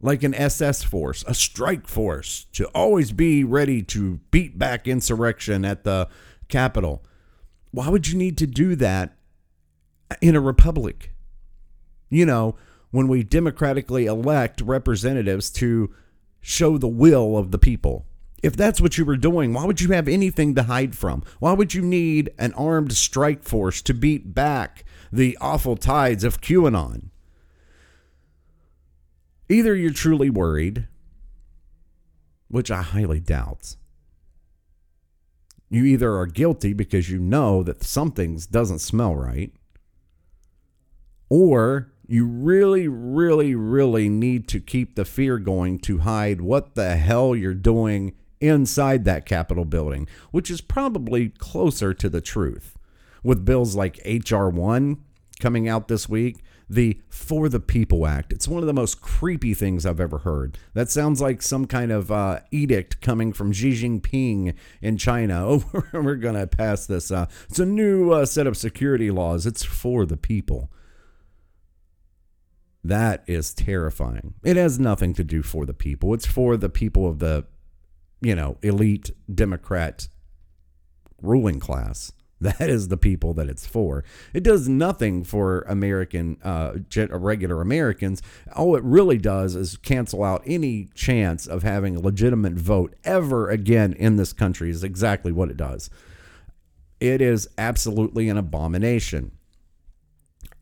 like 0.06 0.22
an 0.22 0.34
SS 0.34 0.84
force, 0.84 1.24
a 1.26 1.34
strike 1.34 1.88
force, 1.88 2.46
to 2.52 2.66
always 2.66 3.10
be 3.10 3.42
ready 3.42 3.82
to 3.82 4.20
beat 4.30 4.56
back 4.56 4.86
insurrection 4.86 5.64
at 5.64 5.82
the 5.82 6.08
capital. 6.46 7.04
Why 7.72 7.88
would 7.88 8.06
you 8.06 8.16
need 8.16 8.38
to 8.38 8.46
do 8.46 8.76
that 8.76 9.16
in 10.22 10.36
a 10.36 10.40
republic? 10.40 11.12
You 12.08 12.24
know, 12.24 12.54
when 12.92 13.08
we 13.08 13.24
democratically 13.24 14.06
elect 14.06 14.60
representatives 14.60 15.50
to 15.50 15.92
show 16.40 16.78
the 16.78 16.86
will 16.86 17.36
of 17.36 17.50
the 17.50 17.58
people. 17.58 18.06
If 18.44 18.56
that's 18.56 18.80
what 18.80 18.96
you 18.96 19.04
were 19.04 19.16
doing, 19.16 19.52
why 19.52 19.64
would 19.64 19.80
you 19.80 19.90
have 19.90 20.06
anything 20.06 20.54
to 20.54 20.62
hide 20.62 20.94
from? 20.94 21.24
Why 21.40 21.52
would 21.52 21.74
you 21.74 21.82
need 21.82 22.30
an 22.38 22.52
armed 22.52 22.92
strike 22.92 23.42
force 23.42 23.82
to 23.82 23.92
beat 23.92 24.36
back 24.36 24.84
the 25.10 25.36
awful 25.40 25.76
tides 25.76 26.22
of 26.22 26.40
QAnon? 26.40 27.10
Either 29.48 29.74
you're 29.74 29.92
truly 29.92 30.30
worried, 30.30 30.88
which 32.48 32.70
I 32.70 32.82
highly 32.82 33.20
doubt. 33.20 33.76
You 35.68 35.84
either 35.84 36.14
are 36.16 36.26
guilty 36.26 36.72
because 36.72 37.10
you 37.10 37.18
know 37.18 37.62
that 37.62 37.82
something 37.82 38.40
doesn't 38.50 38.78
smell 38.78 39.14
right, 39.16 39.52
or 41.28 41.92
you 42.06 42.24
really, 42.24 42.86
really, 42.86 43.54
really 43.54 44.08
need 44.08 44.46
to 44.48 44.60
keep 44.60 44.94
the 44.94 45.04
fear 45.04 45.38
going 45.38 45.78
to 45.80 45.98
hide 45.98 46.40
what 46.40 46.74
the 46.76 46.96
hell 46.96 47.34
you're 47.34 47.54
doing 47.54 48.14
inside 48.40 49.04
that 49.04 49.26
Capitol 49.26 49.64
building, 49.64 50.06
which 50.30 50.50
is 50.50 50.60
probably 50.60 51.30
closer 51.30 51.92
to 51.94 52.08
the 52.08 52.20
truth. 52.20 52.76
With 53.24 53.44
bills 53.44 53.74
like 53.74 53.98
H.R. 54.04 54.48
1 54.48 55.02
coming 55.40 55.68
out 55.68 55.88
this 55.88 56.08
week, 56.08 56.44
the 56.68 57.00
For 57.08 57.48
the 57.48 57.60
People 57.60 58.06
Act. 58.06 58.32
It's 58.32 58.48
one 58.48 58.62
of 58.62 58.66
the 58.66 58.72
most 58.72 59.00
creepy 59.00 59.54
things 59.54 59.86
I've 59.86 60.00
ever 60.00 60.18
heard. 60.18 60.58
That 60.74 60.90
sounds 60.90 61.20
like 61.20 61.42
some 61.42 61.66
kind 61.66 61.92
of 61.92 62.10
uh, 62.10 62.40
edict 62.50 63.00
coming 63.00 63.32
from 63.32 63.52
Xi 63.52 63.72
Jinping 63.72 64.54
in 64.80 64.96
China. 64.96 65.36
Oh, 65.46 65.64
we're 65.92 66.16
going 66.16 66.34
to 66.34 66.46
pass 66.46 66.86
this. 66.86 67.10
Uh, 67.10 67.26
it's 67.48 67.58
a 67.58 67.66
new 67.66 68.10
uh, 68.10 68.26
set 68.26 68.46
of 68.46 68.56
security 68.56 69.10
laws. 69.10 69.46
It's 69.46 69.62
for 69.62 70.04
the 70.04 70.16
people. 70.16 70.70
That 72.82 73.22
is 73.26 73.54
terrifying. 73.54 74.34
It 74.44 74.56
has 74.56 74.78
nothing 74.78 75.14
to 75.14 75.24
do 75.24 75.42
for 75.42 75.66
the 75.66 75.74
people. 75.74 76.14
It's 76.14 76.26
for 76.26 76.56
the 76.56 76.68
people 76.68 77.06
of 77.08 77.18
the, 77.18 77.44
you 78.20 78.34
know, 78.34 78.58
elite 78.62 79.10
Democrat 79.32 80.08
ruling 81.20 81.60
class. 81.60 82.12
That 82.40 82.68
is 82.68 82.88
the 82.88 82.98
people 82.98 83.32
that 83.34 83.48
it's 83.48 83.66
for. 83.66 84.04
It 84.34 84.42
does 84.42 84.68
nothing 84.68 85.24
for 85.24 85.62
American, 85.62 86.36
uh, 86.44 86.74
regular 87.10 87.62
Americans. 87.62 88.20
All 88.54 88.76
it 88.76 88.84
really 88.84 89.16
does 89.16 89.54
is 89.54 89.78
cancel 89.78 90.22
out 90.22 90.42
any 90.44 90.90
chance 90.94 91.46
of 91.46 91.62
having 91.62 91.96
a 91.96 92.00
legitimate 92.00 92.52
vote 92.52 92.94
ever 93.04 93.48
again 93.48 93.94
in 93.94 94.16
this 94.16 94.34
country, 94.34 94.68
is 94.68 94.84
exactly 94.84 95.32
what 95.32 95.50
it 95.50 95.56
does. 95.56 95.88
It 97.00 97.22
is 97.22 97.48
absolutely 97.56 98.28
an 98.28 98.36
abomination. 98.36 99.32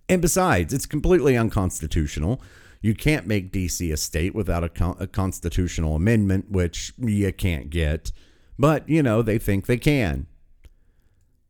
And 0.09 0.23
besides, 0.23 0.73
it's 0.73 0.87
completely 0.87 1.37
unconstitutional. 1.37 2.41
You 2.83 2.95
can't 2.95 3.27
make 3.27 3.53
DC 3.53 3.93
a 3.93 3.97
state 3.97 4.35
without 4.35 4.63
a, 4.63 4.69
con- 4.69 4.97
a 5.01 5.07
constitutional 5.07 5.97
amendment, 5.97 6.51
which 6.51 6.93
you 6.99 7.33
can't 7.33 7.71
get. 7.71 8.13
But, 8.59 8.89
you 8.89 9.03
know, 9.03 9.23
they 9.23 9.39
think 9.39 9.67
they 9.67 9.79
can. 9.79 10.27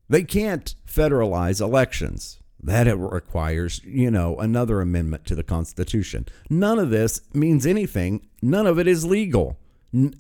They 0.09 0.25
can't 0.25 0.75
federalize 0.87 1.61
elections. 1.61 2.41
That 2.63 2.87
it 2.87 2.95
requires, 2.95 3.83
you 3.85 4.11
know, 4.11 4.39
another 4.39 4.81
amendment 4.81 5.27
to 5.27 5.35
the 5.35 5.43
Constitution. 5.43 6.27
None 6.49 6.79
of 6.79 6.89
this 6.89 7.21
means 7.35 7.67
anything. 7.67 8.27
None 8.41 8.67
of 8.67 8.79
it 8.79 8.89
is 8.89 9.05
legal. 9.05 9.59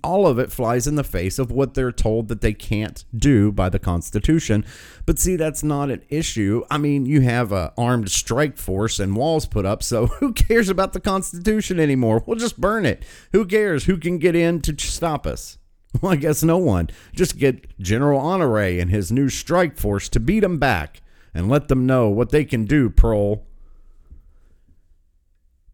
All 0.04 0.26
of 0.26 0.38
it 0.38 0.52
flies 0.52 0.86
in 0.86 0.94
the 0.94 1.02
face 1.02 1.38
of 1.38 1.50
what 1.50 1.72
they're 1.72 1.90
told 1.90 2.28
that 2.28 2.42
they 2.42 2.52
can't 2.52 3.04
do 3.16 3.50
by 3.50 3.70
the 3.70 3.78
Constitution. 3.78 4.64
But 5.06 5.18
see, 5.18 5.36
that's 5.36 5.62
not 5.62 5.90
an 5.90 6.02
issue. 6.10 6.64
I 6.70 6.76
mean, 6.76 7.06
you 7.06 7.22
have 7.22 7.50
a 7.50 7.72
armed 7.78 8.10
strike 8.10 8.58
force 8.58 9.00
and 9.00 9.16
walls 9.16 9.46
put 9.46 9.64
up, 9.64 9.82
so 9.82 10.06
who 10.20 10.32
cares 10.34 10.68
about 10.68 10.92
the 10.92 11.00
Constitution 11.00 11.80
anymore? 11.80 12.22
We'll 12.26 12.38
just 12.38 12.60
burn 12.60 12.84
it. 12.84 13.04
Who 13.32 13.46
cares? 13.46 13.86
Who 13.86 13.96
can 13.96 14.18
get 14.18 14.36
in 14.36 14.60
to 14.60 14.78
stop 14.78 15.26
us? 15.26 15.58
Well, 16.02 16.12
I 16.12 16.16
guess 16.16 16.42
no 16.42 16.58
one. 16.58 16.90
Just 17.14 17.38
get 17.38 17.78
General 17.78 18.20
Honore 18.20 18.58
and 18.80 18.90
his 18.90 19.12
new 19.12 19.28
strike 19.28 19.76
force 19.76 20.08
to 20.10 20.20
beat 20.20 20.40
them 20.40 20.58
back 20.58 21.00
and 21.32 21.48
let 21.48 21.68
them 21.68 21.86
know 21.86 22.08
what 22.08 22.30
they 22.30 22.44
can 22.44 22.64
do, 22.64 22.90
Pearl. 22.90 23.44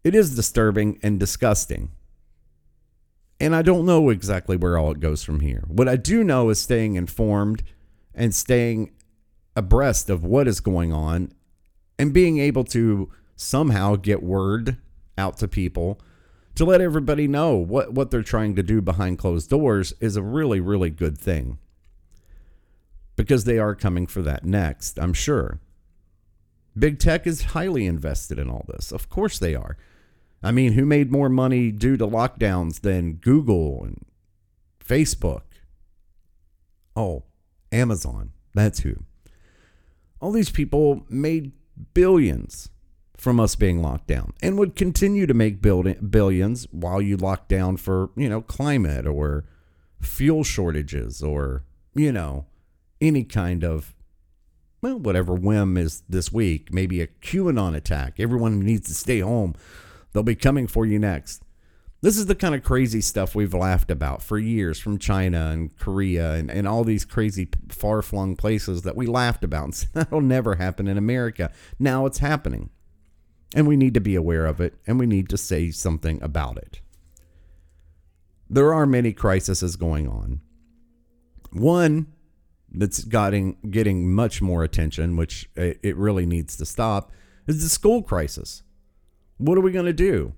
It 0.03 0.15
is 0.15 0.35
disturbing 0.35 0.99
and 1.03 1.19
disgusting. 1.19 1.91
And 3.39 3.55
I 3.55 3.63
don't 3.63 3.85
know 3.85 4.09
exactly 4.09 4.55
where 4.55 4.77
all 4.77 4.91
it 4.91 4.99
goes 4.99 5.23
from 5.23 5.39
here. 5.39 5.63
What 5.67 5.87
I 5.87 5.95
do 5.95 6.23
know 6.23 6.49
is 6.49 6.59
staying 6.59 6.95
informed 6.95 7.63
and 8.13 8.33
staying 8.33 8.91
abreast 9.55 10.09
of 10.09 10.23
what 10.23 10.47
is 10.47 10.59
going 10.59 10.93
on 10.93 11.31
and 11.97 12.13
being 12.13 12.37
able 12.39 12.63
to 12.65 13.11
somehow 13.35 13.95
get 13.95 14.21
word 14.21 14.77
out 15.17 15.37
to 15.37 15.47
people 15.47 15.99
to 16.55 16.65
let 16.65 16.81
everybody 16.81 17.27
know 17.27 17.55
what, 17.55 17.93
what 17.93 18.11
they're 18.11 18.23
trying 18.23 18.55
to 18.55 18.63
do 18.63 18.81
behind 18.81 19.17
closed 19.17 19.49
doors 19.49 19.93
is 19.99 20.15
a 20.15 20.21
really, 20.21 20.59
really 20.59 20.89
good 20.89 21.17
thing. 21.17 21.57
Because 23.15 23.43
they 23.43 23.59
are 23.59 23.75
coming 23.75 24.07
for 24.07 24.21
that 24.21 24.43
next, 24.43 24.99
I'm 24.99 25.13
sure. 25.13 25.59
Big 26.77 26.99
tech 26.99 27.27
is 27.27 27.43
highly 27.43 27.85
invested 27.85 28.39
in 28.39 28.49
all 28.49 28.65
this. 28.67 28.91
Of 28.91 29.09
course 29.09 29.37
they 29.37 29.55
are. 29.55 29.77
I 30.43 30.51
mean, 30.51 30.73
who 30.73 30.85
made 30.85 31.11
more 31.11 31.29
money 31.29 31.71
due 31.71 31.97
to 31.97 32.07
lockdowns 32.07 32.81
than 32.81 33.13
Google 33.15 33.83
and 33.83 34.05
Facebook? 34.83 35.43
Oh, 36.95 37.23
Amazon. 37.71 38.31
That's 38.53 38.79
who. 38.79 39.03
All 40.19 40.31
these 40.31 40.49
people 40.49 41.05
made 41.09 41.51
billions 41.93 42.69
from 43.21 43.39
us 43.39 43.53
being 43.53 43.83
locked 43.83 44.07
down 44.07 44.33
and 44.41 44.57
would 44.57 44.75
continue 44.75 45.27
to 45.27 45.33
make 45.35 45.61
billions 45.61 46.67
while 46.71 46.99
you 46.99 47.15
lock 47.15 47.47
down 47.47 47.77
for, 47.77 48.09
you 48.15 48.27
know, 48.27 48.41
climate 48.41 49.05
or 49.05 49.45
fuel 49.99 50.43
shortages 50.43 51.21
or, 51.21 51.63
you 51.93 52.11
know, 52.11 52.47
any 52.99 53.23
kind 53.23 53.63
of, 53.63 53.93
well, 54.81 54.97
whatever 54.97 55.35
whim 55.35 55.77
is 55.77 56.01
this 56.09 56.33
week, 56.33 56.73
maybe 56.73 56.99
a 56.99 57.05
QAnon 57.05 57.75
attack. 57.75 58.19
Everyone 58.19 58.59
needs 58.59 58.87
to 58.87 58.95
stay 58.95 59.19
home. 59.19 59.53
They'll 60.13 60.23
be 60.23 60.33
coming 60.33 60.65
for 60.65 60.87
you 60.87 60.97
next. 60.97 61.43
This 62.01 62.17
is 62.17 62.25
the 62.25 62.33
kind 62.33 62.55
of 62.55 62.63
crazy 62.63 63.01
stuff 63.01 63.35
we've 63.35 63.53
laughed 63.53 63.91
about 63.91 64.23
for 64.23 64.39
years 64.39 64.79
from 64.79 64.97
China 64.97 65.51
and 65.51 65.77
Korea 65.77 66.33
and, 66.33 66.49
and 66.49 66.67
all 66.67 66.83
these 66.83 67.05
crazy 67.05 67.49
far 67.69 68.01
flung 68.01 68.35
places 68.35 68.81
that 68.81 68.95
we 68.95 69.05
laughed 69.05 69.43
about. 69.43 69.65
And 69.65 69.75
said, 69.75 69.89
that'll 69.93 70.21
never 70.21 70.55
happen 70.55 70.87
in 70.87 70.97
America. 70.97 71.51
Now 71.77 72.07
it's 72.07 72.17
happening. 72.17 72.71
And 73.53 73.67
we 73.67 73.75
need 73.75 73.93
to 73.95 74.01
be 74.01 74.15
aware 74.15 74.45
of 74.45 74.61
it 74.61 74.75
and 74.87 74.99
we 74.99 75.05
need 75.05 75.27
to 75.29 75.37
say 75.37 75.71
something 75.71 76.21
about 76.23 76.57
it. 76.57 76.79
There 78.49 78.73
are 78.73 78.85
many 78.85 79.13
crises 79.13 79.75
going 79.75 80.07
on. 80.07 80.41
One 81.51 82.07
that's 82.73 83.03
getting 83.03 83.57
getting 83.69 84.13
much 84.13 84.41
more 84.41 84.63
attention, 84.63 85.17
which 85.17 85.49
it 85.55 85.95
really 85.97 86.25
needs 86.25 86.55
to 86.57 86.65
stop, 86.65 87.11
is 87.47 87.63
the 87.63 87.69
school 87.69 88.01
crisis. 88.01 88.63
What 89.37 89.57
are 89.57 89.61
we 89.61 89.71
going 89.71 89.85
to 89.85 89.93
do? 89.93 90.33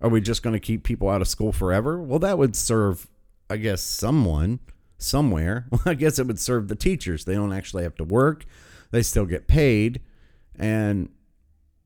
Are 0.00 0.08
we 0.08 0.20
just 0.20 0.42
going 0.42 0.54
to 0.54 0.60
keep 0.60 0.84
people 0.84 1.08
out 1.08 1.20
of 1.20 1.28
school 1.28 1.52
forever? 1.52 2.00
Well, 2.00 2.18
that 2.18 2.38
would 2.38 2.54
serve, 2.54 3.08
I 3.48 3.56
guess, 3.56 3.82
someone 3.82 4.60
somewhere. 4.98 5.66
Well, 5.70 5.82
I 5.86 5.94
guess 5.94 6.18
it 6.18 6.26
would 6.26 6.38
serve 6.38 6.68
the 6.68 6.76
teachers. 6.76 7.24
They 7.24 7.34
don't 7.34 7.52
actually 7.52 7.82
have 7.82 7.96
to 7.96 8.04
work. 8.04 8.44
They 8.90 9.02
still 9.02 9.26
get 9.26 9.46
paid. 9.46 10.00
And 10.54 11.08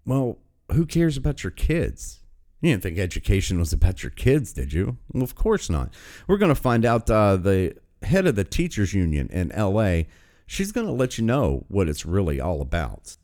well, 0.04 0.38
who 0.72 0.86
cares 0.86 1.16
about 1.16 1.42
your 1.42 1.50
kids? 1.50 2.20
You 2.60 2.70
didn't 2.70 2.82
think 2.82 2.98
education 2.98 3.58
was 3.58 3.72
about 3.72 4.02
your 4.02 4.10
kids, 4.10 4.52
did 4.52 4.72
you? 4.72 4.98
Well, 5.12 5.22
of 5.22 5.34
course 5.34 5.70
not. 5.70 5.94
We're 6.26 6.36
going 6.36 6.54
to 6.54 6.60
find 6.60 6.84
out 6.84 7.10
uh, 7.10 7.36
the 7.36 7.76
head 8.02 8.26
of 8.26 8.36
the 8.36 8.44
teachers 8.44 8.92
union 8.92 9.28
in 9.30 9.52
LA. 9.56 10.02
She's 10.46 10.72
going 10.72 10.86
to 10.86 10.92
let 10.92 11.16
you 11.16 11.24
know 11.24 11.64
what 11.68 11.88
it's 11.88 12.04
really 12.04 12.40
all 12.40 12.60
about. 12.60 13.16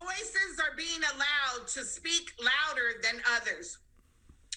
Voices 0.00 0.60
are 0.60 0.76
being 0.76 1.00
allowed 1.14 1.66
to 1.68 1.84
speak 1.84 2.30
louder 2.38 3.00
than 3.02 3.20
others. 3.36 3.78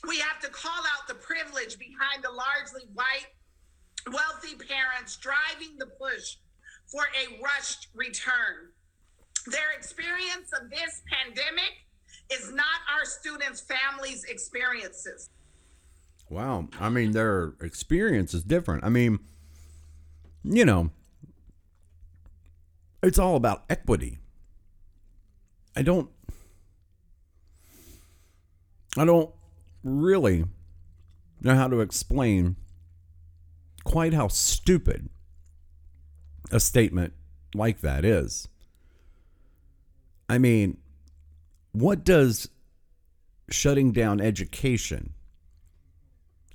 We 0.08 0.20
have 0.20 0.40
to 0.42 0.50
call 0.50 0.72
out 0.72 1.08
the 1.08 1.16
privilege 1.16 1.78
behind 1.80 2.24
the 2.24 2.32
largely 2.32 2.88
white 2.94 3.28
wealthy 4.08 4.56
parents 4.56 5.18
driving 5.18 5.78
the 5.78 5.88
push 5.88 6.38
for 6.88 7.04
a 7.04 7.42
rushed 7.42 7.88
return. 7.94 8.72
Their 9.50 9.72
experience 9.78 10.52
of 10.60 10.70
this 10.70 11.02
pandemic 11.12 11.86
is 12.32 12.52
not 12.52 12.66
our 12.94 13.06
students' 13.06 13.62
families' 13.62 14.24
experiences. 14.26 15.30
Wow. 16.30 16.68
I 16.80 16.90
mean, 16.90 17.12
their 17.12 17.54
experience 17.62 18.34
is 18.34 18.44
different. 18.44 18.84
I 18.84 18.90
mean, 18.90 19.20
you 20.44 20.66
know, 20.66 20.92
it's 23.02 23.18
all 23.18 23.36
about 23.36 23.64
equity. 23.70 24.20
I 25.76 25.82
don't 25.82 26.10
I 28.98 29.06
don't 29.06 29.32
really 29.84 30.46
know 31.42 31.56
how 31.56 31.70
to 31.70 31.80
explain 31.80 32.58
quite 33.86 34.14
how 34.14 34.28
stupid 34.28 35.10
a 36.52 36.60
statement 36.60 37.14
like 37.56 37.80
that 37.80 38.04
is. 38.04 38.49
I 40.30 40.38
mean, 40.38 40.78
what 41.74 42.06
does 42.06 42.48
shutting 43.50 43.92
down 43.92 44.22
education 44.22 45.14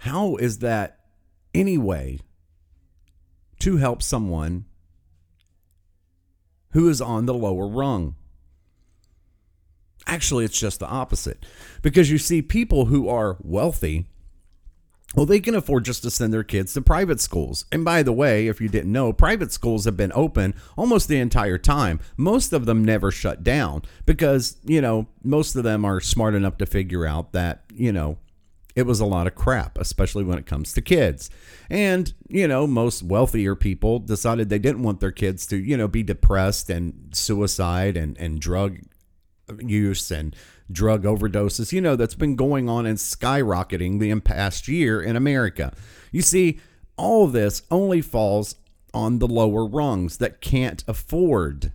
how 0.05 0.37
is 0.37 0.59
that 0.59 0.99
any 1.55 1.79
way 1.79 2.19
to 3.59 3.79
help 3.79 4.03
someone 4.03 4.67
who 6.73 6.91
is 6.91 7.01
on 7.01 7.25
the 7.25 7.33
lower 7.33 7.67
rung? 7.67 8.15
Actually, 10.07 10.45
it's 10.45 10.61
just 10.61 10.79
the 10.79 10.87
opposite. 10.87 11.47
Because 11.81 12.11
you 12.11 12.19
see, 12.19 12.43
people 12.43 12.85
who 12.85 13.09
are 13.09 13.39
wealthy, 13.41 14.07
well, 15.15 15.27
they 15.27 15.41
can 15.41 15.55
afford 15.55 15.85
just 15.85 16.03
to 16.03 16.11
send 16.11 16.33
their 16.33 16.45
kids 16.45 16.75
to 16.75 16.83
private 16.83 17.21
schools. 17.21 17.65
And 17.71 17.85
by 17.85 18.03
the 18.03 18.13
way, 18.13 18.47
if 18.47 18.61
you 18.61 18.69
didn't 18.69 18.93
know, 18.93 19.13
private 19.13 19.53
schools 19.53 19.85
have 19.85 19.97
been 19.97 20.13
open 20.15 20.55
almost 20.77 21.09
the 21.09 21.19
entire 21.19 21.59
time. 21.59 22.01
Most 22.17 22.53
of 22.53 22.67
them 22.67 22.85
never 22.85 23.11
shut 23.11 23.45
down 23.45 23.83
because, 24.07 24.57
you 24.65 24.81
know, 24.81 25.07
most 25.23 25.57
of 25.57 25.65
them 25.65 25.85
are 25.85 26.01
smart 26.01 26.35
enough 26.35 26.59
to 26.59 26.67
figure 26.67 27.07
out 27.07 27.33
that, 27.33 27.65
you 27.75 27.93
know, 27.93 28.19
it 28.75 28.87
was 28.87 28.99
a 28.99 29.07
lot 29.07 29.27
of 29.27 29.35
crap, 29.35 29.79
especially 29.79 30.25
when 30.25 30.39
it 30.39 30.47
comes 30.47 30.73
to 30.73 30.83
kids. 30.83 31.31
And, 31.71 32.13
you 32.29 32.49
know, 32.49 32.67
most 32.67 33.03
wealthier 33.03 33.55
people 33.55 34.01
decided 34.01 34.49
they 34.49 34.59
didn't 34.59 34.83
want 34.83 35.01
their 35.01 35.13
kids 35.13 35.47
to, 35.47 35.57
you 35.57 35.77
know, 35.77 35.87
be 35.87 36.03
depressed 36.03 36.71
and 36.71 37.11
suicide 37.13 37.97
and, 37.97 38.19
and 38.19 38.41
drug 38.41 38.79
use 39.61 40.11
and 40.11 40.35
drug 40.71 41.05
overdoses, 41.05 41.73
you 41.73 41.81
know, 41.81 41.97
that's 41.97 42.15
been 42.15 42.37
going 42.37 42.69
on 42.69 42.87
and 42.87 42.99
skyrocketing 42.99 43.99
the 43.99 44.19
past 44.21 44.69
year 44.69 45.03
in 45.03 45.17
America. 45.17 45.73
You 46.13 46.23
see, 46.23 46.61
all 46.97 47.27
this 47.27 47.63
only 47.71 48.01
falls 48.01 48.57
on 48.93 49.19
the 49.19 49.29
lower 49.29 49.67
rungs 49.67 50.19
that 50.19 50.41
can't 50.41 50.85
afford 50.87 51.73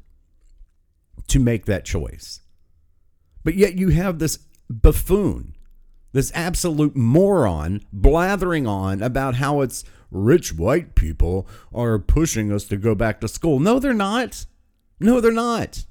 to 1.27 1.39
make 1.39 1.65
that 1.65 1.85
choice. 1.85 2.41
But 3.43 3.55
yet 3.55 3.75
you 3.75 3.89
have 3.89 4.19
this 4.19 4.39
buffoon 4.69 5.55
this 6.11 6.31
absolute 6.33 6.95
moron 6.95 7.81
blathering 7.93 8.65
on 8.65 9.01
about 9.01 9.35
how 9.35 9.61
it's 9.61 9.83
rich 10.11 10.53
white 10.53 10.95
people 10.95 11.47
are 11.73 11.99
pushing 11.99 12.51
us 12.51 12.65
to 12.65 12.77
go 12.77 12.95
back 12.95 13.21
to 13.21 13.27
school. 13.27 13.59
No, 13.59 13.79
they're 13.79 13.93
not. 13.93 14.45
No, 14.99 15.21
they're 15.21 15.31
not. 15.31 15.85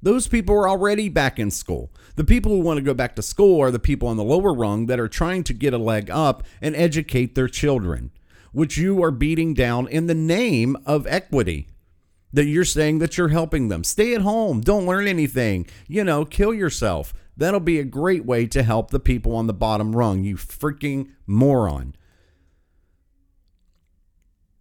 Those 0.00 0.28
people 0.28 0.54
are 0.54 0.68
already 0.68 1.08
back 1.08 1.38
in 1.38 1.50
school. 1.50 1.90
The 2.14 2.24
people 2.24 2.52
who 2.52 2.60
want 2.60 2.78
to 2.78 2.84
go 2.84 2.94
back 2.94 3.16
to 3.16 3.22
school 3.22 3.60
are 3.60 3.70
the 3.70 3.78
people 3.78 4.08
on 4.08 4.16
the 4.16 4.24
lower 4.24 4.54
rung 4.54 4.86
that 4.86 5.00
are 5.00 5.08
trying 5.08 5.42
to 5.44 5.52
get 5.52 5.74
a 5.74 5.78
leg 5.78 6.08
up 6.08 6.44
and 6.62 6.76
educate 6.76 7.34
their 7.34 7.48
children, 7.48 8.12
which 8.52 8.76
you 8.76 9.02
are 9.02 9.10
beating 9.10 9.54
down 9.54 9.88
in 9.88 10.06
the 10.06 10.14
name 10.14 10.76
of 10.86 11.06
equity. 11.06 11.68
That 12.32 12.44
you're 12.44 12.64
saying 12.64 12.98
that 12.98 13.16
you're 13.16 13.28
helping 13.28 13.68
them. 13.68 13.82
Stay 13.82 14.14
at 14.14 14.20
home. 14.20 14.60
Don't 14.60 14.86
learn 14.86 15.08
anything. 15.08 15.66
You 15.86 16.04
know, 16.04 16.24
kill 16.24 16.52
yourself. 16.52 17.14
That'll 17.36 17.60
be 17.60 17.78
a 17.78 17.84
great 17.84 18.24
way 18.24 18.46
to 18.48 18.62
help 18.62 18.90
the 18.90 19.00
people 19.00 19.34
on 19.34 19.46
the 19.46 19.54
bottom 19.54 19.96
rung, 19.96 20.24
you 20.24 20.36
freaking 20.36 21.12
moron. 21.26 21.94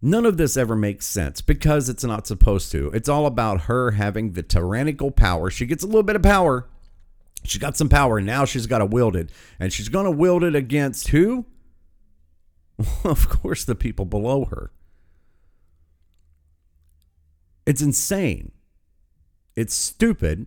None 0.01 0.25
of 0.25 0.37
this 0.37 0.55
ever 0.55 0.75
makes 0.75 1.05
sense 1.07 1.41
because 1.41 1.89
it's 1.89 2.03
not 2.03 2.27
supposed 2.27 2.71
to. 2.71 2.89
It's 2.93 3.09
all 3.09 3.25
about 3.25 3.61
her 3.61 3.91
having 3.91 4.33
the 4.33 4.43
tyrannical 4.43 5.09
power. 5.09 5.49
She 5.49 5.65
gets 5.65 5.83
a 5.83 5.87
little 5.87 6.03
bit 6.03 6.15
of 6.15 6.21
power. 6.21 6.67
She 7.43 7.57
got 7.57 7.77
some 7.77 7.89
power. 7.89 8.21
Now 8.21 8.45
she's 8.45 8.67
got 8.67 8.79
to 8.79 8.85
wield 8.85 9.15
it. 9.15 9.31
And 9.59 9.73
she's 9.73 9.89
going 9.89 10.05
to 10.05 10.11
wield 10.11 10.43
it 10.43 10.55
against 10.55 11.09
who? 11.09 11.45
Of 13.03 13.27
course, 13.27 13.65
the 13.65 13.73
people 13.73 14.05
below 14.05 14.45
her. 14.45 14.71
It's 17.65 17.81
insane. 17.81 18.51
It's 19.55 19.73
stupid. 19.73 20.45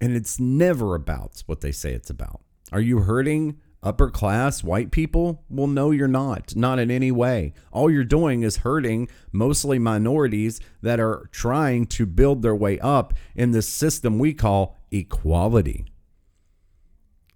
And 0.00 0.16
it's 0.16 0.40
never 0.40 0.96
about 0.96 1.44
what 1.46 1.60
they 1.60 1.70
say 1.70 1.92
it's 1.92 2.10
about. 2.10 2.40
Are 2.72 2.80
you 2.80 3.00
hurting 3.00 3.60
upper 3.84 4.10
class 4.10 4.64
white 4.64 4.90
people? 4.90 5.44
Well, 5.48 5.68
no, 5.68 5.92
you're 5.92 6.08
not. 6.08 6.56
Not 6.56 6.78
in 6.78 6.90
any 6.90 7.12
way. 7.12 7.52
All 7.70 7.90
you're 7.90 8.04
doing 8.04 8.42
is 8.42 8.58
hurting 8.58 9.08
mostly 9.30 9.78
minorities 9.78 10.60
that 10.82 10.98
are 10.98 11.28
trying 11.30 11.86
to 11.86 12.06
build 12.06 12.42
their 12.42 12.56
way 12.56 12.80
up 12.80 13.14
in 13.36 13.52
this 13.52 13.68
system 13.68 14.18
we 14.18 14.34
call 14.34 14.76
equality. 14.90 15.86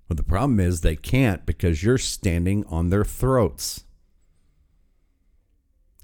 But 0.09 0.17
the 0.17 0.23
problem 0.23 0.59
is 0.59 0.81
they 0.81 0.97
can't 0.97 1.45
because 1.45 1.83
you're 1.83 1.99
standing 1.99 2.65
on 2.67 2.89
their 2.89 3.05
throats. 3.05 3.85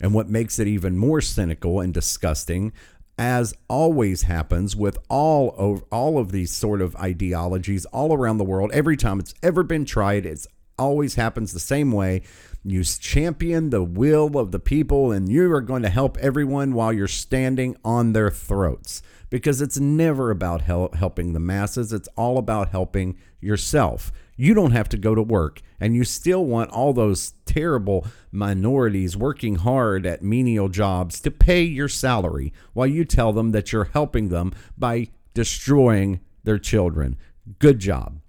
And 0.00 0.12
what 0.12 0.28
makes 0.28 0.58
it 0.58 0.68
even 0.68 0.98
more 0.98 1.22
cynical 1.22 1.80
and 1.80 1.94
disgusting 1.94 2.72
as 3.18 3.54
always 3.68 4.22
happens 4.22 4.74
with 4.74 4.98
all 5.08 5.54
of, 5.56 5.84
all 5.90 6.18
of 6.18 6.32
these 6.32 6.52
sort 6.52 6.80
of 6.80 6.96
ideologies 6.96 7.84
all 7.86 8.12
around 8.12 8.38
the 8.38 8.44
world. 8.44 8.70
Every 8.72 8.96
time 8.96 9.20
it's 9.20 9.34
ever 9.42 9.62
been 9.62 9.84
tried 9.84 10.26
it's 10.26 10.46
always 10.78 11.14
happens 11.14 11.52
the 11.52 11.60
same 11.60 11.92
way. 11.92 12.22
You 12.64 12.82
champion 12.82 13.70
the 13.70 13.82
will 13.82 14.38
of 14.38 14.50
the 14.50 14.58
people 14.58 15.12
and 15.12 15.30
you 15.30 15.52
are 15.52 15.60
going 15.60 15.82
to 15.82 15.88
help 15.88 16.16
everyone 16.18 16.72
while 16.72 16.92
you're 16.92 17.06
standing 17.08 17.76
on 17.84 18.12
their 18.12 18.30
throats. 18.30 19.02
Because 19.30 19.60
it's 19.60 19.78
never 19.78 20.30
about 20.30 20.62
help, 20.62 20.94
helping 20.94 21.32
the 21.32 21.40
masses. 21.40 21.92
It's 21.92 22.08
all 22.16 22.38
about 22.38 22.68
helping 22.68 23.18
yourself 23.40 24.12
you 24.36 24.54
don't 24.54 24.72
have 24.72 24.88
to 24.90 24.96
go 24.96 25.14
to 25.14 25.22
work 25.22 25.60
and 25.80 25.94
you 25.94 26.04
still 26.04 26.44
want 26.44 26.70
all 26.70 26.92
those 26.92 27.34
terrible 27.44 28.06
minorities 28.32 29.16
working 29.16 29.56
hard 29.56 30.06
at 30.06 30.22
menial 30.22 30.68
jobs 30.68 31.20
to 31.20 31.30
pay 31.30 31.62
your 31.62 31.88
salary 31.88 32.52
while 32.72 32.86
you 32.86 33.04
tell 33.04 33.32
them 33.32 33.52
that 33.52 33.72
you're 33.72 33.90
helping 33.92 34.28
them 34.28 34.52
by 34.76 35.08
destroying 35.34 36.20
their 36.42 36.58
children. 36.58 37.16
Good 37.58 37.78
job. 37.78 38.20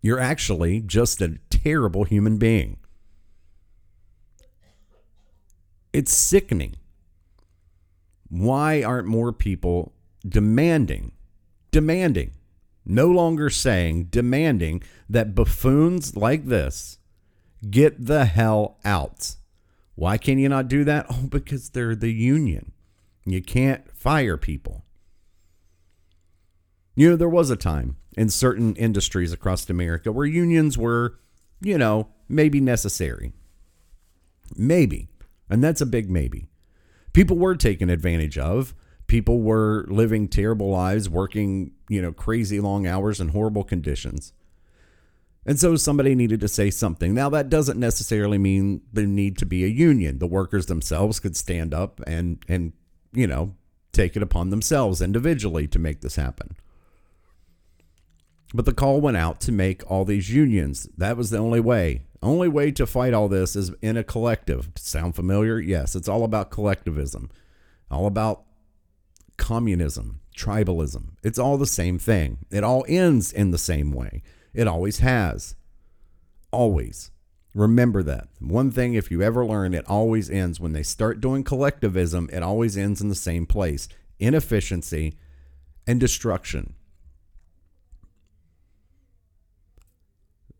You're 0.00 0.20
actually 0.20 0.80
just 0.80 1.22
a 1.22 1.38
terrible 1.48 2.04
human 2.04 2.38
being. 2.38 2.78
It's 5.92 6.12
sickening. 6.12 6.74
Why 8.28 8.82
aren't 8.82 9.06
more 9.06 9.32
people 9.32 9.92
demanding, 10.26 11.12
demanding 11.70 12.32
no 12.84 13.06
longer 13.08 13.50
saying, 13.50 14.04
demanding 14.04 14.82
that 15.08 15.34
buffoons 15.34 16.16
like 16.16 16.46
this 16.46 16.98
get 17.70 18.06
the 18.06 18.24
hell 18.24 18.78
out. 18.84 19.36
Why 19.94 20.18
can 20.18 20.38
you 20.38 20.48
not 20.48 20.68
do 20.68 20.84
that? 20.84 21.06
Oh, 21.10 21.28
because 21.28 21.70
they're 21.70 21.94
the 21.94 22.12
union. 22.12 22.72
You 23.24 23.42
can't 23.42 23.88
fire 23.96 24.36
people. 24.36 24.84
You 26.96 27.10
know, 27.10 27.16
there 27.16 27.28
was 27.28 27.50
a 27.50 27.56
time 27.56 27.96
in 28.16 28.28
certain 28.28 28.74
industries 28.76 29.32
across 29.32 29.68
America 29.70 30.10
where 30.10 30.26
unions 30.26 30.76
were, 30.76 31.18
you 31.60 31.78
know, 31.78 32.08
maybe 32.28 32.60
necessary. 32.60 33.32
Maybe. 34.56 35.08
And 35.48 35.62
that's 35.62 35.80
a 35.80 35.86
big 35.86 36.10
maybe. 36.10 36.48
People 37.12 37.38
were 37.38 37.54
taken 37.54 37.88
advantage 37.88 38.36
of 38.36 38.74
people 39.12 39.42
were 39.42 39.84
living 39.90 40.26
terrible 40.26 40.70
lives, 40.70 41.06
working, 41.06 41.70
you 41.92 42.02
know, 42.02 42.12
crazy 42.12 42.60
long 42.60 42.86
hours 42.86 43.20
and 43.20 43.30
horrible 43.30 43.64
conditions. 43.64 44.32
And 45.44 45.58
so 45.58 45.74
somebody 45.76 46.14
needed 46.14 46.40
to 46.40 46.48
say 46.48 46.70
something. 46.70 47.14
Now, 47.14 47.28
that 47.30 47.48
doesn't 47.48 47.78
necessarily 47.78 48.38
mean 48.38 48.82
there 48.92 49.06
need 49.06 49.36
to 49.38 49.46
be 49.46 49.64
a 49.64 49.68
union. 49.68 50.18
The 50.18 50.26
workers 50.26 50.66
themselves 50.66 51.18
could 51.18 51.36
stand 51.36 51.74
up 51.74 52.00
and, 52.06 52.44
and, 52.48 52.72
you 53.12 53.26
know, 53.26 53.56
take 53.92 54.16
it 54.16 54.22
upon 54.22 54.50
themselves 54.50 55.02
individually 55.02 55.66
to 55.68 55.78
make 55.78 56.00
this 56.00 56.16
happen. 56.16 56.56
But 58.54 58.66
the 58.66 58.74
call 58.74 59.00
went 59.00 59.16
out 59.16 59.40
to 59.40 59.52
make 59.52 59.88
all 59.90 60.04
these 60.04 60.32
unions. 60.32 60.88
That 60.96 61.16
was 61.16 61.30
the 61.30 61.38
only 61.38 61.60
way. 61.60 62.02
Only 62.22 62.48
way 62.48 62.70
to 62.72 62.86
fight 62.86 63.14
all 63.14 63.28
this 63.28 63.56
is 63.56 63.72
in 63.82 63.96
a 63.96 64.04
collective. 64.04 64.70
Sound 64.76 65.16
familiar? 65.16 65.58
Yes, 65.58 65.96
it's 65.96 66.08
all 66.08 66.22
about 66.22 66.50
collectivism. 66.50 67.30
All 67.90 68.06
about 68.06 68.44
communism, 69.42 70.20
tribalism. 70.36 71.16
It's 71.24 71.38
all 71.38 71.58
the 71.58 71.66
same 71.66 71.98
thing. 71.98 72.38
It 72.52 72.62
all 72.62 72.84
ends 72.86 73.32
in 73.32 73.50
the 73.50 73.58
same 73.58 73.90
way. 73.90 74.22
It 74.54 74.68
always 74.68 75.00
has. 75.00 75.56
Always. 76.52 77.10
Remember 77.52 78.04
that. 78.04 78.28
One 78.38 78.70
thing, 78.70 78.94
if 78.94 79.10
you 79.10 79.20
ever 79.20 79.44
learn, 79.44 79.74
it 79.74 79.84
always 79.88 80.30
ends 80.30 80.60
when 80.60 80.74
they 80.74 80.84
start 80.84 81.20
doing 81.20 81.42
collectivism, 81.42 82.30
it 82.32 82.44
always 82.44 82.76
ends 82.76 83.00
in 83.00 83.08
the 83.08 83.16
same 83.16 83.44
place 83.44 83.88
inefficiency 84.20 85.18
and 85.88 85.98
destruction. 85.98 86.74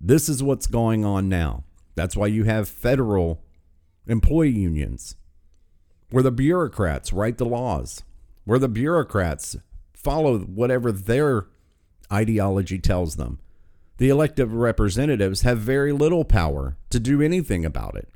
This 0.01 0.29
is 0.29 0.43
what's 0.43 0.67
going 0.67 1.05
on 1.05 1.29
now. 1.29 1.63
That's 1.95 2.17
why 2.17 2.27
you 2.27 2.43
have 2.45 2.69
federal 2.69 3.45
employee 4.09 4.51
unions 4.51 5.15
where 6.11 6.25
the 6.25 6.33
bureaucrats 6.33 7.13
write 7.13 7.39
the 7.39 7.47
laws, 7.47 8.03
where 8.45 8.59
the 8.59 8.69
bureaucrats 8.69 9.57
follow 9.95 10.39
whatever 10.41 10.91
their 10.91 11.47
ideology 12.13 12.79
tells 12.79 13.17
them. 13.17 13.39
The 13.99 14.09
elected 14.09 14.49
representatives 14.51 15.43
have 15.43 15.59
very 15.59 15.93
little 15.93 16.25
power 16.25 16.77
to 16.91 16.99
do 16.99 17.23
anything 17.23 17.65
about 17.65 17.97
it. 17.97 18.09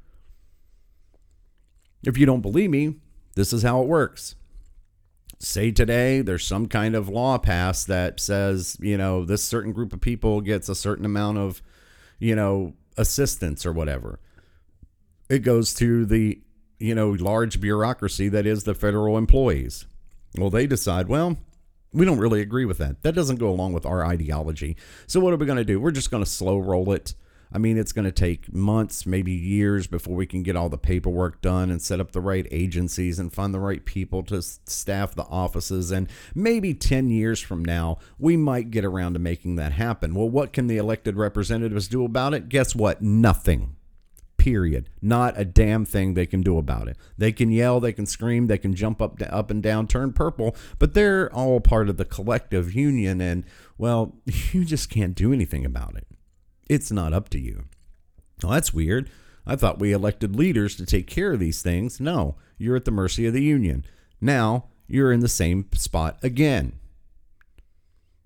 If 2.03 2.19
you 2.19 2.27
don't 2.27 2.41
believe 2.41 2.71
me, 2.71 2.97
this 3.35 3.53
is 3.53 3.63
how 3.63 3.83
it 3.83 3.89
works. 3.89 4.35
Say 5.39 5.71
today 5.71 6.23
there's 6.23 6.47
some 6.47 6.67
kind 6.67 6.97
of 6.97 7.09
law 7.09 7.39
passed 7.39 7.87
that 7.89 8.21
says, 8.21 8.77
you 8.81 8.97
know, 8.97 9.25
this 9.25 9.45
certain 9.45 9.73
group 9.73 9.93
of 9.93 10.01
people 10.01 10.41
gets 10.41 10.69
a 10.69 10.75
certain 10.75 11.05
amount 11.05 11.39
of, 11.39 11.63
you 12.19 12.35
know, 12.35 12.75
assistance 12.97 13.67
or 13.67 13.73
whatever. 13.73 14.19
It 15.29 15.41
goes 15.41 15.75
to 15.75 16.07
the, 16.07 16.41
you 16.79 16.95
know, 16.95 17.11
large 17.11 17.61
bureaucracy 17.61 18.29
that 18.31 18.47
is 18.47 18.65
the 18.65 18.75
federal 18.75 19.19
employees. 19.19 19.87
Well, 20.39 20.51
they 20.51 20.67
decide, 20.67 21.09
well, 21.09 21.37
we 21.93 22.05
don't 22.05 22.19
really 22.19 22.41
agree 22.41 22.65
with 22.65 22.79
that. 22.79 23.03
That 23.03 23.15
doesn't 23.15 23.37
go 23.37 23.49
along 23.49 23.73
with 23.73 23.87
our 23.87 24.05
ideology. 24.05 24.77
So 25.07 25.21
what 25.21 25.33
are 25.33 25.37
we 25.37 25.47
going 25.47 25.57
to 25.57 25.65
do? 25.65 25.81
We're 25.81 25.91
just 25.91 26.11
going 26.11 26.23
to 26.23 26.31
slow 26.31 26.59
roll 26.59 26.93
it. 26.93 27.15
I 27.53 27.59
mean, 27.59 27.79
it's 27.79 27.93
going 27.93 28.05
to 28.05 28.13
take 28.13 28.53
months, 28.53 29.07
maybe 29.07 29.31
years 29.33 29.87
before 29.87 30.17
we 30.17 30.27
can 30.27 30.43
get 30.43 30.57
all 30.57 30.69
the 30.69 30.77
paperwork 30.77 31.41
done 31.41 31.71
and 31.71 31.81
set 31.81 32.01
up 32.01 32.11
the 32.11 32.21
right 32.21 32.47
agencies 32.51 33.19
and 33.19 33.33
find 33.33 33.55
the 33.55 33.61
right 33.61 33.85
people 33.85 34.25
to 34.25 34.43
staff 34.43 35.15
the 35.15 35.23
offices. 35.25 35.93
And 35.93 36.09
maybe 36.35 36.75
10 36.75 37.09
years 37.09 37.41
from 37.41 37.65
now, 37.65 37.99
we 38.19 38.37
might 38.37 38.73
get 38.73 38.85
around 38.85 39.13
to 39.13 39.21
making 39.21 39.57
that 39.57 39.73
happen. 39.73 40.15
Well, 40.15 40.29
what 40.29 40.53
can 40.53 40.67
the 40.67 40.77
elected 40.77 41.17
representatives 41.17 41.87
do 41.87 42.05
about 42.05 42.35
it? 42.35 42.49
Guess 42.49 42.75
what? 42.75 43.01
Nothing 43.01 43.76
period. 44.47 44.89
Not 45.03 45.37
a 45.37 45.45
damn 45.45 45.85
thing 45.85 46.15
they 46.15 46.25
can 46.25 46.41
do 46.41 46.57
about 46.57 46.87
it. 46.87 46.97
They 47.19 47.33
can 47.33 47.51
yell, 47.51 47.81
they 47.81 47.93
can 47.93 48.07
scream, 48.07 48.47
they 48.47 48.59
can 48.59 48.77
jump 48.77 49.03
up 49.03 49.21
up 49.29 49.51
and 49.51 49.61
down, 49.61 49.89
turn 49.89 50.13
purple, 50.13 50.55
but 50.79 50.95
they're 50.95 51.35
all 51.35 51.59
part 51.59 51.89
of 51.89 51.97
the 51.97 52.05
collective 52.05 52.73
union 52.73 53.21
and 53.21 53.43
well, 53.77 54.15
you 54.53 54.65
just 54.65 54.89
can't 54.89 55.17
do 55.17 55.33
anything 55.33 55.65
about 55.65 55.97
it. 55.97 56.07
It's 56.69 56.93
not 56.93 57.13
up 57.13 57.29
to 57.31 57.41
you. 57.41 57.65
Well, 58.41 58.53
that's 58.53 58.73
weird. 58.73 59.11
I 59.45 59.57
thought 59.57 59.81
we 59.81 59.93
elected 59.93 60.37
leaders 60.37 60.77
to 60.77 60.87
take 60.87 61.09
care 61.09 61.33
of 61.33 61.41
these 61.41 61.61
things. 61.61 61.99
No, 61.99 62.37
you're 62.57 62.77
at 62.77 62.85
the 62.85 62.93
mercy 62.93 63.27
of 63.27 63.35
the 63.35 63.43
union. 63.43 63.85
Now, 64.21 64.67
you're 64.87 65.11
in 65.11 65.21
the 65.21 65.29
same 65.29 65.67
spot 65.75 66.21
again. 66.23 66.79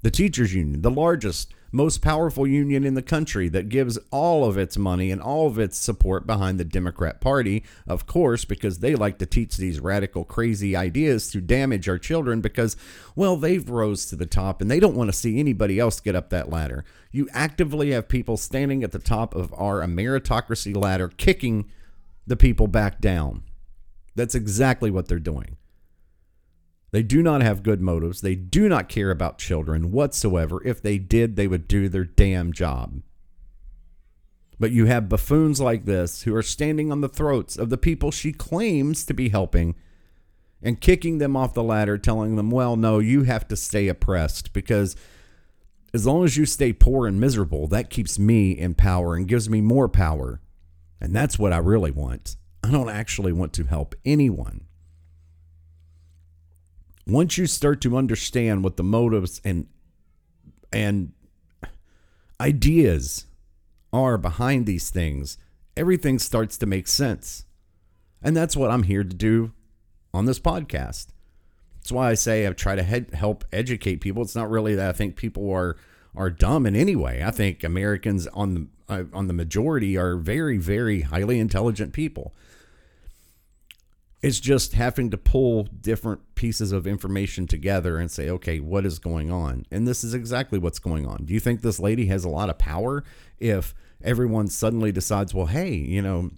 The 0.03 0.11
teachers 0.11 0.53
union, 0.53 0.83
the 0.83 0.91
largest 0.91 1.55
most 1.73 2.03
powerful 2.03 2.47
union 2.47 2.85
in 2.85 2.95
the 2.95 3.03
country 3.03 3.49
that 3.49 3.69
gives 3.69 3.99
all 4.11 4.45
of 4.45 4.59
its 4.59 4.77
money 4.77 5.11
and 5.11 5.21
all 5.21 5.47
of 5.47 5.59
its 5.59 5.77
support 5.77 6.27
behind 6.27 6.59
the 6.59 6.65
Democrat 6.65 7.21
Party, 7.21 7.63
of 7.87 8.07
course, 8.07 8.45
because 8.45 8.79
they 8.79 8.95
like 8.95 9.19
to 9.19 9.27
teach 9.27 9.57
these 9.57 9.81
radical, 9.81 10.25
crazy 10.25 10.75
ideas 10.75 11.31
to 11.31 11.41
damage 11.41 11.89
our 11.89 11.99
children 11.99 12.41
because, 12.41 12.77
well, 13.15 13.37
they've 13.37 13.69
rose 13.69 14.07
to 14.07 14.17
the 14.17 14.27
top 14.27 14.61
and 14.61 14.71
they 14.71 14.81
don't 14.81 14.97
want 14.97 15.09
to 15.11 15.17
see 15.17 15.39
anybody 15.39 15.79
else 15.79 16.01
get 16.01 16.17
up 16.17 16.31
that 16.31 16.51
ladder. 16.51 16.85
You 17.13 17.29
actively 17.33 17.93
have 17.93 18.09
people 18.09 18.37
standing 18.37 18.83
at 18.83 18.93
the 18.93 18.99
top 18.99 19.35
of 19.35 19.53
our 19.55 19.81
meritocracy 19.83 20.77
ladder, 20.77 21.09
kicking 21.09 21.71
the 22.27 22.37
people 22.37 22.67
back 22.67 23.01
down. 23.01 23.43
That's 24.15 24.35
exactly 24.35 24.91
what 24.91 25.09
they're 25.09 25.19
doing. 25.19 25.57
They 26.93 27.03
do 27.03 27.23
not 27.23 27.43
have 27.43 27.63
good 27.63 27.81
motives. 27.81 28.21
They 28.21 28.35
do 28.35 28.69
not 28.69 28.89
care 28.89 29.11
about 29.11 29.39
children 29.39 29.93
whatsoever. 29.93 30.61
If 30.65 30.83
they 30.83 30.99
did, 30.99 31.37
they 31.37 31.47
would 31.47 31.69
do 31.69 31.89
their 31.89 32.05
damn 32.05 32.53
job. 32.53 33.03
But 34.59 34.73
you 34.73 34.87
have 34.87 35.09
buffoons 35.09 35.61
like 35.61 35.85
this 35.85 36.23
who 36.23 36.35
are 36.35 36.43
standing 36.43 36.93
on 36.93 37.01
the 37.01 37.09
throats 37.09 37.57
of 37.57 37.71
the 37.71 37.79
people 37.79 38.11
she 38.11 38.33
claims 38.33 39.05
to 39.07 39.15
be 39.15 39.31
helping 39.31 39.75
and 40.63 40.81
kicking 40.81 41.19
them 41.19 41.37
off 41.37 41.55
the 41.55 41.63
ladder, 41.63 41.97
telling 41.97 42.37
them, 42.37 42.51
well, 42.51 42.77
no, 42.77 42.99
you 42.99 43.23
have 43.23 43.49
to 43.49 43.57
stay 43.57 43.89
oppressed 43.89 44.53
because 44.53 44.97
as 45.95 46.07
long 46.07 46.25
as 46.25 46.37
you 46.37 46.45
stay 46.45 46.73
poor 46.73 47.07
and 47.07 47.21
miserable, 47.21 47.67
that 47.69 47.89
keeps 47.89 48.19
me 48.19 48.51
in 48.53 48.75
power 48.75 49.15
and 49.15 49.27
gives 49.27 49.49
me 49.49 49.61
more 49.61 49.89
power. 49.89 50.41
And 51.01 51.15
that's 51.15 51.39
what 51.39 51.53
I 51.53 51.59
really 51.59 51.91
want. 51.91 52.37
I 52.63 52.71
don't 52.71 52.91
actually 52.91 53.33
want 53.33 53.55
to 53.55 53.65
help 53.65 53.95
anyone 54.05 54.67
once 57.11 57.39
you 57.39 57.47
start 57.47 57.81
to 57.83 57.97
understand 57.97 58.65
what 58.65 58.77
the 58.77 58.83
motives 58.83 59.41
and 59.45 59.67
and 60.73 61.13
ideas 62.41 63.27
are 63.93 64.17
behind 64.17 64.67
these 64.67 64.91
things, 64.91 65.37
everything 65.77 66.19
starts 66.19 66.57
to 66.59 66.67
make 66.67 66.87
sense. 66.87 67.45
And 68.23 68.37
that's 68.37 68.57
what 68.57 68.71
I'm 68.71 68.85
here 68.85 69.03
to 69.03 69.17
do 69.17 69.53
on 70.15 70.27
this 70.27 70.39
podcast. 70.39 71.09
That's 71.77 71.93
why 71.93 72.11
I 72.11 72.15
say 72.15 72.47
I 72.47 72.53
try 72.53 72.77
to 72.77 72.83
help 72.83 73.45
educate 73.53 74.01
people. 74.01 74.23
It's 74.23 74.37
not 74.37 74.51
really 74.51 74.75
that 74.75 74.89
I 74.89 74.93
think 74.93 75.17
people 75.17 75.51
are 75.51 75.77
are 76.15 76.31
dumb 76.31 76.67
in 76.67 76.75
any 76.75 76.97
way. 76.97 77.23
I 77.25 77.31
think 77.31 77.65
Americans 77.65 78.27
on 78.29 78.55
the 78.55 78.67
uh, 78.89 79.05
on 79.13 79.27
the 79.27 79.33
majority 79.33 79.97
are 79.97 80.17
very 80.17 80.59
very 80.59 81.03
highly 81.03 81.39
intelligent 81.39 81.93
people. 81.93 82.35
It's 84.23 84.41
just 84.41 84.75
having 84.75 85.11
to 85.11 85.17
pull 85.17 85.65
different 85.65 86.35
pieces 86.35 86.73
of 86.73 86.87
information 86.87 87.47
together 87.47 87.97
and 87.97 88.11
say, 88.11 88.29
okay, 88.29 88.61
what 88.61 88.85
is 88.85 88.99
going 88.99 89.31
on? 89.31 89.65
And 89.71 89.89
this 89.89 90.05
is 90.05 90.13
exactly 90.13 90.59
what's 90.59 90.79
going 90.79 91.07
on. 91.07 91.25
Do 91.25 91.33
you 91.33 91.41
think 91.41 91.63
this 91.63 91.81
lady 91.81 92.07
has 92.07 92.25
a 92.25 92.29
lot 92.29 92.51
of 92.51 92.59
power 92.59 93.03
if 93.39 93.75
everyone 94.05 94.49
suddenly 94.49 94.93
decides, 94.93 95.33
well, 95.33 95.47
hey, 95.47 95.73
you 95.73 96.03
know, 96.03 96.31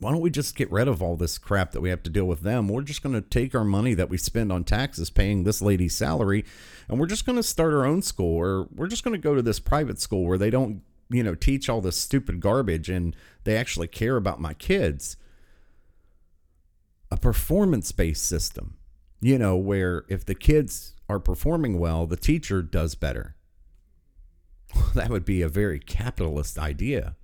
why 0.00 0.12
don't 0.12 0.20
we 0.20 0.30
just 0.30 0.54
get 0.54 0.70
rid 0.70 0.86
of 0.86 1.02
all 1.02 1.16
this 1.16 1.38
crap 1.38 1.72
that 1.72 1.80
we 1.80 1.90
have 1.90 2.04
to 2.04 2.10
deal 2.10 2.26
with 2.26 2.42
them? 2.42 2.68
We're 2.68 2.82
just 2.82 3.02
going 3.02 3.16
to 3.16 3.28
take 3.28 3.54
our 3.56 3.64
money 3.64 3.94
that 3.94 4.08
we 4.08 4.16
spend 4.16 4.52
on 4.52 4.62
taxes 4.62 5.10
paying 5.10 5.42
this 5.42 5.60
lady's 5.60 5.94
salary 5.94 6.44
and 6.88 7.00
we're 7.00 7.06
just 7.06 7.26
going 7.26 7.36
to 7.36 7.42
start 7.42 7.74
our 7.74 7.84
own 7.84 8.02
school 8.02 8.36
or 8.36 8.68
we're 8.72 8.86
just 8.86 9.02
going 9.02 9.14
to 9.14 9.22
go 9.22 9.34
to 9.34 9.42
this 9.42 9.58
private 9.58 10.00
school 10.00 10.24
where 10.24 10.38
they 10.38 10.50
don't, 10.50 10.82
you 11.10 11.24
know, 11.24 11.34
teach 11.34 11.68
all 11.68 11.80
this 11.80 11.96
stupid 11.96 12.38
garbage 12.38 12.88
and 12.88 13.16
they 13.42 13.56
actually 13.56 13.88
care 13.88 14.16
about 14.16 14.40
my 14.40 14.54
kids 14.54 15.16
performance 17.18 17.92
based 17.92 18.26
system, 18.26 18.76
you 19.20 19.38
know, 19.38 19.56
where 19.56 20.04
if 20.08 20.24
the 20.24 20.34
kids 20.34 20.94
are 21.08 21.20
performing 21.20 21.78
well, 21.78 22.06
the 22.06 22.16
teacher 22.16 22.62
does 22.62 22.94
better. 22.94 23.36
that 24.94 25.10
would 25.10 25.24
be 25.24 25.42
a 25.42 25.48
very 25.48 25.78
capitalist 25.78 26.58
idea. 26.58 27.16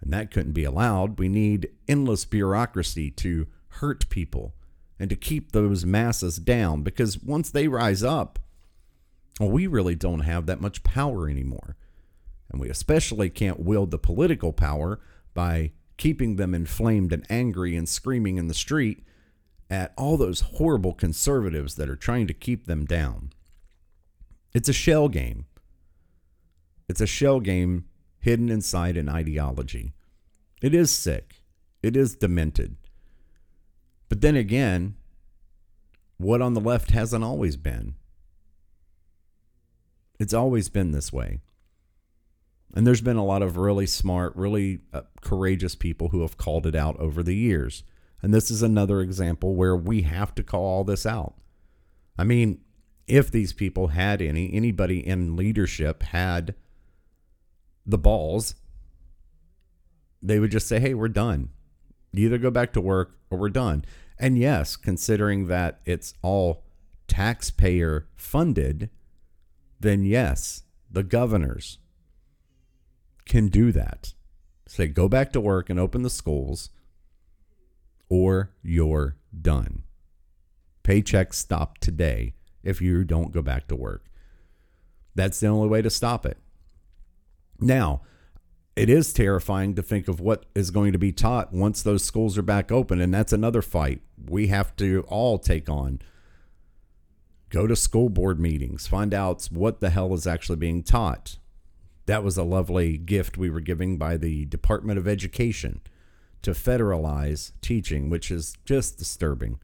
And 0.00 0.12
that 0.12 0.30
couldn't 0.30 0.52
be 0.52 0.64
allowed. 0.64 1.18
We 1.18 1.28
need 1.28 1.70
endless 1.88 2.24
bureaucracy 2.24 3.10
to 3.12 3.46
hurt 3.68 4.08
people 4.08 4.54
and 4.98 5.08
to 5.10 5.16
keep 5.16 5.52
those 5.52 5.86
masses 5.86 6.36
down 6.36 6.82
because 6.82 7.22
once 7.22 7.50
they 7.50 7.68
rise 7.68 8.02
up, 8.02 8.38
well, 9.40 9.50
we 9.50 9.66
really 9.66 9.94
don't 9.94 10.20
have 10.20 10.46
that 10.46 10.60
much 10.60 10.82
power 10.82 11.28
anymore. 11.28 11.76
And 12.50 12.60
we 12.60 12.68
especially 12.68 13.30
can't 13.30 13.60
wield 13.60 13.90
the 13.90 13.98
political 13.98 14.52
power 14.52 15.00
by 15.34 15.72
keeping 15.96 16.36
them 16.36 16.54
inflamed 16.54 17.12
and 17.12 17.26
angry 17.30 17.76
and 17.76 17.88
screaming 17.88 18.36
in 18.36 18.48
the 18.48 18.54
street 18.54 19.04
at 19.70 19.92
all 19.96 20.16
those 20.16 20.40
horrible 20.40 20.92
conservatives 20.92 21.76
that 21.76 21.88
are 21.88 21.96
trying 21.96 22.26
to 22.26 22.34
keep 22.34 22.66
them 22.66 22.84
down. 22.84 23.32
It's 24.52 24.68
a 24.68 24.72
shell 24.74 25.08
game. 25.08 25.46
It's 26.88 27.00
a 27.00 27.06
shell 27.06 27.40
game 27.40 27.86
hidden 28.18 28.50
inside 28.50 28.96
an 28.96 29.08
ideology. 29.08 29.94
It 30.60 30.74
is 30.74 30.92
sick. 30.92 31.42
It 31.82 31.96
is 31.96 32.16
demented. 32.16 32.76
But 34.08 34.20
then 34.20 34.36
again, 34.36 34.96
what 36.18 36.42
on 36.42 36.54
the 36.54 36.60
left 36.60 36.90
hasn't 36.90 37.24
always 37.24 37.56
been? 37.56 37.94
It's 40.20 40.34
always 40.34 40.68
been 40.68 40.92
this 40.92 41.12
way. 41.12 41.40
And 42.74 42.86
there's 42.86 43.00
been 43.00 43.16
a 43.16 43.24
lot 43.24 43.42
of 43.42 43.56
really 43.56 43.86
smart, 43.86 44.34
really 44.34 44.80
uh, 44.92 45.02
courageous 45.20 45.74
people 45.74 46.08
who 46.08 46.22
have 46.22 46.38
called 46.38 46.66
it 46.66 46.74
out 46.74 46.98
over 46.98 47.22
the 47.22 47.36
years. 47.36 47.84
And 48.22 48.32
this 48.32 48.50
is 48.50 48.62
another 48.62 49.00
example 49.00 49.54
where 49.54 49.76
we 49.76 50.02
have 50.02 50.34
to 50.36 50.42
call 50.42 50.64
all 50.64 50.84
this 50.84 51.04
out. 51.04 51.34
I 52.16 52.24
mean, 52.24 52.60
if 53.06 53.30
these 53.30 53.52
people 53.52 53.88
had 53.88 54.22
any, 54.22 54.52
anybody 54.54 55.06
in 55.06 55.36
leadership 55.36 56.02
had 56.02 56.54
the 57.84 57.98
balls, 57.98 58.54
they 60.22 60.38
would 60.38 60.52
just 60.52 60.68
say, 60.68 60.78
hey, 60.78 60.94
we're 60.94 61.08
done. 61.08 61.50
You 62.12 62.26
either 62.26 62.38
go 62.38 62.50
back 62.50 62.72
to 62.74 62.80
work 62.80 63.18
or 63.28 63.38
we're 63.38 63.48
done. 63.48 63.84
And 64.18 64.38
yes, 64.38 64.76
considering 64.76 65.48
that 65.48 65.80
it's 65.84 66.14
all 66.22 66.64
taxpayer 67.08 68.06
funded, 68.14 68.88
then 69.80 70.04
yes, 70.04 70.62
the 70.90 71.02
governors, 71.02 71.78
can 73.32 73.48
do 73.48 73.72
that. 73.72 74.12
say 74.66 74.86
go 74.86 75.08
back 75.08 75.32
to 75.32 75.40
work 75.40 75.70
and 75.70 75.80
open 75.80 76.02
the 76.02 76.10
schools, 76.10 76.68
or 78.10 78.50
you're 78.62 79.16
done. 79.40 79.84
Paychecks 80.84 81.36
stop 81.36 81.78
today 81.78 82.34
if 82.62 82.82
you 82.82 83.04
don't 83.04 83.32
go 83.32 83.40
back 83.40 83.68
to 83.68 83.74
work. 83.74 84.04
That's 85.14 85.40
the 85.40 85.46
only 85.46 85.68
way 85.68 85.80
to 85.80 85.88
stop 85.88 86.26
it. 86.26 86.36
Now, 87.58 88.02
it 88.76 88.90
is 88.90 89.14
terrifying 89.14 89.74
to 89.76 89.82
think 89.82 90.08
of 90.08 90.20
what 90.20 90.44
is 90.54 90.70
going 90.70 90.92
to 90.92 90.98
be 90.98 91.10
taught 91.10 91.54
once 91.54 91.80
those 91.80 92.04
schools 92.04 92.36
are 92.36 92.42
back 92.42 92.70
open. 92.70 93.00
And 93.00 93.14
that's 93.14 93.32
another 93.32 93.62
fight 93.62 94.02
we 94.28 94.48
have 94.48 94.76
to 94.76 95.06
all 95.08 95.38
take 95.38 95.70
on. 95.70 96.00
Go 97.48 97.66
to 97.66 97.76
school 97.76 98.10
board 98.10 98.38
meetings, 98.38 98.86
find 98.86 99.14
out 99.14 99.48
what 99.50 99.80
the 99.80 99.88
hell 99.88 100.12
is 100.12 100.26
actually 100.26 100.56
being 100.56 100.82
taught. 100.82 101.38
That 102.06 102.24
was 102.24 102.36
a 102.36 102.42
lovely 102.42 102.98
gift 102.98 103.38
we 103.38 103.50
were 103.50 103.60
giving 103.60 103.96
by 103.96 104.16
the 104.16 104.44
Department 104.46 104.98
of 104.98 105.06
Education 105.06 105.80
to 106.42 106.50
federalize 106.50 107.52
teaching, 107.60 108.10
which 108.10 108.30
is 108.30 108.56
just 108.64 108.98
disturbing. 108.98 109.60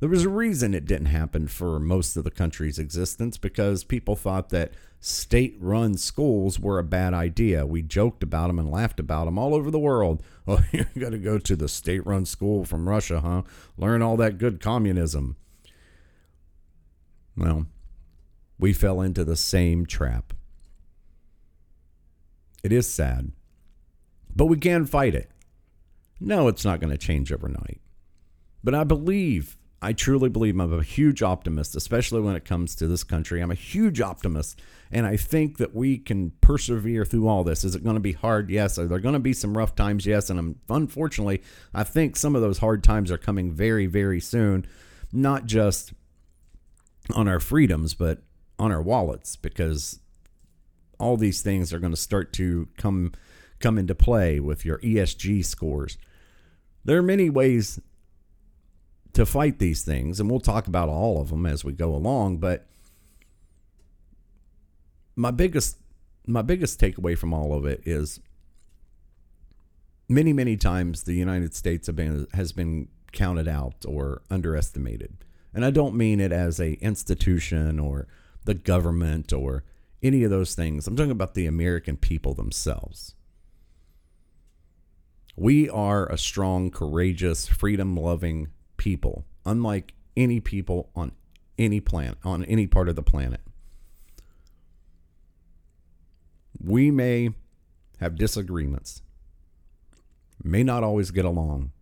There 0.00 0.08
was 0.08 0.24
a 0.24 0.28
reason 0.28 0.74
it 0.74 0.86
didn't 0.86 1.06
happen 1.06 1.48
for 1.48 1.80
most 1.80 2.16
of 2.16 2.24
the 2.24 2.30
country's 2.30 2.78
existence 2.78 3.38
because 3.38 3.84
people 3.84 4.16
thought 4.16 4.50
that 4.50 4.72
state 5.00 5.56
run 5.58 5.96
schools 5.96 6.60
were 6.60 6.78
a 6.78 6.84
bad 6.84 7.14
idea. 7.14 7.66
We 7.66 7.82
joked 7.82 8.22
about 8.22 8.48
them 8.48 8.58
and 8.58 8.70
laughed 8.70 9.00
about 9.00 9.24
them 9.24 9.38
all 9.38 9.54
over 9.54 9.70
the 9.70 9.78
world. 9.78 10.22
Oh, 10.46 10.62
you're 10.72 10.84
going 10.98 11.12
to 11.12 11.18
go 11.18 11.38
to 11.38 11.56
the 11.56 11.70
state 11.70 12.04
run 12.04 12.26
school 12.26 12.66
from 12.66 12.86
Russia, 12.86 13.20
huh? 13.22 13.44
Learn 13.78 14.02
all 14.02 14.18
that 14.18 14.36
good 14.36 14.60
communism. 14.60 15.36
Well, 17.34 17.64
we 18.58 18.74
fell 18.74 19.00
into 19.00 19.24
the 19.24 19.36
same 19.36 19.86
trap. 19.86 20.34
It 22.64 22.72
is 22.72 22.88
sad, 22.88 23.30
but 24.34 24.46
we 24.46 24.56
can 24.56 24.86
fight 24.86 25.14
it. 25.14 25.30
No, 26.18 26.48
it's 26.48 26.64
not 26.64 26.80
going 26.80 26.90
to 26.90 26.98
change 26.98 27.30
overnight. 27.30 27.80
But 28.64 28.74
I 28.74 28.82
believe 28.82 29.56
I 29.84 29.92
truly 29.92 30.30
believe 30.30 30.58
I'm 30.58 30.72
a 30.72 30.82
huge 30.82 31.22
optimist, 31.22 31.76
especially 31.76 32.22
when 32.22 32.36
it 32.36 32.46
comes 32.46 32.74
to 32.76 32.86
this 32.86 33.04
country. 33.04 33.42
I'm 33.42 33.50
a 33.50 33.54
huge 33.54 34.00
optimist, 34.00 34.62
and 34.90 35.06
I 35.06 35.18
think 35.18 35.58
that 35.58 35.74
we 35.74 35.98
can 35.98 36.30
persevere 36.40 37.04
through 37.04 37.28
all 37.28 37.44
this. 37.44 37.64
Is 37.64 37.74
it 37.74 37.84
going 37.84 37.96
to 37.96 38.00
be 38.00 38.12
hard? 38.12 38.48
Yes. 38.48 38.78
Are 38.78 38.86
there 38.86 38.98
going 38.98 39.12
to 39.12 39.18
be 39.18 39.34
some 39.34 39.58
rough 39.58 39.74
times? 39.74 40.06
Yes. 40.06 40.30
And 40.30 40.38
I'm, 40.38 40.58
unfortunately, 40.70 41.42
I 41.74 41.84
think 41.84 42.16
some 42.16 42.34
of 42.34 42.40
those 42.40 42.56
hard 42.56 42.82
times 42.82 43.10
are 43.10 43.18
coming 43.18 43.52
very, 43.52 43.84
very 43.84 44.20
soon, 44.20 44.64
not 45.12 45.44
just 45.44 45.92
on 47.14 47.28
our 47.28 47.40
freedoms, 47.40 47.92
but 47.92 48.22
on 48.58 48.72
our 48.72 48.80
wallets, 48.80 49.36
because 49.36 50.00
all 51.04 51.18
these 51.18 51.42
things 51.42 51.72
are 51.72 51.78
going 51.78 51.92
to 51.92 52.00
start 52.00 52.32
to 52.32 52.66
come 52.78 53.12
come 53.60 53.78
into 53.78 53.94
play 53.94 54.40
with 54.40 54.64
your 54.64 54.78
ESG 54.78 55.44
scores. 55.44 55.98
There 56.84 56.98
are 56.98 57.02
many 57.02 57.28
ways 57.28 57.78
to 59.12 59.26
fight 59.26 59.58
these 59.58 59.82
things, 59.82 60.18
and 60.18 60.30
we'll 60.30 60.40
talk 60.40 60.66
about 60.66 60.88
all 60.88 61.20
of 61.20 61.28
them 61.28 61.44
as 61.44 61.62
we 61.62 61.72
go 61.72 61.94
along. 61.94 62.38
But 62.38 62.66
my 65.14 65.30
biggest 65.30 65.76
my 66.26 66.40
biggest 66.40 66.80
takeaway 66.80 67.16
from 67.16 67.34
all 67.34 67.52
of 67.52 67.66
it 67.66 67.82
is 67.84 68.18
many 70.08 70.32
many 70.32 70.56
times 70.56 71.02
the 71.02 71.14
United 71.14 71.54
States 71.54 71.88
been 71.90 72.26
has 72.32 72.52
been 72.52 72.88
counted 73.12 73.46
out 73.46 73.84
or 73.86 74.22
underestimated. 74.30 75.18
And 75.52 75.66
I 75.66 75.70
don't 75.70 75.94
mean 75.94 76.18
it 76.18 76.32
as 76.32 76.58
a 76.58 76.72
institution 76.82 77.78
or 77.78 78.08
the 78.44 78.54
government 78.54 79.32
or 79.32 79.64
any 80.04 80.22
of 80.22 80.30
those 80.30 80.54
things. 80.54 80.86
I'm 80.86 80.94
talking 80.94 81.10
about 81.10 81.34
the 81.34 81.46
American 81.46 81.96
people 81.96 82.34
themselves. 82.34 83.14
We 85.34 85.68
are 85.68 86.06
a 86.06 86.18
strong, 86.18 86.70
courageous, 86.70 87.48
freedom 87.48 87.96
loving 87.96 88.48
people, 88.76 89.24
unlike 89.44 89.94
any 90.16 90.38
people 90.38 90.90
on 90.94 91.12
any 91.58 91.80
planet, 91.80 92.18
on 92.22 92.44
any 92.44 92.66
part 92.66 92.88
of 92.88 92.96
the 92.96 93.02
planet. 93.02 93.40
We 96.62 96.90
may 96.90 97.30
have 97.98 98.14
disagreements, 98.16 99.02
may 100.42 100.62
not 100.62 100.84
always 100.84 101.10
get 101.10 101.24
along, 101.24 101.72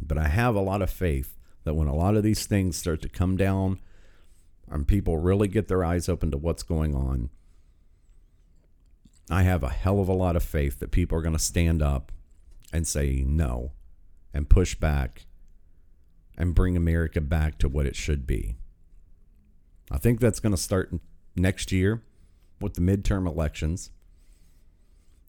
but 0.00 0.16
I 0.16 0.28
have 0.28 0.54
a 0.54 0.60
lot 0.60 0.80
of 0.80 0.90
faith 0.90 1.36
that 1.64 1.74
when 1.74 1.88
a 1.88 1.94
lot 1.94 2.16
of 2.16 2.22
these 2.22 2.46
things 2.46 2.76
start 2.76 3.02
to 3.02 3.08
come 3.08 3.36
down 3.36 3.80
and 4.70 4.86
people 4.86 5.18
really 5.18 5.48
get 5.48 5.68
their 5.68 5.84
eyes 5.84 6.08
open 6.08 6.30
to 6.30 6.36
what's 6.36 6.62
going 6.62 6.94
on, 6.94 7.30
I 9.30 9.42
have 9.42 9.62
a 9.62 9.68
hell 9.68 10.00
of 10.00 10.08
a 10.08 10.14
lot 10.14 10.36
of 10.36 10.42
faith 10.42 10.80
that 10.80 10.90
people 10.90 11.18
are 11.18 11.22
going 11.22 11.36
to 11.36 11.38
stand 11.38 11.82
up 11.82 12.12
and 12.72 12.86
say 12.86 13.24
no 13.26 13.72
and 14.32 14.48
push 14.48 14.74
back 14.74 15.26
and 16.36 16.54
bring 16.54 16.76
America 16.76 17.20
back 17.20 17.58
to 17.58 17.68
what 17.68 17.86
it 17.86 17.96
should 17.96 18.26
be. 18.26 18.56
I 19.90 19.98
think 19.98 20.20
that's 20.20 20.40
going 20.40 20.54
to 20.54 20.60
start 20.60 20.94
next 21.34 21.72
year 21.72 22.02
with 22.60 22.74
the 22.74 22.80
midterm 22.80 23.26
elections. 23.26 23.90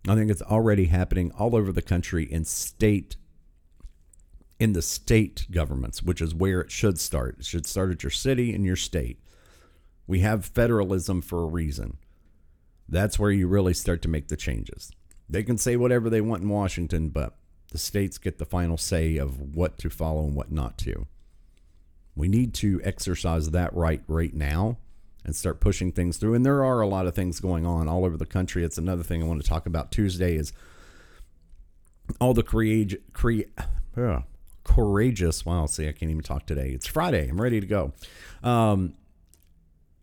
I 0.07 0.15
think 0.15 0.31
it's 0.31 0.41
already 0.41 0.85
happening 0.85 1.31
all 1.37 1.55
over 1.55 1.71
the 1.71 1.81
country 1.81 2.23
in 2.23 2.45
state 2.45 3.15
in 4.59 4.73
the 4.73 4.81
state 4.81 5.47
governments, 5.49 6.03
which 6.03 6.21
is 6.21 6.35
where 6.35 6.59
it 6.59 6.69
should 6.69 6.99
start. 6.99 7.37
It 7.39 7.45
should 7.45 7.65
start 7.65 7.91
at 7.91 8.03
your 8.03 8.09
city 8.09 8.53
and 8.53 8.65
your 8.65 8.75
state. 8.75 9.19
We 10.09 10.21
have 10.21 10.43
federalism 10.43 11.21
for 11.21 11.43
a 11.43 11.45
reason. 11.45 11.97
That's 12.87 13.19
where 13.19 13.29
you 13.29 13.47
really 13.47 13.75
start 13.75 14.01
to 14.01 14.07
make 14.07 14.27
the 14.27 14.35
changes. 14.35 14.91
They 15.29 15.43
can 15.43 15.59
say 15.59 15.75
whatever 15.75 16.09
they 16.09 16.19
want 16.19 16.41
in 16.41 16.49
Washington, 16.49 17.09
but 17.09 17.35
the 17.71 17.77
states 17.77 18.17
get 18.17 18.39
the 18.39 18.45
final 18.45 18.75
say 18.75 19.17
of 19.17 19.55
what 19.55 19.77
to 19.77 19.89
follow 19.91 20.23
and 20.23 20.33
what 20.35 20.51
not 20.51 20.79
to. 20.79 21.05
We 22.15 22.27
need 22.27 22.55
to 22.55 22.81
exercise 22.83 23.51
that 23.51 23.71
right 23.75 24.01
right 24.07 24.33
now 24.33 24.79
and 25.23 25.35
start 25.35 25.59
pushing 25.59 25.91
things 25.91 26.17
through. 26.17 26.33
And 26.33 26.43
there 26.43 26.65
are 26.65 26.81
a 26.81 26.87
lot 26.87 27.05
of 27.05 27.13
things 27.13 27.39
going 27.39 27.67
on 27.67 27.87
all 27.87 28.03
over 28.03 28.17
the 28.17 28.25
country. 28.25 28.63
It's 28.63 28.79
another 28.79 29.03
thing 29.03 29.21
I 29.21 29.27
want 29.27 29.43
to 29.43 29.47
talk 29.47 29.67
about 29.67 29.91
Tuesday 29.91 30.35
is 30.35 30.53
all 32.19 32.33
the 32.33 32.41
courage, 32.41 32.97
cre- 33.13 33.41
uh, 33.95 34.21
courageous. 34.63 35.45
Well, 35.45 35.67
see, 35.67 35.87
I 35.87 35.91
can't 35.91 36.09
even 36.09 36.23
talk 36.23 36.47
today. 36.47 36.69
It's 36.69 36.87
Friday. 36.87 37.29
I'm 37.29 37.39
ready 37.39 37.61
to 37.61 37.67
go. 37.67 37.93
Um, 38.41 38.95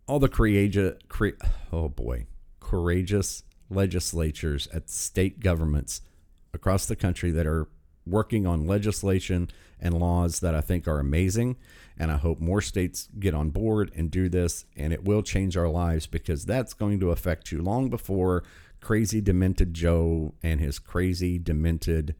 all 0.06 0.18
the 0.18 0.28
courageous, 0.28 0.94
cre- 1.08 1.30
oh 1.72 1.88
boy, 1.88 2.26
courageous 2.60 3.42
legislatures 3.68 4.68
at 4.72 4.88
state 4.88 5.40
governments 5.40 6.02
across 6.54 6.86
the 6.86 6.96
country 6.96 7.30
that 7.30 7.46
are 7.46 7.68
working 8.06 8.46
on 8.46 8.66
legislation 8.66 9.50
and 9.80 9.98
laws 9.98 10.40
that 10.40 10.54
I 10.54 10.60
think 10.60 10.86
are 10.86 11.00
amazing. 11.00 11.56
And 11.98 12.10
I 12.12 12.16
hope 12.16 12.40
more 12.40 12.60
states 12.60 13.08
get 13.18 13.34
on 13.34 13.50
board 13.50 13.90
and 13.96 14.10
do 14.10 14.28
this, 14.28 14.64
and 14.76 14.92
it 14.92 15.04
will 15.04 15.22
change 15.22 15.56
our 15.56 15.68
lives 15.68 16.06
because 16.06 16.44
that's 16.44 16.74
going 16.74 17.00
to 17.00 17.10
affect 17.10 17.50
you 17.50 17.62
long 17.62 17.88
before 17.88 18.44
crazy, 18.80 19.20
demented 19.20 19.74
Joe 19.74 20.34
and 20.42 20.60
his 20.60 20.78
crazy, 20.78 21.38
demented 21.38 22.14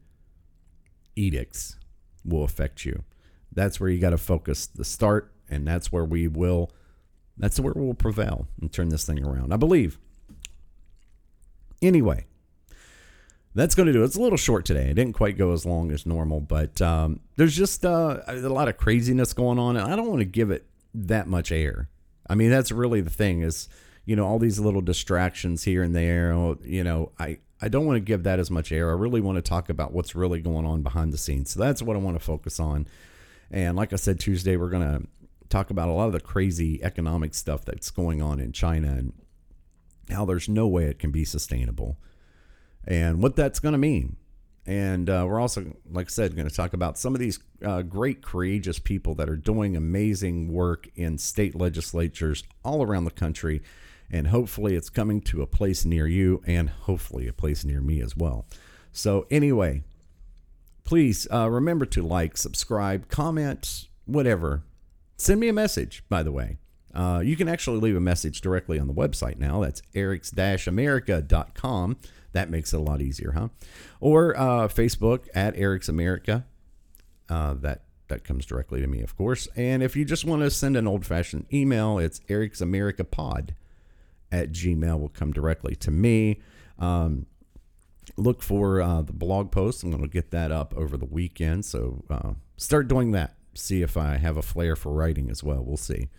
edicts 1.15 1.77
will 2.25 2.43
affect 2.43 2.83
you. 2.85 3.03
That's 3.51 3.79
where 3.79 3.89
you 3.89 3.99
got 3.99 4.09
to 4.09 4.17
focus 4.17 4.67
the 4.67 4.83
start, 4.83 5.31
and 5.49 5.65
that's 5.65 5.91
where 5.91 6.03
we 6.03 6.27
will. 6.27 6.71
That's 7.37 7.59
where 7.59 7.73
we'll 7.75 7.93
prevail 7.93 8.47
and 8.61 8.71
turn 8.71 8.89
this 8.89 9.05
thing 9.05 9.23
around. 9.23 9.53
I 9.53 9.57
believe. 9.57 9.97
Anyway, 11.81 12.25
that's 13.53 13.75
going 13.75 13.87
to 13.87 13.93
do 13.93 14.01
it. 14.01 14.05
It's 14.05 14.15
a 14.15 14.21
little 14.21 14.37
short 14.37 14.65
today. 14.65 14.89
It 14.89 14.95
didn't 14.95 15.13
quite 15.13 15.37
go 15.37 15.53
as 15.53 15.65
long 15.65 15.91
as 15.91 16.05
normal, 16.05 16.39
but 16.39 16.81
um, 16.81 17.19
there's 17.35 17.55
just 17.55 17.85
uh, 17.85 18.21
a 18.27 18.35
lot 18.49 18.67
of 18.67 18.77
craziness 18.77 19.33
going 19.33 19.59
on, 19.59 19.77
and 19.77 19.91
I 19.91 19.95
don't 19.95 20.07
want 20.07 20.19
to 20.19 20.25
give 20.25 20.49
it 20.49 20.65
that 20.93 21.27
much 21.27 21.51
air. 21.51 21.89
I 22.29 22.35
mean, 22.35 22.49
that's 22.49 22.71
really 22.71 23.01
the 23.01 23.09
thing 23.09 23.41
is, 23.41 23.69
you 24.05 24.15
know, 24.15 24.25
all 24.25 24.39
these 24.39 24.59
little 24.59 24.81
distractions 24.81 25.63
here 25.63 25.83
and 25.83 25.95
there. 25.95 26.31
Oh, 26.33 26.57
you 26.63 26.83
know, 26.83 27.11
I 27.19 27.39
I 27.61 27.69
don't 27.69 27.85
want 27.85 27.97
to 27.97 28.01
give 28.01 28.23
that 28.23 28.39
as 28.39 28.51
much 28.51 28.71
air. 28.71 28.89
I 28.89 28.93
really 28.93 29.21
want 29.21 29.37
to 29.37 29.41
talk 29.41 29.69
about 29.69 29.91
what's 29.91 30.15
really 30.15 30.41
going 30.41 30.65
on 30.65 30.83
behind 30.83 31.11
the 31.11 31.17
scenes. 31.17 31.51
So 31.51 31.59
that's 31.59 31.81
what 31.81 31.95
I 31.95 31.99
want 31.99 32.17
to 32.17 32.23
focus 32.23 32.59
on. 32.59 32.87
And 33.49 33.75
like 33.75 33.93
I 33.93 33.95
said, 33.95 34.19
Tuesday 34.19 34.57
we're 34.57 34.69
going 34.69 34.83
to 34.83 35.07
talk 35.49 35.69
about 35.69 35.89
a 35.89 35.93
lot 35.93 36.07
of 36.07 36.13
the 36.13 36.19
crazy 36.19 36.83
economic 36.83 37.33
stuff 37.33 37.65
that's 37.65 37.91
going 37.91 38.21
on 38.21 38.39
in 38.39 38.51
China 38.51 38.89
and 38.89 39.13
how 40.09 40.25
there's 40.25 40.47
no 40.47 40.67
way 40.67 40.85
it 40.85 40.99
can 40.99 41.11
be 41.11 41.25
sustainable 41.25 41.97
and 42.87 43.21
what 43.21 43.35
that's 43.35 43.59
going 43.59 43.73
to 43.73 43.77
mean. 43.77 44.15
And 44.65 45.09
uh, 45.09 45.25
we're 45.27 45.39
also, 45.39 45.77
like 45.89 46.07
I 46.07 46.09
said, 46.09 46.35
going 46.35 46.47
to 46.47 46.53
talk 46.53 46.73
about 46.73 46.97
some 46.97 47.13
of 47.13 47.21
these 47.21 47.39
uh, 47.63 47.83
great, 47.83 48.21
courageous 48.21 48.79
people 48.79 49.15
that 49.15 49.29
are 49.29 49.37
doing 49.37 49.77
amazing 49.77 50.51
work 50.51 50.89
in 50.95 51.17
state 51.17 51.55
legislatures 51.55 52.43
all 52.65 52.83
around 52.83 53.05
the 53.05 53.11
country. 53.11 53.61
And 54.11 54.27
hopefully, 54.27 54.75
it's 54.75 54.89
coming 54.89 55.21
to 55.21 55.41
a 55.41 55.47
place 55.47 55.85
near 55.85 56.05
you 56.07 56.41
and 56.45 56.69
hopefully 56.69 57.27
a 57.27 57.33
place 57.33 57.63
near 57.63 57.81
me 57.81 58.01
as 58.01 58.15
well. 58.15 58.45
So, 58.91 59.25
anyway, 59.31 59.83
please 60.83 61.27
uh, 61.31 61.49
remember 61.49 61.85
to 61.87 62.01
like, 62.01 62.35
subscribe, 62.35 63.07
comment, 63.09 63.87
whatever. 64.05 64.63
Send 65.17 65.39
me 65.39 65.47
a 65.47 65.53
message, 65.53 66.03
by 66.09 66.23
the 66.23 66.31
way. 66.31 66.57
Uh, 66.93 67.21
you 67.23 67.35
can 67.35 67.47
actually 67.47 67.79
leave 67.79 67.95
a 67.95 68.01
message 68.01 68.41
directly 68.41 68.79
on 68.79 68.87
the 68.87 68.93
website 68.93 69.37
now. 69.37 69.61
That's 69.61 69.81
erics-america.com. 69.93 71.97
That 72.33 72.49
makes 72.49 72.73
it 72.73 72.77
a 72.77 72.79
lot 72.79 73.01
easier, 73.01 73.31
huh? 73.31 73.49
Or 73.99 74.37
uh, 74.37 74.67
Facebook 74.67 75.27
at 75.33 75.57
Eric's 75.57 75.89
America. 75.89 76.45
Uh, 77.29 77.55
that 77.55 77.83
that 78.07 78.23
comes 78.23 78.45
directly 78.45 78.79
to 78.79 78.87
me, 78.87 79.01
of 79.01 79.17
course. 79.17 79.47
And 79.55 79.83
if 79.83 79.95
you 79.95 80.05
just 80.05 80.23
want 80.23 80.41
to 80.41 80.49
send 80.49 80.77
an 80.77 80.87
old 80.87 81.05
fashioned 81.05 81.45
email, 81.51 81.99
it's 81.99 82.21
Eric's 82.29 82.61
America 82.61 83.03
Pod 83.03 83.53
at 84.31 84.51
Gmail 84.51 84.99
will 84.99 85.09
come 85.09 85.31
directly 85.31 85.75
to 85.75 85.91
me. 85.91 86.41
Um, 86.79 87.25
look 88.15 88.41
for 88.41 88.81
uh, 88.81 89.01
the 89.01 89.13
blog 89.13 89.51
post. 89.51 89.83
I'm 89.83 89.91
going 89.91 90.03
to 90.03 90.09
get 90.09 90.31
that 90.31 90.51
up 90.51 90.73
over 90.75 90.97
the 90.97 91.05
weekend. 91.05 91.65
So 91.65 92.03
uh, 92.09 92.33
start 92.55 92.87
doing 92.87 93.11
that. 93.11 93.35
See 93.57 93.81
if 93.81 93.97
I 93.97 94.17
have 94.17 94.37
a 94.37 94.41
flair 94.41 94.75
for 94.75 94.91
writing 94.91 95.29
as 95.29 95.43
well. 95.43 95.63
We'll 95.63 95.77
see. 95.77 96.09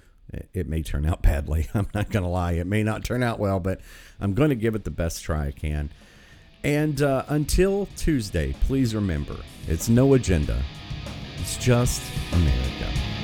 It, 0.53 0.68
may 0.68 0.82
turn 0.82 1.07
out 1.07 1.22
badly. 1.22 1.68
I'm 1.74 1.89
not 1.95 2.11
going 2.11 2.22
to 2.22 2.28
lie. 2.28 2.53
It 2.53 2.66
may 2.66 2.82
not 2.82 3.05
turn 3.05 3.22
out 3.22 3.39
well, 3.39 3.61
but 3.61 3.80
I'm 4.20 4.34
going 4.34 4.51
to 4.51 4.57
give 4.57 4.74
it 4.74 4.84
the 4.84 4.91
best 4.91 5.22
try 5.22 5.47
I 5.47 5.53
can. 5.53 5.91
And 6.64 7.01
uh, 7.01 7.24
until 7.28 7.89
Tuesday, 7.97 8.55
please 8.62 8.95
remember 8.95 9.36
it's 9.68 9.89
no 9.89 10.14
agenda, 10.14 10.61
it's 11.39 11.57
just 11.57 12.03
America. 12.32 13.17